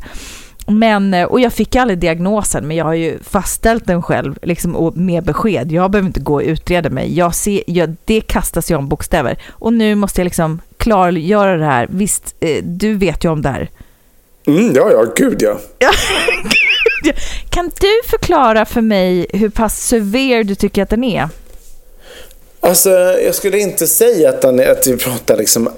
Men, 0.71 1.15
eh, 1.15 1.25
och 1.25 1.41
jag 1.41 1.53
fick 1.53 1.77
aldrig 1.77 1.99
diagnosen, 1.99 2.67
men 2.67 2.77
jag 2.77 2.85
har 2.85 2.95
ju 2.95 3.19
fastställt 3.23 3.87
den 3.87 4.03
själv 4.03 4.39
liksom, 4.43 4.77
och 4.77 4.97
med 4.97 5.25
besked. 5.25 5.73
Jag 5.73 5.91
behöver 5.91 6.07
inte 6.07 6.21
gå 6.21 6.35
och 6.35 6.43
utreda 6.43 6.91
mig. 6.91 7.17
Jag 7.17 7.35
ser, 7.35 7.63
jag, 7.67 7.97
det 8.05 8.21
kastas 8.21 8.71
ju 8.71 8.75
om 8.75 8.89
bokstäver. 8.89 9.39
Och 9.51 9.73
nu 9.73 9.95
måste 9.95 10.21
jag 10.21 10.25
liksom 10.25 10.61
klargöra 10.77 11.57
det 11.57 11.65
här. 11.65 11.87
Visst, 11.91 12.35
eh, 12.41 12.65
du 12.65 12.95
vet 12.95 13.25
ju 13.25 13.31
om 13.31 13.43
det 13.43 13.49
här. 13.49 13.69
Mm, 14.47 14.73
ja, 14.75 14.91
ja, 14.93 15.05
gud 15.17 15.43
ja. 15.43 15.59
Kan 17.51 17.71
du 17.81 18.09
förklara 18.11 18.65
för 18.65 18.81
mig 18.81 19.27
hur 19.33 19.49
pass 19.49 19.81
severe 19.81 20.43
du 20.43 20.55
tycker 20.55 20.83
att 20.83 20.91
den 20.91 21.05
är? 21.05 21.29
Alltså, 22.61 22.91
jag 23.25 23.35
skulle 23.35 23.59
inte 23.59 23.87
säga 23.87 24.29
att, 24.29 24.45
han, 24.45 24.61
att 24.61 24.87
vi 24.87 24.97
pratar 24.97 25.37
liksom 25.37 25.69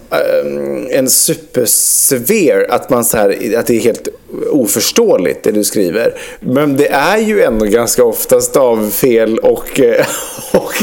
um, 0.45 0.89
en 0.91 1.11
supersevere, 1.11 2.67
att, 2.69 2.91
man 2.91 3.05
så 3.05 3.17
här, 3.17 3.59
att 3.59 3.67
det 3.67 3.77
är 3.77 3.81
helt 3.81 4.09
oförståeligt 4.51 5.43
det 5.43 5.53
du 5.53 5.65
skriver. 5.65 6.15
Men 6.41 6.77
det 6.77 6.89
är 6.89 7.19
ju 7.19 7.43
ändå 7.43 7.67
ganska 7.67 8.05
ofta 8.05 8.41
stavfel 8.41 9.39
och, 9.39 9.81
eh, 9.81 10.07
och, 10.53 10.75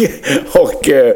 och, 0.60 0.62
och 0.62 0.90
eh, 0.90 1.16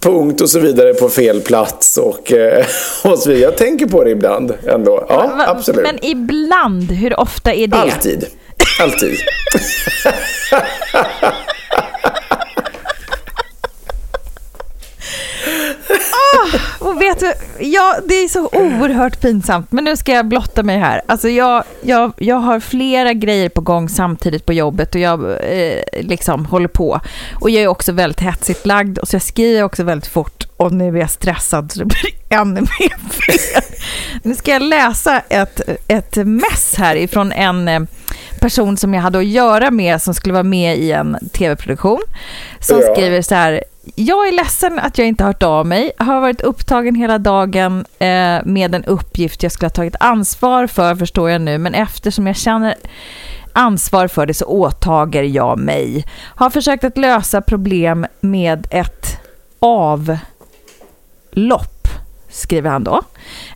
punkt 0.00 0.40
och 0.40 0.50
så 0.50 0.58
vidare 0.58 0.94
på 0.94 1.08
fel 1.08 1.40
plats 1.40 1.96
och, 1.96 2.32
eh, 2.32 2.66
och 3.04 3.18
så 3.18 3.30
vidare. 3.30 3.44
Jag 3.44 3.56
tänker 3.56 3.86
på 3.86 4.04
det 4.04 4.10
ibland 4.10 4.54
ändå. 4.66 5.06
Ja, 5.08 5.44
absolut. 5.46 5.82
Men 5.82 6.04
ibland, 6.04 6.92
hur 6.92 7.20
ofta 7.20 7.54
är 7.54 7.66
det? 7.66 7.76
Alltid. 7.76 8.26
Alltid. 8.80 9.16
Och 16.78 17.02
vet 17.02 17.20
du, 17.20 17.32
ja, 17.60 17.96
det 18.08 18.14
är 18.14 18.28
så 18.28 18.46
oerhört 18.52 19.20
pinsamt, 19.20 19.72
men 19.72 19.84
nu 19.84 19.96
ska 19.96 20.12
jag 20.12 20.26
blotta 20.28 20.62
mig 20.62 20.78
här. 20.78 21.02
Alltså 21.06 21.28
jag, 21.28 21.64
jag, 21.82 22.12
jag 22.16 22.36
har 22.36 22.60
flera 22.60 23.12
grejer 23.12 23.48
på 23.48 23.60
gång 23.60 23.88
samtidigt 23.88 24.46
på 24.46 24.52
jobbet 24.52 24.94
och 24.94 25.00
jag 25.00 25.24
eh, 25.24 25.82
liksom 26.00 26.46
håller 26.46 26.68
på. 26.68 27.00
Och 27.40 27.50
jag 27.50 27.62
är 27.62 27.66
också 27.66 27.92
väldigt 27.92 28.20
hetsigt 28.20 28.66
lagd 28.66 28.98
och 28.98 29.08
så 29.08 29.14
jag 29.14 29.22
skriver 29.22 29.62
också 29.62 29.82
väldigt 29.84 30.08
fort 30.10 30.44
och 30.56 30.72
nu 30.72 30.88
är 30.96 31.00
jag 31.00 31.10
stressad 31.10 31.72
så 31.72 31.78
det 31.78 31.84
blir 31.84 32.12
ännu 32.38 32.60
mer 32.60 32.98
fel. 33.10 33.62
Nu 34.22 34.34
ska 34.34 34.50
jag 34.50 34.62
läsa 34.62 35.22
ett, 35.28 35.60
ett 35.88 36.16
mess 36.16 36.74
här 36.78 36.96
ifrån 36.96 37.32
en 37.32 37.68
eh, 37.68 37.80
person 38.40 38.76
som 38.76 38.94
jag 38.94 39.02
hade 39.02 39.18
att 39.18 39.26
göra 39.26 39.70
med 39.70 40.02
som 40.02 40.14
skulle 40.14 40.32
vara 40.34 40.42
med 40.42 40.78
i 40.78 40.92
en 40.92 41.16
tv-produktion. 41.32 42.00
Som 42.60 42.80
Ja. 42.80 42.94
skriver 42.94 43.22
så 43.22 43.34
här. 43.34 43.64
Jag 43.94 44.28
är 44.28 44.32
ledsen 44.32 44.78
att 44.78 44.98
jag 44.98 45.06
inte 45.06 45.24
har 45.24 45.28
hört 45.28 45.42
av 45.42 45.66
mig. 45.66 45.92
Har 45.98 46.20
varit 46.20 46.40
upptagen 46.40 46.94
hela 46.94 47.18
dagen 47.18 47.86
eh, 47.98 48.38
med 48.44 48.74
en 48.74 48.84
uppgift 48.84 49.42
jag 49.42 49.52
skulle 49.52 49.66
ha 49.66 49.74
tagit 49.74 49.96
ansvar 50.00 50.66
för, 50.66 50.94
förstår 50.94 51.30
jag 51.30 51.40
nu. 51.40 51.58
Men 51.58 51.74
eftersom 51.74 52.26
jag 52.26 52.36
känner 52.36 52.74
ansvar 53.52 54.08
för 54.08 54.26
det 54.26 54.34
så 54.34 54.44
åtager 54.44 55.22
jag 55.22 55.58
mig. 55.58 56.06
Har 56.20 56.50
försökt 56.50 56.84
att 56.84 56.98
lösa 56.98 57.40
problem 57.40 58.06
med 58.20 58.66
ett 58.70 59.18
avlopp, 59.60 60.18
skriver 62.38 62.70
han 62.70 62.84
då. 62.84 63.02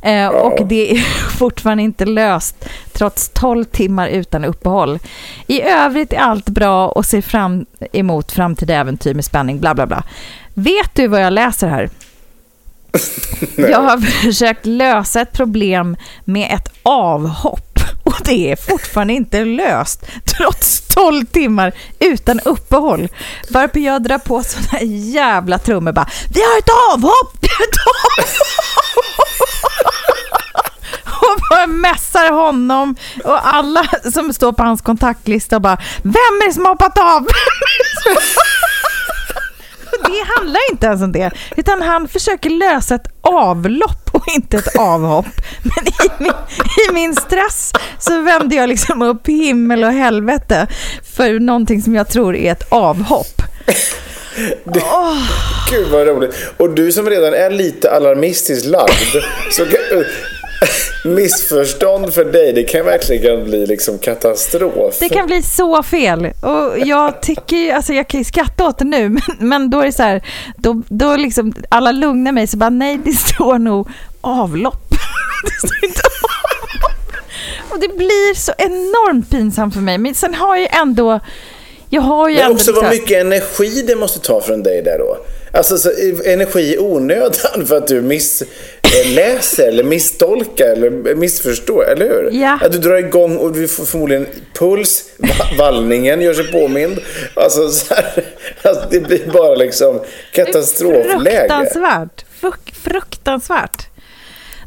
Eh, 0.02 0.28
och 0.28 0.66
det 0.66 0.92
är 0.92 0.98
fortfarande 1.38 1.82
inte 1.82 2.04
löst 2.04 2.68
trots 2.92 3.28
12 3.28 3.64
timmar 3.64 4.08
utan 4.08 4.44
uppehåll. 4.44 4.98
I 5.46 5.62
övrigt 5.62 6.12
är 6.12 6.18
allt 6.18 6.48
bra 6.48 6.88
och 6.88 7.04
ser 7.04 7.22
fram 7.22 7.66
emot 7.92 8.32
framtida 8.32 8.74
äventyr 8.74 9.14
med 9.14 9.24
spänning, 9.24 9.60
bla 9.60 9.74
bla 9.74 9.86
bla. 9.86 10.02
Vet 10.54 10.94
du 10.94 11.08
vad 11.08 11.22
jag 11.22 11.32
läser 11.32 11.68
här? 11.68 11.90
Jag 13.56 13.82
har 13.82 13.98
försökt 14.24 14.66
lösa 14.66 15.20
ett 15.20 15.32
problem 15.32 15.96
med 16.24 16.54
ett 16.54 16.68
avhopp 16.82 17.71
och 18.12 18.24
det 18.24 18.52
är 18.52 18.56
fortfarande 18.56 19.12
inte 19.12 19.44
löst 19.44 20.06
trots 20.24 20.80
12 20.94 21.24
timmar 21.24 21.72
utan 21.98 22.40
uppehåll. 22.40 23.08
Varför 23.50 23.80
jag 23.80 24.02
drar 24.02 24.18
på 24.18 24.42
sådana 24.42 24.82
jävla 24.82 25.58
trummor 25.58 25.92
bara 25.92 26.08
Vi 26.34 26.40
har 26.42 26.58
ett 26.58 26.70
avhopp! 26.92 27.44
Ett 27.44 27.78
avhopp! 27.86 28.32
och 31.22 31.40
bara 31.50 31.66
mässar 31.66 32.32
honom 32.32 32.96
och 33.24 33.54
alla 33.54 33.84
som 34.12 34.32
står 34.32 34.52
på 34.52 34.62
hans 34.62 34.82
kontaktlista 34.82 35.56
och 35.56 35.62
bara 35.62 35.78
Vem 36.02 36.14
är 36.14 36.46
det 36.46 36.52
som 36.52 36.64
har 36.64 36.72
hoppat 36.72 36.98
av? 36.98 37.26
Det 40.06 40.26
handlar 40.36 40.60
inte 40.70 40.86
ens 40.86 41.02
om 41.02 41.12
det, 41.12 41.30
utan 41.56 41.82
han 41.82 42.08
försöker 42.08 42.50
lösa 42.50 42.94
ett 42.94 43.06
avlopp 43.20 44.01
och 44.26 44.28
inte 44.34 44.56
ett 44.56 44.76
avhopp. 44.76 45.26
Men 45.62 45.86
i 45.86 46.10
min, 46.18 46.32
i 46.88 46.92
min 46.92 47.14
stress 47.14 47.72
så 47.98 48.22
vände 48.22 48.54
jag 48.54 48.68
liksom 48.68 49.02
upp 49.02 49.26
himmel 49.28 49.84
och 49.84 49.92
helvete 49.92 50.66
för 51.16 51.40
någonting 51.40 51.82
som 51.82 51.94
jag 51.94 52.08
tror 52.08 52.36
är 52.36 52.52
ett 52.52 52.66
avhopp. 52.68 53.42
Gud 55.70 55.88
vad 55.88 56.06
roligt. 56.06 56.34
Och 56.56 56.70
du 56.70 56.92
som 56.92 57.10
redan 57.10 57.34
är 57.34 57.50
lite 57.50 57.90
alarmistiskt 57.90 58.66
lagd. 58.66 59.24
så 59.50 59.64
kan, 59.64 60.04
missförstånd 61.04 62.14
för 62.14 62.24
dig, 62.24 62.52
det 62.52 62.62
kan 62.62 62.84
verkligen 62.84 63.44
bli 63.44 63.66
liksom 63.66 63.98
katastrof. 63.98 64.96
Det 65.00 65.08
kan 65.08 65.26
bli 65.26 65.42
så 65.42 65.82
fel. 65.82 66.32
Och 66.40 66.78
jag 66.78 67.22
tycker 67.22 67.74
alltså 67.74 67.92
jag 67.92 68.08
kan 68.08 68.20
ju 68.20 68.24
skratta 68.24 68.68
åt 68.68 68.78
det 68.78 68.84
nu, 68.84 69.08
men, 69.08 69.22
men 69.38 69.70
då 69.70 69.80
är 69.80 69.84
det 69.86 69.92
så 69.92 70.02
här, 70.02 70.22
då, 70.56 70.82
då 70.88 71.16
liksom 71.16 71.54
alla 71.68 71.92
lugnar 71.92 72.32
mig 72.32 72.46
så 72.46 72.56
bara 72.56 72.70
nej, 72.70 72.98
det 73.04 73.12
står 73.12 73.58
nog 73.58 73.88
avlopp. 74.22 74.88
Det 75.44 75.66
står 75.68 75.84
inte 75.84 76.00
avlopp. 76.02 77.02
Och 77.70 77.80
det 77.80 77.88
blir 77.96 78.34
så 78.34 78.52
enormt 78.58 79.30
pinsamt 79.30 79.74
för 79.74 79.80
mig. 79.80 79.98
Men 79.98 80.14
sen 80.14 80.34
har 80.34 80.56
jag 80.56 80.76
ändå, 80.80 81.20
jag 81.90 82.02
har 82.02 82.28
ju 82.28 82.34
Men 82.34 82.44
ändå 82.44 82.54
också 82.54 82.72
vad 82.72 82.90
mycket 82.90 83.20
energi 83.20 83.82
det 83.86 83.96
måste 83.96 84.20
ta 84.20 84.40
från 84.40 84.62
dig 84.62 84.82
där 84.82 84.98
då. 84.98 85.16
Alltså 85.54 85.78
så, 85.78 85.90
energi 86.24 86.74
i 86.74 86.78
onödan 86.78 87.66
för 87.66 87.76
att 87.76 87.86
du 87.86 88.00
missläser 88.02 89.68
eller 89.68 89.84
misstolkar 89.84 90.66
eller 90.66 91.14
missförstår, 91.14 91.84
eller 91.92 92.08
hur? 92.08 92.30
Ja. 92.32 92.58
Att 92.62 92.72
du 92.72 92.78
drar 92.78 92.96
igång 92.96 93.36
och 93.36 93.52
du 93.52 93.68
får 93.68 93.84
förmodligen 93.84 94.26
puls, 94.58 95.04
va- 95.18 95.28
vallningen 95.58 96.20
gör 96.20 96.34
sig 96.34 96.52
påmind. 96.52 96.98
Alltså, 97.36 97.68
så 97.70 97.94
här, 97.94 98.24
alltså 98.62 98.84
det 98.90 99.00
blir 99.00 99.30
bara 99.32 99.54
liksom 99.54 100.00
katastrofläge. 100.32 101.38
Fruktansvärt. 101.38 102.24
Fruk- 102.40 102.74
fruktansvärt. 102.84 103.86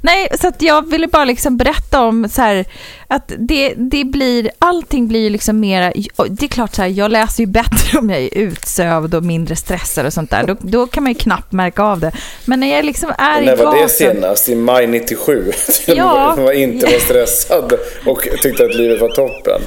Nej, 0.05 0.27
så 0.41 0.51
jag 0.59 0.89
ville 0.89 1.07
bara 1.07 1.25
liksom 1.25 1.57
berätta 1.57 2.01
om 2.01 2.29
så 2.29 2.41
här, 2.41 2.65
att 3.07 3.31
det, 3.37 3.73
det 3.77 4.03
blir, 4.03 4.51
allting 4.59 5.07
blir 5.07 5.29
liksom 5.29 5.59
mera, 5.59 5.91
det 6.29 6.45
är 6.45 6.47
klart 6.47 6.75
så 6.75 6.81
här, 6.81 6.89
jag 6.89 7.11
läser 7.11 7.43
ju 7.43 7.47
bättre 7.47 7.99
om 7.99 8.09
jag 8.09 8.19
är 8.21 8.37
utsövd 8.37 9.15
och 9.15 9.23
mindre 9.23 9.55
stressad 9.55 10.05
och 10.05 10.13
sånt 10.13 10.29
där, 10.31 10.43
då, 10.47 10.55
då 10.59 10.87
kan 10.87 11.03
man 11.03 11.11
ju 11.11 11.19
knappt 11.19 11.51
märka 11.51 11.83
av 11.83 11.99
det. 11.99 12.11
Men 12.45 12.59
när 12.59 12.75
jag 12.75 12.85
liksom 12.85 13.11
är 13.17 13.41
i 13.41 13.45
När 13.45 13.55
var 13.55 13.81
det 13.81 13.89
senast? 13.89 14.49
I 14.49 14.55
maj 14.55 14.87
97? 14.87 15.51
Ja. 15.87 16.33
Man 16.35 16.45
var 16.45 16.51
inte 16.51 16.85
var 16.85 16.99
stressad 16.99 17.73
och 18.05 18.27
tyckte 18.41 18.65
att 18.65 18.75
livet 18.75 19.01
var 19.01 19.09
toppen. 19.09 19.61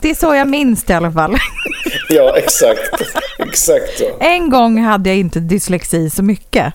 det 0.00 0.10
är 0.10 0.14
så 0.14 0.34
jag 0.34 0.48
minns 0.48 0.84
det 0.84 0.92
i 0.92 0.96
alla 0.96 1.12
fall. 1.12 1.36
Ja, 2.08 2.36
exakt. 2.36 3.02
Exakt 3.38 3.98
så. 3.98 4.04
En 4.20 4.50
gång 4.50 4.78
hade 4.78 5.10
jag 5.10 5.18
inte 5.18 5.40
dyslexi 5.40 6.10
så 6.10 6.22
mycket. 6.22 6.72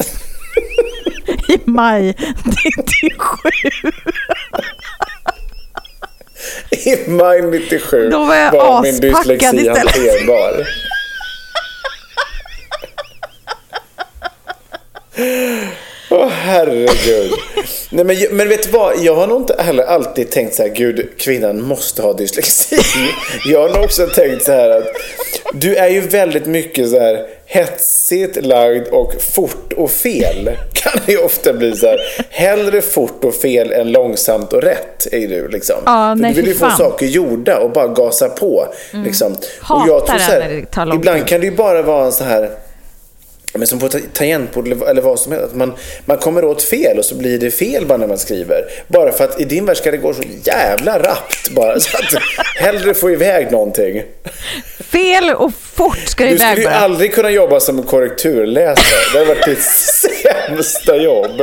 I 1.48 1.60
maj 1.66 2.16
97. 2.46 3.50
I 6.72 7.10
maj 7.10 7.42
97 7.42 8.10
Då 8.10 8.26
var 8.26 8.36
jag 8.36 8.84
min 8.84 8.96
aspackad 8.96 9.56
dyslexi 9.56 9.70
hanterbar. 9.70 10.68
Åh 16.10 16.30
herregud. 16.30 17.32
Nej, 17.90 18.06
men, 18.06 18.18
men 18.32 18.50
vet 18.50 18.64
du 18.64 18.70
vad? 18.70 19.00
Jag 19.00 19.16
har 19.16 19.28
nog 19.28 19.42
inte 19.42 19.56
heller 19.62 19.84
alltid 19.84 20.32
tänkt 20.32 20.56
så 20.56 20.62
här, 20.64 20.70
gud, 20.70 21.10
kvinnan 21.18 21.62
måste 21.62 22.02
ha 22.02 22.14
dyslexi. 22.14 22.78
Jag 23.46 23.62
har 23.62 23.70
nog 23.70 23.84
också 23.84 24.08
tänkt 24.08 24.44
så 24.46 24.52
här 24.52 24.70
att 24.70 24.88
du 25.54 25.76
är 25.76 25.88
ju 25.90 26.00
väldigt 26.00 26.46
mycket 26.46 26.90
så 26.90 27.00
här 27.00 27.28
hetsigt 27.50 28.46
lagd 28.46 28.88
och 28.88 29.14
fort 29.22 29.74
och 29.74 29.92
fel. 29.92 30.50
Kan 30.74 31.02
det 31.06 31.12
ju 31.12 31.18
ofta 31.18 31.54
bli 31.54 31.76
så 31.76 31.88
här, 31.88 32.00
hellre 32.30 32.82
fort 32.82 33.24
och 33.24 33.36
fel 33.36 33.72
än 33.72 33.92
långsamt 33.92 34.54
och 34.54 34.62
rätt 34.62 35.08
är 35.12 35.28
du 35.28 35.48
liksom. 35.48 35.76
Ja, 35.86 36.16
nej, 36.16 36.34
du 36.34 36.42
vill 36.42 36.50
ju 36.50 36.56
få. 36.58 36.66
Mm. 36.66 36.78
saker 36.78 37.06
gjorda 37.06 37.58
och 37.60 37.72
bara 37.72 37.88
gasa 37.88 38.30
på. 38.30 38.68
Liksom. 38.92 39.36
Hatar 39.62 40.18
det 40.18 40.40
när 40.40 40.56
det 40.56 40.66
tar 40.66 40.86
lång 40.86 40.98
ibland 40.98 41.28
kan 41.28 41.40
det 41.40 41.46
ju 41.46 41.56
bara 41.56 41.82
vara 41.82 42.06
en 42.06 42.12
så 42.12 42.24
här 42.24 42.50
men 43.54 43.68
som 43.68 43.80
på 43.80 43.90
ta- 43.90 44.00
tangentbord 44.14 44.68
eller, 44.68 45.02
vad 45.02 45.20
som 45.20 45.32
helst. 45.32 45.56
Man, 45.56 45.74
man 46.06 46.18
kommer 46.18 46.46
åt 46.46 46.64
fel 46.64 46.98
och 47.00 47.06
så 47.06 47.16
blir 47.16 47.40
det 47.40 47.52
fel 47.52 47.86
bara 47.86 47.98
när 47.98 48.08
man 48.08 48.18
skriver. 48.18 48.62
Bara 48.88 49.12
för 49.12 49.24
att 49.24 49.42
i 49.42 49.46
din 49.46 49.66
värld 49.66 49.78
ska 49.78 49.92
det 49.92 49.98
gå 49.98 50.14
så 50.14 50.24
jävla 50.44 51.00
rappt 51.00 51.50
bara. 51.52 51.80
Så 51.80 51.98
att 51.98 52.24
hellre 52.56 52.94
få 52.94 53.12
iväg 53.12 53.52
någonting. 53.52 54.04
Fel 54.80 55.30
och 55.36 55.52
fort 55.54 55.98
ska 56.06 56.24
det 56.24 56.30
Du 56.32 56.38
skulle 56.38 56.52
iväg 56.52 56.60
ju 56.60 56.64
bara. 56.66 56.76
aldrig 56.76 57.14
kunna 57.14 57.30
jobba 57.30 57.60
som 57.60 57.84
korrekturläsare. 57.84 58.86
Det 59.14 59.20
hade 59.20 59.30
varit 59.36 59.46
ditt 59.46 59.64
sämsta 60.48 60.96
jobb. 60.98 61.42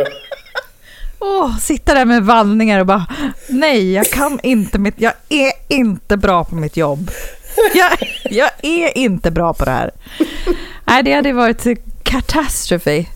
Åh, 1.19 1.59
sitta 1.59 1.95
där 1.95 2.05
med 2.05 2.23
vallningar 2.23 2.81
och 2.81 2.87
bara, 2.87 3.07
nej, 3.49 3.93
jag 3.95 4.07
kan 4.07 4.41
inte 4.43 4.79
mitt, 4.79 4.95
jag 4.97 5.13
är 5.29 5.53
inte 5.69 6.17
bra 6.17 6.45
på 6.45 6.55
mitt 6.55 6.77
jobb. 6.77 7.11
Jag, 7.75 7.91
jag 8.31 8.51
är 8.63 8.99
inte 8.99 9.31
bra 9.31 9.55
på 9.55 9.65
det 9.65 9.71
här. 9.71 9.91
Nej, 10.85 11.03
det 11.03 11.13
hade 11.13 11.33
varit 11.33 11.67
katastrofi. 12.05 13.09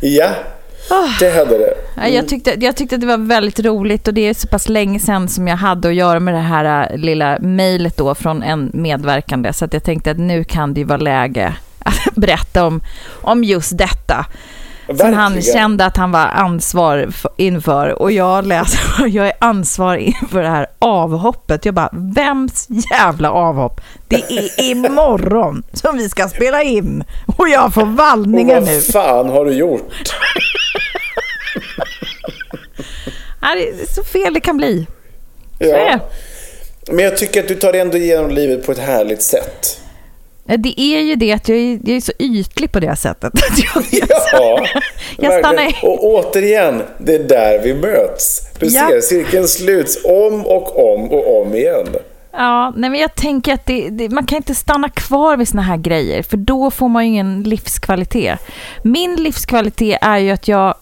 Ja, 0.00 1.08
det 1.20 1.30
hade 1.30 1.58
det. 1.58 1.74
Nej, 1.96 2.14
Jag 2.14 2.28
tyckte, 2.28 2.56
jag 2.60 2.76
tyckte 2.76 2.94
att 2.94 3.00
det 3.00 3.06
var 3.06 3.18
väldigt 3.18 3.60
roligt 3.60 4.08
och 4.08 4.14
det 4.14 4.28
är 4.28 4.34
så 4.34 4.48
pass 4.48 4.68
länge 4.68 5.00
sedan 5.00 5.28
som 5.28 5.48
jag 5.48 5.56
hade 5.56 5.88
att 5.88 5.94
göra 5.94 6.20
med 6.20 6.34
det 6.34 6.40
här 6.40 6.90
äh, 6.92 6.98
lilla 6.98 7.38
mejlet 7.40 7.96
då 7.96 8.14
från 8.14 8.42
en 8.42 8.70
medverkande 8.74 9.52
så 9.52 9.64
att 9.64 9.72
jag 9.72 9.84
tänkte 9.84 10.10
att 10.10 10.18
nu 10.18 10.44
kan 10.44 10.74
det 10.74 10.80
ju 10.80 10.86
vara 10.86 10.98
läge 10.98 11.54
att 11.78 11.94
berätta 12.14 12.66
om, 12.66 12.80
om 13.22 13.44
just 13.44 13.78
detta. 13.78 14.26
Som 14.98 15.12
han 15.12 15.32
Verkligen. 15.34 15.54
kände 15.58 15.84
att 15.84 15.96
han 15.96 16.12
var 16.12 16.20
ansvar 16.26 17.08
inför. 17.36 18.02
Och 18.02 18.12
jag 18.12 18.46
läser, 18.46 19.06
jag 19.06 19.26
är 19.26 19.32
ansvar 19.38 19.96
inför 19.96 20.42
det 20.42 20.48
här 20.48 20.66
avhoppet. 20.78 21.64
Jag 21.64 21.74
bara, 21.74 21.90
vems 21.92 22.68
jävla 22.92 23.30
avhopp? 23.30 23.80
Det 24.08 24.16
är 24.32 24.60
imorgon 24.70 25.62
som 25.72 25.96
vi 25.96 26.08
ska 26.08 26.28
spela 26.28 26.62
in. 26.62 27.04
Och 27.38 27.48
jag 27.48 27.74
får 27.74 27.86
vallningar 27.86 28.60
nu. 28.60 28.74
vad 28.74 28.84
fan 28.84 29.28
har 29.28 29.44
du 29.44 29.52
gjort? 29.52 29.82
Det 33.40 33.68
är 33.68 33.94
så 33.94 34.02
fel 34.04 34.34
det 34.34 34.40
kan 34.40 34.56
bli. 34.56 34.86
Så 35.58 35.64
är 35.64 35.68
Ja. 35.68 35.76
det. 35.76 36.00
Men 36.92 37.04
jag 37.04 37.16
tycker 37.16 37.40
att 37.42 37.48
du 37.48 37.54
tar 37.54 37.72
ändå 37.72 37.96
igenom 37.96 38.30
livet 38.30 38.66
på 38.66 38.72
ett 38.72 38.78
härligt 38.78 39.22
sätt. 39.22 39.78
Det 40.44 40.80
är 40.80 41.00
ju 41.00 41.14
det 41.14 41.32
att 41.32 41.48
jag 41.48 41.58
är, 41.58 41.78
jag 41.84 41.96
är 41.96 42.00
så 42.00 42.12
ytlig 42.18 42.72
på 42.72 42.80
det 42.80 42.96
sättet. 42.96 43.32
Jag, 43.74 43.84
Ja, 44.32 44.66
Jag 45.18 45.38
stannar 45.38 45.74
Och 45.82 46.04
återigen, 46.04 46.82
det 46.98 47.14
är 47.14 47.24
där 47.24 47.60
vi 47.64 47.74
möts. 47.74 48.40
Du 48.60 48.66
Ja. 48.66 48.88
ser, 48.88 49.00
cirkeln 49.00 49.48
sluts 49.48 49.98
om 50.04 50.46
och 50.46 50.92
om 50.94 51.10
och 51.10 51.40
om 51.42 51.54
igen. 51.54 51.86
Ja, 52.32 52.72
nej 52.76 52.90
men 52.90 53.00
jag 53.00 53.14
tänker 53.14 53.54
att 53.54 53.66
det, 53.66 53.88
det, 53.90 54.08
man 54.08 54.26
kan 54.26 54.36
inte 54.36 54.54
stanna 54.54 54.88
kvar 54.88 55.36
vid 55.36 55.48
såna 55.48 55.62
här 55.62 55.76
grejer, 55.76 56.22
för 56.22 56.36
då 56.36 56.70
får 56.70 56.88
man 56.88 57.04
ju 57.04 57.08
ingen 57.10 57.42
livskvalitet. 57.42 58.38
Min 58.82 59.16
livskvalitet 59.16 59.98
är 60.02 60.18
ju 60.18 60.30
att 60.30 60.48
jag 60.48 60.74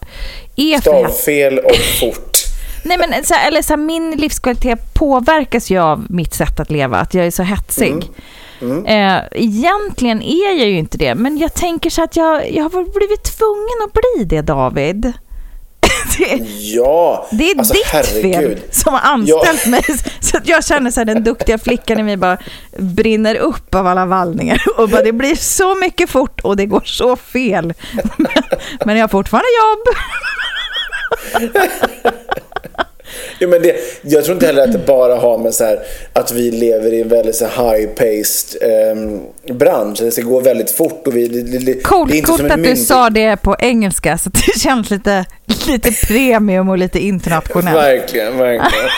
är. 0.55 0.81
Stavfel 0.81 1.59
och 1.59 1.75
fort. 1.99 2.37
Nej, 2.83 2.97
men 2.97 3.23
så 3.23 3.33
här, 3.33 3.47
eller 3.47 3.61
så 3.61 3.73
här, 3.73 3.77
min 3.77 4.11
livskvalitet 4.11 4.93
påverkas 4.93 5.69
ju 5.69 5.79
av 5.79 6.05
mitt 6.09 6.33
sätt 6.33 6.59
att 6.59 6.71
leva, 6.71 6.97
att 6.97 7.13
jag 7.13 7.25
är 7.25 7.31
så 7.31 7.43
hetsig. 7.43 7.95
Eh, 8.61 9.21
egentligen 9.31 10.21
är 10.21 10.57
jag 10.57 10.69
ju 10.69 10.77
inte 10.77 10.97
det, 10.97 11.15
men 11.15 11.37
jag 11.37 11.53
tänker 11.53 11.89
så 11.89 12.03
att 12.03 12.15
jag, 12.15 12.51
jag 12.51 12.63
har 12.63 12.99
blivit 12.99 13.37
tvungen 13.37 13.87
att 13.87 13.93
bli 13.93 14.25
det, 14.25 14.41
David. 14.41 15.01
det, 16.17 16.45
Ja, 16.59 17.27
det 17.31 17.51
är 17.51 17.57
alltså, 17.57 17.73
ditt 17.73 17.85
herregud. 17.85 18.57
fel 18.57 18.59
som 18.71 18.93
har 18.93 19.01
anställt 19.01 19.65
mig. 19.65 19.83
Så 20.19 20.37
att 20.37 20.47
jag 20.47 20.65
känner 20.65 20.91
så 20.91 20.99
här, 20.99 21.05
den 21.05 21.23
duktiga 21.23 21.57
flickan 21.57 21.99
i 21.99 22.03
mig 22.03 22.17
bara 22.17 22.37
brinner 22.77 23.35
upp 23.35 23.75
av 23.75 23.87
alla 23.87 24.05
vallningar. 24.05 24.61
Och 24.77 24.89
bara, 24.89 25.01
det 25.01 25.11
blir 25.11 25.35
så 25.35 25.75
mycket 25.75 26.09
fort 26.09 26.39
och 26.41 26.57
det 26.57 26.65
går 26.65 26.81
så 26.85 27.15
fel. 27.15 27.73
Men, 28.17 28.31
men 28.85 28.97
jag 28.97 29.03
har 29.03 29.07
fortfarande 29.09 29.47
jobb. 29.61 29.95
Ja, 33.41 33.47
men 33.47 33.61
det, 33.61 33.75
jag 34.01 34.23
tror 34.23 34.33
inte 34.33 34.45
heller 34.45 34.63
att 34.63 34.71
det 34.71 34.85
bara 34.87 35.15
har 35.15 35.37
med 35.37 35.53
så 35.53 35.63
här, 35.63 35.79
att 36.13 36.31
vi 36.31 36.51
lever 36.51 36.93
i 36.93 37.01
en 37.01 37.07
väldigt 37.07 37.41
high-paced 37.41 38.57
ehm, 38.61 39.19
bransch. 39.57 39.99
Det 39.99 40.11
ska 40.11 40.21
gå 40.21 40.39
väldigt 40.39 40.71
fort. 40.71 41.07
Och 41.07 41.15
vi, 41.15 41.27
det, 41.27 41.41
det, 41.41 41.57
det, 41.57 41.83
Coolt, 41.83 42.09
det 42.09 42.15
är 42.15 42.17
inte 42.17 42.27
coolt 42.27 42.37
som 42.37 42.45
en 42.51 42.59
att 42.59 42.63
du 42.63 42.75
sa 42.75 43.09
det 43.09 43.37
på 43.37 43.55
engelska 43.59 44.17
så 44.17 44.29
det 44.29 44.59
känns 44.59 44.89
lite, 44.89 45.25
lite 45.67 45.91
premium 46.07 46.69
och 46.69 46.77
lite 46.77 46.99
internationellt. 46.99 47.77
Verkligen, 47.77 48.37
verkligen. 48.37 48.89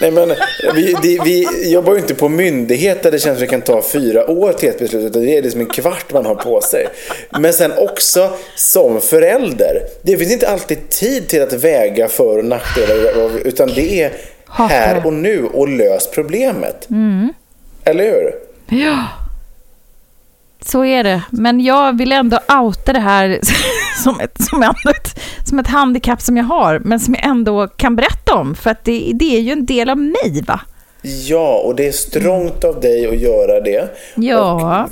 Nej, 0.00 0.10
men, 0.10 0.34
vi, 0.74 0.96
det, 1.02 1.18
vi 1.24 1.70
jobbar 1.72 1.92
ju 1.92 1.98
inte 1.98 2.14
på 2.14 2.28
myndighet 2.28 3.02
där 3.02 3.10
det 3.10 3.18
känns 3.18 3.38
som 3.38 3.46
det 3.46 3.50
kan 3.50 3.60
ta 3.60 3.82
fyra 3.82 4.30
år 4.30 4.52
till 4.52 4.68
ett 4.68 4.78
beslut. 4.78 5.04
Utan 5.04 5.22
det 5.22 5.38
är 5.38 5.42
liksom 5.42 5.60
en 5.60 5.66
kvart 5.66 6.12
man 6.12 6.26
har 6.26 6.34
på 6.34 6.60
sig. 6.60 6.86
Men 7.40 7.52
sen 7.52 7.72
också 7.76 8.30
som 8.54 9.00
förälder. 9.00 9.82
Det 10.02 10.16
finns 10.16 10.32
inte 10.32 10.48
alltid 10.48 10.88
tid 10.88 11.28
till 11.28 11.42
att 11.42 11.52
väga 11.52 12.08
för 12.08 12.38
och 12.38 12.44
nackdelar. 12.44 13.46
Utan 13.46 13.68
det 13.68 14.02
är 14.02 14.12
här 14.48 15.06
och 15.06 15.12
nu 15.12 15.44
och 15.44 15.68
lös 15.68 16.10
problemet. 16.10 16.88
Eller 17.84 18.04
hur? 18.04 18.34
Ja, 18.68 19.06
så 20.64 20.84
är 20.84 21.04
det. 21.04 21.22
Men 21.30 21.60
jag 21.60 21.98
vill 21.98 22.12
ändå 22.12 22.38
outa 22.60 22.92
det 22.92 23.00
här 23.00 23.40
som 24.02 24.20
ett, 24.20 24.42
som 24.50 24.62
ett, 24.62 25.20
som 25.48 25.58
ett 25.58 25.66
handikapp 25.66 26.22
som 26.22 26.36
jag 26.36 26.44
har, 26.44 26.78
men 26.78 27.00
som 27.00 27.14
jag 27.14 27.26
ändå 27.26 27.68
kan 27.68 27.96
berätta 27.96 28.34
om. 28.34 28.54
För 28.54 28.70
att 28.70 28.84
det, 28.84 29.10
det 29.14 29.36
är 29.36 29.40
ju 29.40 29.52
en 29.52 29.66
del 29.66 29.90
av 29.90 29.98
mig, 29.98 30.44
va? 30.46 30.60
Ja, 31.02 31.58
och 31.58 31.76
det 31.76 31.88
är 31.88 31.92
strångt 31.92 32.64
av 32.64 32.80
dig 32.80 33.06
att 33.06 33.18
göra 33.18 33.60
det. 33.60 33.88
Ja. 34.14 34.84
Och 34.84 34.90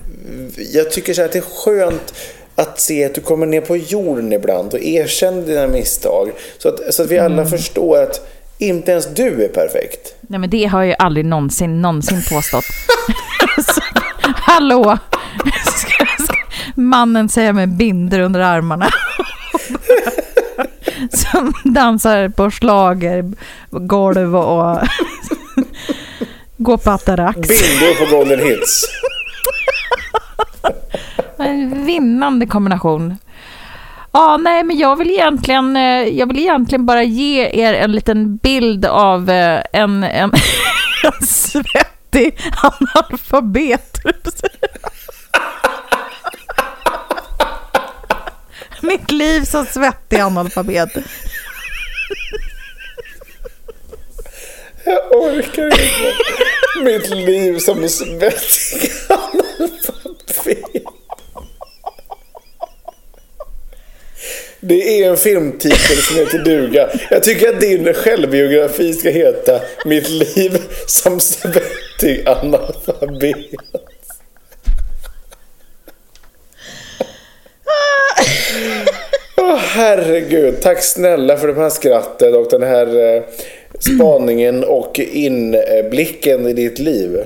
jag 0.73 0.91
tycker 0.91 1.15
så 1.15 1.23
att 1.23 1.33
det 1.33 1.39
är 1.39 1.65
skönt 1.65 2.15
att 2.55 2.81
se 2.81 3.05
att 3.05 3.15
du 3.15 3.21
kommer 3.21 3.47
ner 3.47 3.61
på 3.61 3.77
jorden 3.77 4.33
ibland 4.33 4.75
och 4.75 4.81
erkänner 4.81 5.47
dina 5.47 5.67
misstag. 5.67 6.31
Så 6.59 6.69
att, 6.69 6.95
så 6.95 7.03
att 7.03 7.11
vi 7.11 7.19
alla 7.19 7.47
förstår 7.47 8.03
att 8.03 8.27
inte 8.59 8.93
ens 8.93 9.07
du 9.15 9.45
är 9.45 9.49
perfekt. 9.49 10.15
Nej, 10.21 10.41
men 10.41 10.51
det 10.51 10.65
har 10.65 10.81
jag 10.81 10.89
ju 10.89 10.95
aldrig 10.99 11.27
någonsin, 11.27 11.83
någonsin 11.83 12.23
påstått. 12.31 12.65
Hallå! 14.51 14.99
Ska, 15.65 16.07
ska 16.25 16.35
mannen 16.75 17.29
säga 17.29 17.53
med 17.53 17.69
binder 17.69 18.21
under 18.21 18.41
armarna. 18.41 18.91
Som 21.13 21.53
dansar 21.65 22.29
på 22.29 22.51
slager, 22.51 23.33
golv 23.71 24.37
och 24.37 24.79
går 26.57 26.77
på 26.77 26.91
attarax. 26.91 27.37
Bindor 27.37 28.05
på 28.05 28.17
Golden 28.17 28.39
Hits. 28.39 28.85
En 31.39 31.87
vinnande 31.87 32.47
kombination. 32.47 33.17
Ja, 34.13 34.37
nej, 34.37 34.65
men 34.65 34.79
jag 34.79 34.97
vill 34.97 35.11
egentligen, 35.11 35.77
eh, 35.77 35.83
jag 36.19 36.27
vill 36.27 36.39
egentligen 36.39 36.87
bara 36.87 37.03
ge 37.03 37.65
er 37.65 37.75
en 37.75 37.93
liten 37.93 38.37
bild 38.37 38.85
av 38.85 39.31
eh, 39.31 39.63
en, 39.73 40.05
en, 40.05 40.33
en 41.21 41.27
svettig 42.11 42.39
analfabet. 42.63 43.99
Mitt 48.81 49.11
liv 49.11 49.45
som 49.45 49.67
svettig 49.67 50.21
analfabet. 50.21 50.91
Jag 54.85 55.13
orkar 55.13 55.67
inte. 55.67 56.15
Mitt 56.85 57.11
liv 57.11 57.59
som 57.59 57.89
svettig 57.89 58.91
analfabet. 59.09 60.85
Det 64.61 65.03
är 65.03 65.11
en 65.11 65.17
filmtitel 65.17 65.97
som 65.97 66.17
heter 66.17 66.39
duga. 66.39 66.89
Jag 67.11 67.23
tycker 67.23 67.49
att 67.49 67.61
din 67.61 67.95
självbiografi 67.95 68.93
ska 68.93 69.11
heta 69.11 69.61
Mitt 69.85 70.09
liv 70.09 70.63
som 70.87 71.21
svettig 71.21 72.29
analfabet. 72.29 73.37
Åh 79.37 79.57
herregud, 79.57 80.61
tack 80.61 80.83
snälla 80.83 81.37
för 81.37 81.49
det 81.49 81.55
här 81.55 81.71
skrattet 81.71 82.35
och 82.35 82.47
den 82.51 82.63
här 82.63 83.17
eh, 83.17 83.23
spaningen 83.79 84.65
och 84.65 84.99
inblicken 84.99 86.47
i 86.47 86.53
ditt 86.53 86.79
liv. 86.79 87.25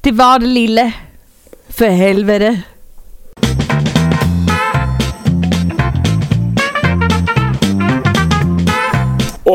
Det 0.00 0.12
var 0.12 0.38
det 0.38 0.46
lille. 0.46 0.92
För 1.68 1.86
helvete. 1.86 2.62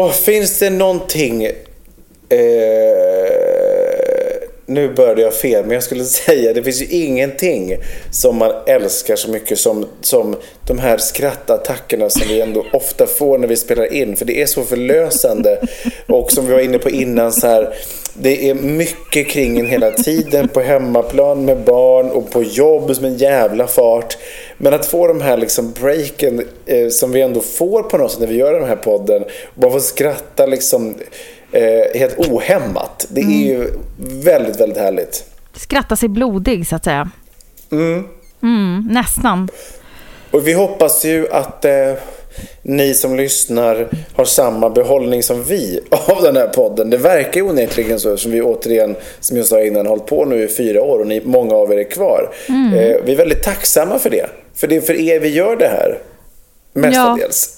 Och 0.02 0.14
finns 0.14 0.60
det 0.60 0.70
någonting... 0.70 1.46
Eh, 2.30 3.12
nu 4.66 4.94
började 4.94 5.22
jag 5.22 5.34
fel, 5.34 5.66
men 5.66 5.74
jag 5.74 5.84
skulle 5.84 6.04
säga 6.04 6.54
det 6.54 6.64
finns 6.64 6.82
ju 6.82 6.86
ingenting 6.86 7.78
som 8.12 8.38
man 8.38 8.52
älskar 8.68 9.16
så 9.16 9.30
mycket 9.30 9.60
som, 9.60 9.88
som 10.02 10.36
de 10.68 10.80
här 10.80 10.98
skrattattackerna 10.98 12.10
som 12.10 12.28
vi 12.28 12.42
ändå 12.42 12.66
ofta 12.74 13.08
får 13.08 13.38
när 13.38 13.48
vi 13.48 13.56
spelar 13.56 13.94
in. 13.94 14.16
För 14.16 14.26
det 14.26 14.42
är 14.42 14.46
så 14.46 14.64
förlösande. 14.64 15.62
Och 16.08 16.32
som 16.32 16.48
vi 16.48 16.54
var 16.54 16.60
inne 16.60 16.80
på 16.80 16.90
innan 16.90 17.32
så 17.32 17.48
här, 17.48 17.74
det 18.14 18.50
är 18.50 18.54
mycket 18.54 19.28
kring 19.28 19.60
en 19.60 19.68
hela 19.68 19.92
tiden 19.92 20.48
på 20.48 20.62
hemmaplan 20.62 21.46
med 21.46 21.58
barn 21.58 22.10
och 22.10 22.32
på 22.32 22.44
jobb 22.44 22.96
som 22.96 23.06
en 23.06 23.18
jävla 23.18 23.68
fart. 23.68 24.18
Men 24.64 24.74
att 24.74 24.86
få 24.86 25.08
de 25.08 25.22
här 25.22 25.38
liksom 25.38 25.72
breaken 25.72 26.42
eh, 26.66 26.90
som 26.90 27.12
vi 27.12 27.22
ändå 27.22 27.42
får 27.42 27.84
på 27.84 27.98
något 27.98 28.12
sätt 28.12 28.20
när 28.20 28.28
vi 28.28 28.36
gör 28.36 28.54
den 28.54 28.68
här 28.68 28.76
podden. 28.76 29.24
Och 29.24 29.62
bara 29.62 29.72
få 29.72 29.80
skratta 29.80 30.46
liksom 30.46 30.96
eh, 31.52 32.00
helt 32.00 32.18
ohämmat. 32.18 33.08
Det 33.10 33.22
är 33.22 33.46
ju 33.46 33.68
väldigt, 33.98 34.60
väldigt 34.60 34.78
härligt. 34.78 35.26
Skratta 35.54 35.96
sig 35.96 36.10
blodig, 36.10 36.68
så 36.68 36.76
att 36.76 36.84
säga. 36.84 37.10
Mm, 38.42 38.88
nästan. 38.92 39.50
Och 40.32 40.48
vi 40.48 40.54
hoppas 40.54 41.06
ju 41.06 41.28
att 41.32 41.66
eh, 41.66 41.94
ni 42.62 42.94
som 42.94 43.16
lyssnar 43.16 43.88
har 44.16 44.26
samma 44.26 44.70
behållning 44.70 45.24
som 45.24 45.44
vi 45.44 45.80
av 45.90 46.24
den 46.24 46.36
här 46.36 46.48
podden. 46.48 46.90
Det 46.90 46.98
verkar 46.98 47.42
ju 47.42 47.50
onekligen 47.50 48.00
så 48.00 48.18
som 48.18 48.32
vi 48.32 48.42
återigen, 48.42 48.96
som 49.20 49.38
jag 49.38 49.46
sa 49.46 49.62
innan, 49.62 49.86
hållit 49.86 50.06
på 50.06 50.26
nu 50.26 50.44
i 50.44 50.48
fyra 50.48 50.82
år 50.82 51.00
och 51.00 51.08
ni, 51.08 51.22
många 51.26 51.56
av 51.56 51.74
er 51.74 51.78
är 51.78 51.92
kvar. 51.92 52.34
Eh, 52.48 52.96
vi 53.06 53.12
är 53.12 53.16
väldigt 53.16 53.44
tacksamma 53.44 54.00
för 54.00 54.10
det. 54.10 54.30
För 54.56 54.68
det 54.68 54.76
är 54.76 54.82
för 54.82 55.00
er 55.00 55.20
vi 55.20 55.30
gör 55.30 55.56
det 55.56 55.68
här. 55.68 56.00
Mestadels. 56.74 57.58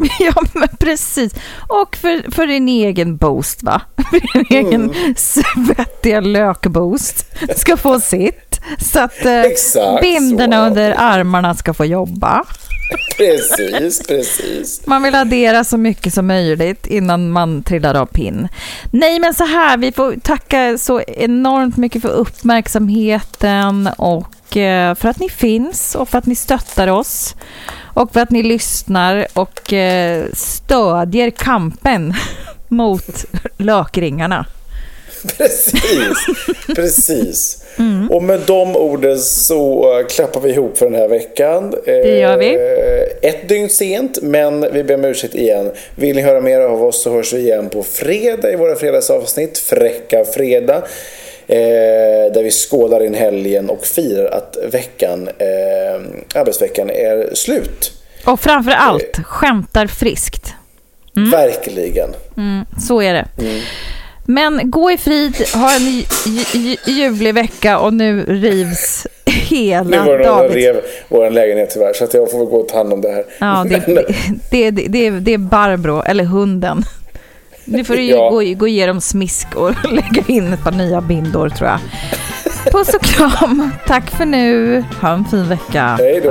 Ja, 0.20 0.42
men 0.54 0.68
precis. 0.78 1.32
Och 1.68 1.96
för, 1.96 2.30
för 2.30 2.46
din 2.46 2.68
egen 2.68 3.16
boost, 3.16 3.62
va? 3.62 3.82
För 4.10 4.20
din 4.48 4.66
egen 4.66 4.94
svettiga 5.16 6.20
lökboost 6.20 7.26
ska 7.56 7.76
få 7.76 8.00
sitt. 8.00 8.60
Så 8.92 9.00
att 9.00 9.24
eh, 9.24 10.00
binderna 10.00 10.66
under 10.66 10.94
armarna 10.98 11.54
ska 11.54 11.74
få 11.74 11.84
jobba. 11.84 12.44
Precis, 13.16 14.02
precis. 14.08 14.86
Man 14.86 15.02
vill 15.02 15.14
addera 15.14 15.64
så 15.64 15.76
mycket 15.76 16.14
som 16.14 16.26
möjligt 16.26 16.86
innan 16.86 17.30
man 17.30 17.62
trillar 17.62 17.94
av 17.94 18.06
pinn. 18.06 18.48
Nej, 18.90 19.18
men 19.18 19.34
så 19.34 19.44
här, 19.44 19.76
vi 19.76 19.92
får 19.92 20.14
tacka 20.22 20.78
så 20.78 21.00
enormt 21.00 21.76
mycket 21.76 22.02
för 22.02 22.08
uppmärksamheten 22.08 23.88
och 23.98 24.56
eh, 24.56 24.94
för 24.94 25.08
att 25.08 25.20
ni 25.20 25.28
finns 25.28 25.94
och 25.94 26.08
för 26.08 26.18
att 26.18 26.26
ni 26.26 26.34
stöttar 26.34 26.88
oss 26.88 27.34
och 27.94 28.12
för 28.12 28.20
att 28.20 28.30
ni 28.30 28.42
lyssnar 28.42 29.26
och 29.34 29.72
eh, 29.72 30.24
stödjer 30.32 31.30
kampen 31.30 32.14
mot 32.68 33.24
lökringarna. 33.56 34.46
Precis, 35.38 36.26
precis. 36.76 37.64
Mm. 37.78 38.10
Och 38.10 38.22
med 38.22 38.40
de 38.46 38.76
orden 38.76 39.18
så 39.18 39.92
eh, 39.98 40.06
klappar 40.06 40.40
vi 40.40 40.50
ihop 40.50 40.78
för 40.78 40.86
den 40.86 40.94
här 40.94 41.08
veckan. 41.08 41.74
Det 41.84 42.18
gör 42.18 42.38
vi. 42.38 42.46
Eh, 43.22 43.30
Ett 43.30 43.48
dygn 43.48 43.68
sent, 43.68 44.18
men 44.22 44.72
vi 44.72 44.84
ber 44.84 44.94
om 44.94 45.04
ursäkt 45.04 45.34
igen. 45.34 45.70
Vill 45.94 46.16
ni 46.16 46.22
höra 46.22 46.40
mer 46.40 46.60
av 46.60 46.84
oss 46.84 47.02
så 47.02 47.12
hörs 47.12 47.32
vi 47.32 47.38
igen 47.38 47.68
på 47.68 47.82
fredag 47.82 48.52
i 48.52 48.56
våra 48.56 48.76
fredagsavsnitt, 48.76 49.58
Fräcka 49.58 50.24
Fredag. 50.24 50.82
Eh, 51.46 52.32
där 52.34 52.42
vi 52.42 52.50
skådar 52.50 53.04
in 53.04 53.14
helgen 53.14 53.70
och 53.70 53.84
firar 53.86 54.30
att 54.30 54.56
veckan, 54.72 55.28
eh, 55.28 56.40
arbetsveckan 56.40 56.90
är 56.90 57.34
slut. 57.34 57.92
Och 58.26 58.40
framför 58.40 58.70
allt, 58.70 59.18
skämtar 59.24 59.86
friskt. 59.86 60.54
Mm. 61.16 61.30
Verkligen. 61.30 62.10
Så 62.80 63.02
är 63.02 63.14
det. 63.14 63.28
Men 64.26 64.70
gå 64.70 64.90
i 64.90 64.98
frid, 64.98 65.34
ha 65.54 65.74
en 65.76 66.02
ljuvlig 66.86 67.34
vecka 67.34 67.78
och 67.78 67.92
nu 67.94 68.24
rivs 68.24 69.06
Nu 69.50 69.56
hela 69.56 70.04
var 70.04 70.18
det 70.18 70.26
någon 70.26 70.36
David. 70.38 70.54
rev 70.54 70.76
vår 71.08 71.30
lägenhet 71.30 71.70
tyvärr, 71.70 71.92
så 71.92 72.04
att 72.04 72.14
jag 72.14 72.30
får 72.30 72.38
väl 72.38 72.46
gå 72.46 72.56
och 72.56 72.68
ta 72.68 72.76
hand 72.76 72.92
om 72.92 73.00
det 73.00 73.08
här. 73.10 73.24
Ja, 73.38 73.66
det, 73.68 73.82
det, 74.50 74.70
det, 74.70 74.88
det, 74.88 75.06
är- 75.06 75.10
det 75.20 75.34
är 75.34 75.38
Barbro, 75.38 76.02
eller 76.02 76.24
hunden. 76.24 76.82
Nu 77.64 77.84
får 77.84 77.94
du 77.94 78.02
ju 78.02 78.10
Ja. 78.12 78.30
gå, 78.30 78.40
gå 78.54 78.64
och 78.64 78.68
ge 78.68 78.86
dem 78.86 79.00
smisk 79.00 79.46
och 79.56 79.70
lägga 79.92 80.22
in 80.26 80.52
ett 80.52 80.64
par 80.64 80.72
nya 80.72 81.00
bindor 81.00 81.48
tror 81.48 81.68
jag. 81.70 81.78
Puss 82.72 82.94
och 82.94 83.02
kram. 83.02 83.70
Tack 83.86 84.10
för 84.10 84.24
nu. 84.24 84.84
Ha 85.00 85.12
en 85.12 85.24
fin 85.24 85.48
vecka. 85.48 85.96
Hej 85.98 86.20
då! 86.24 86.30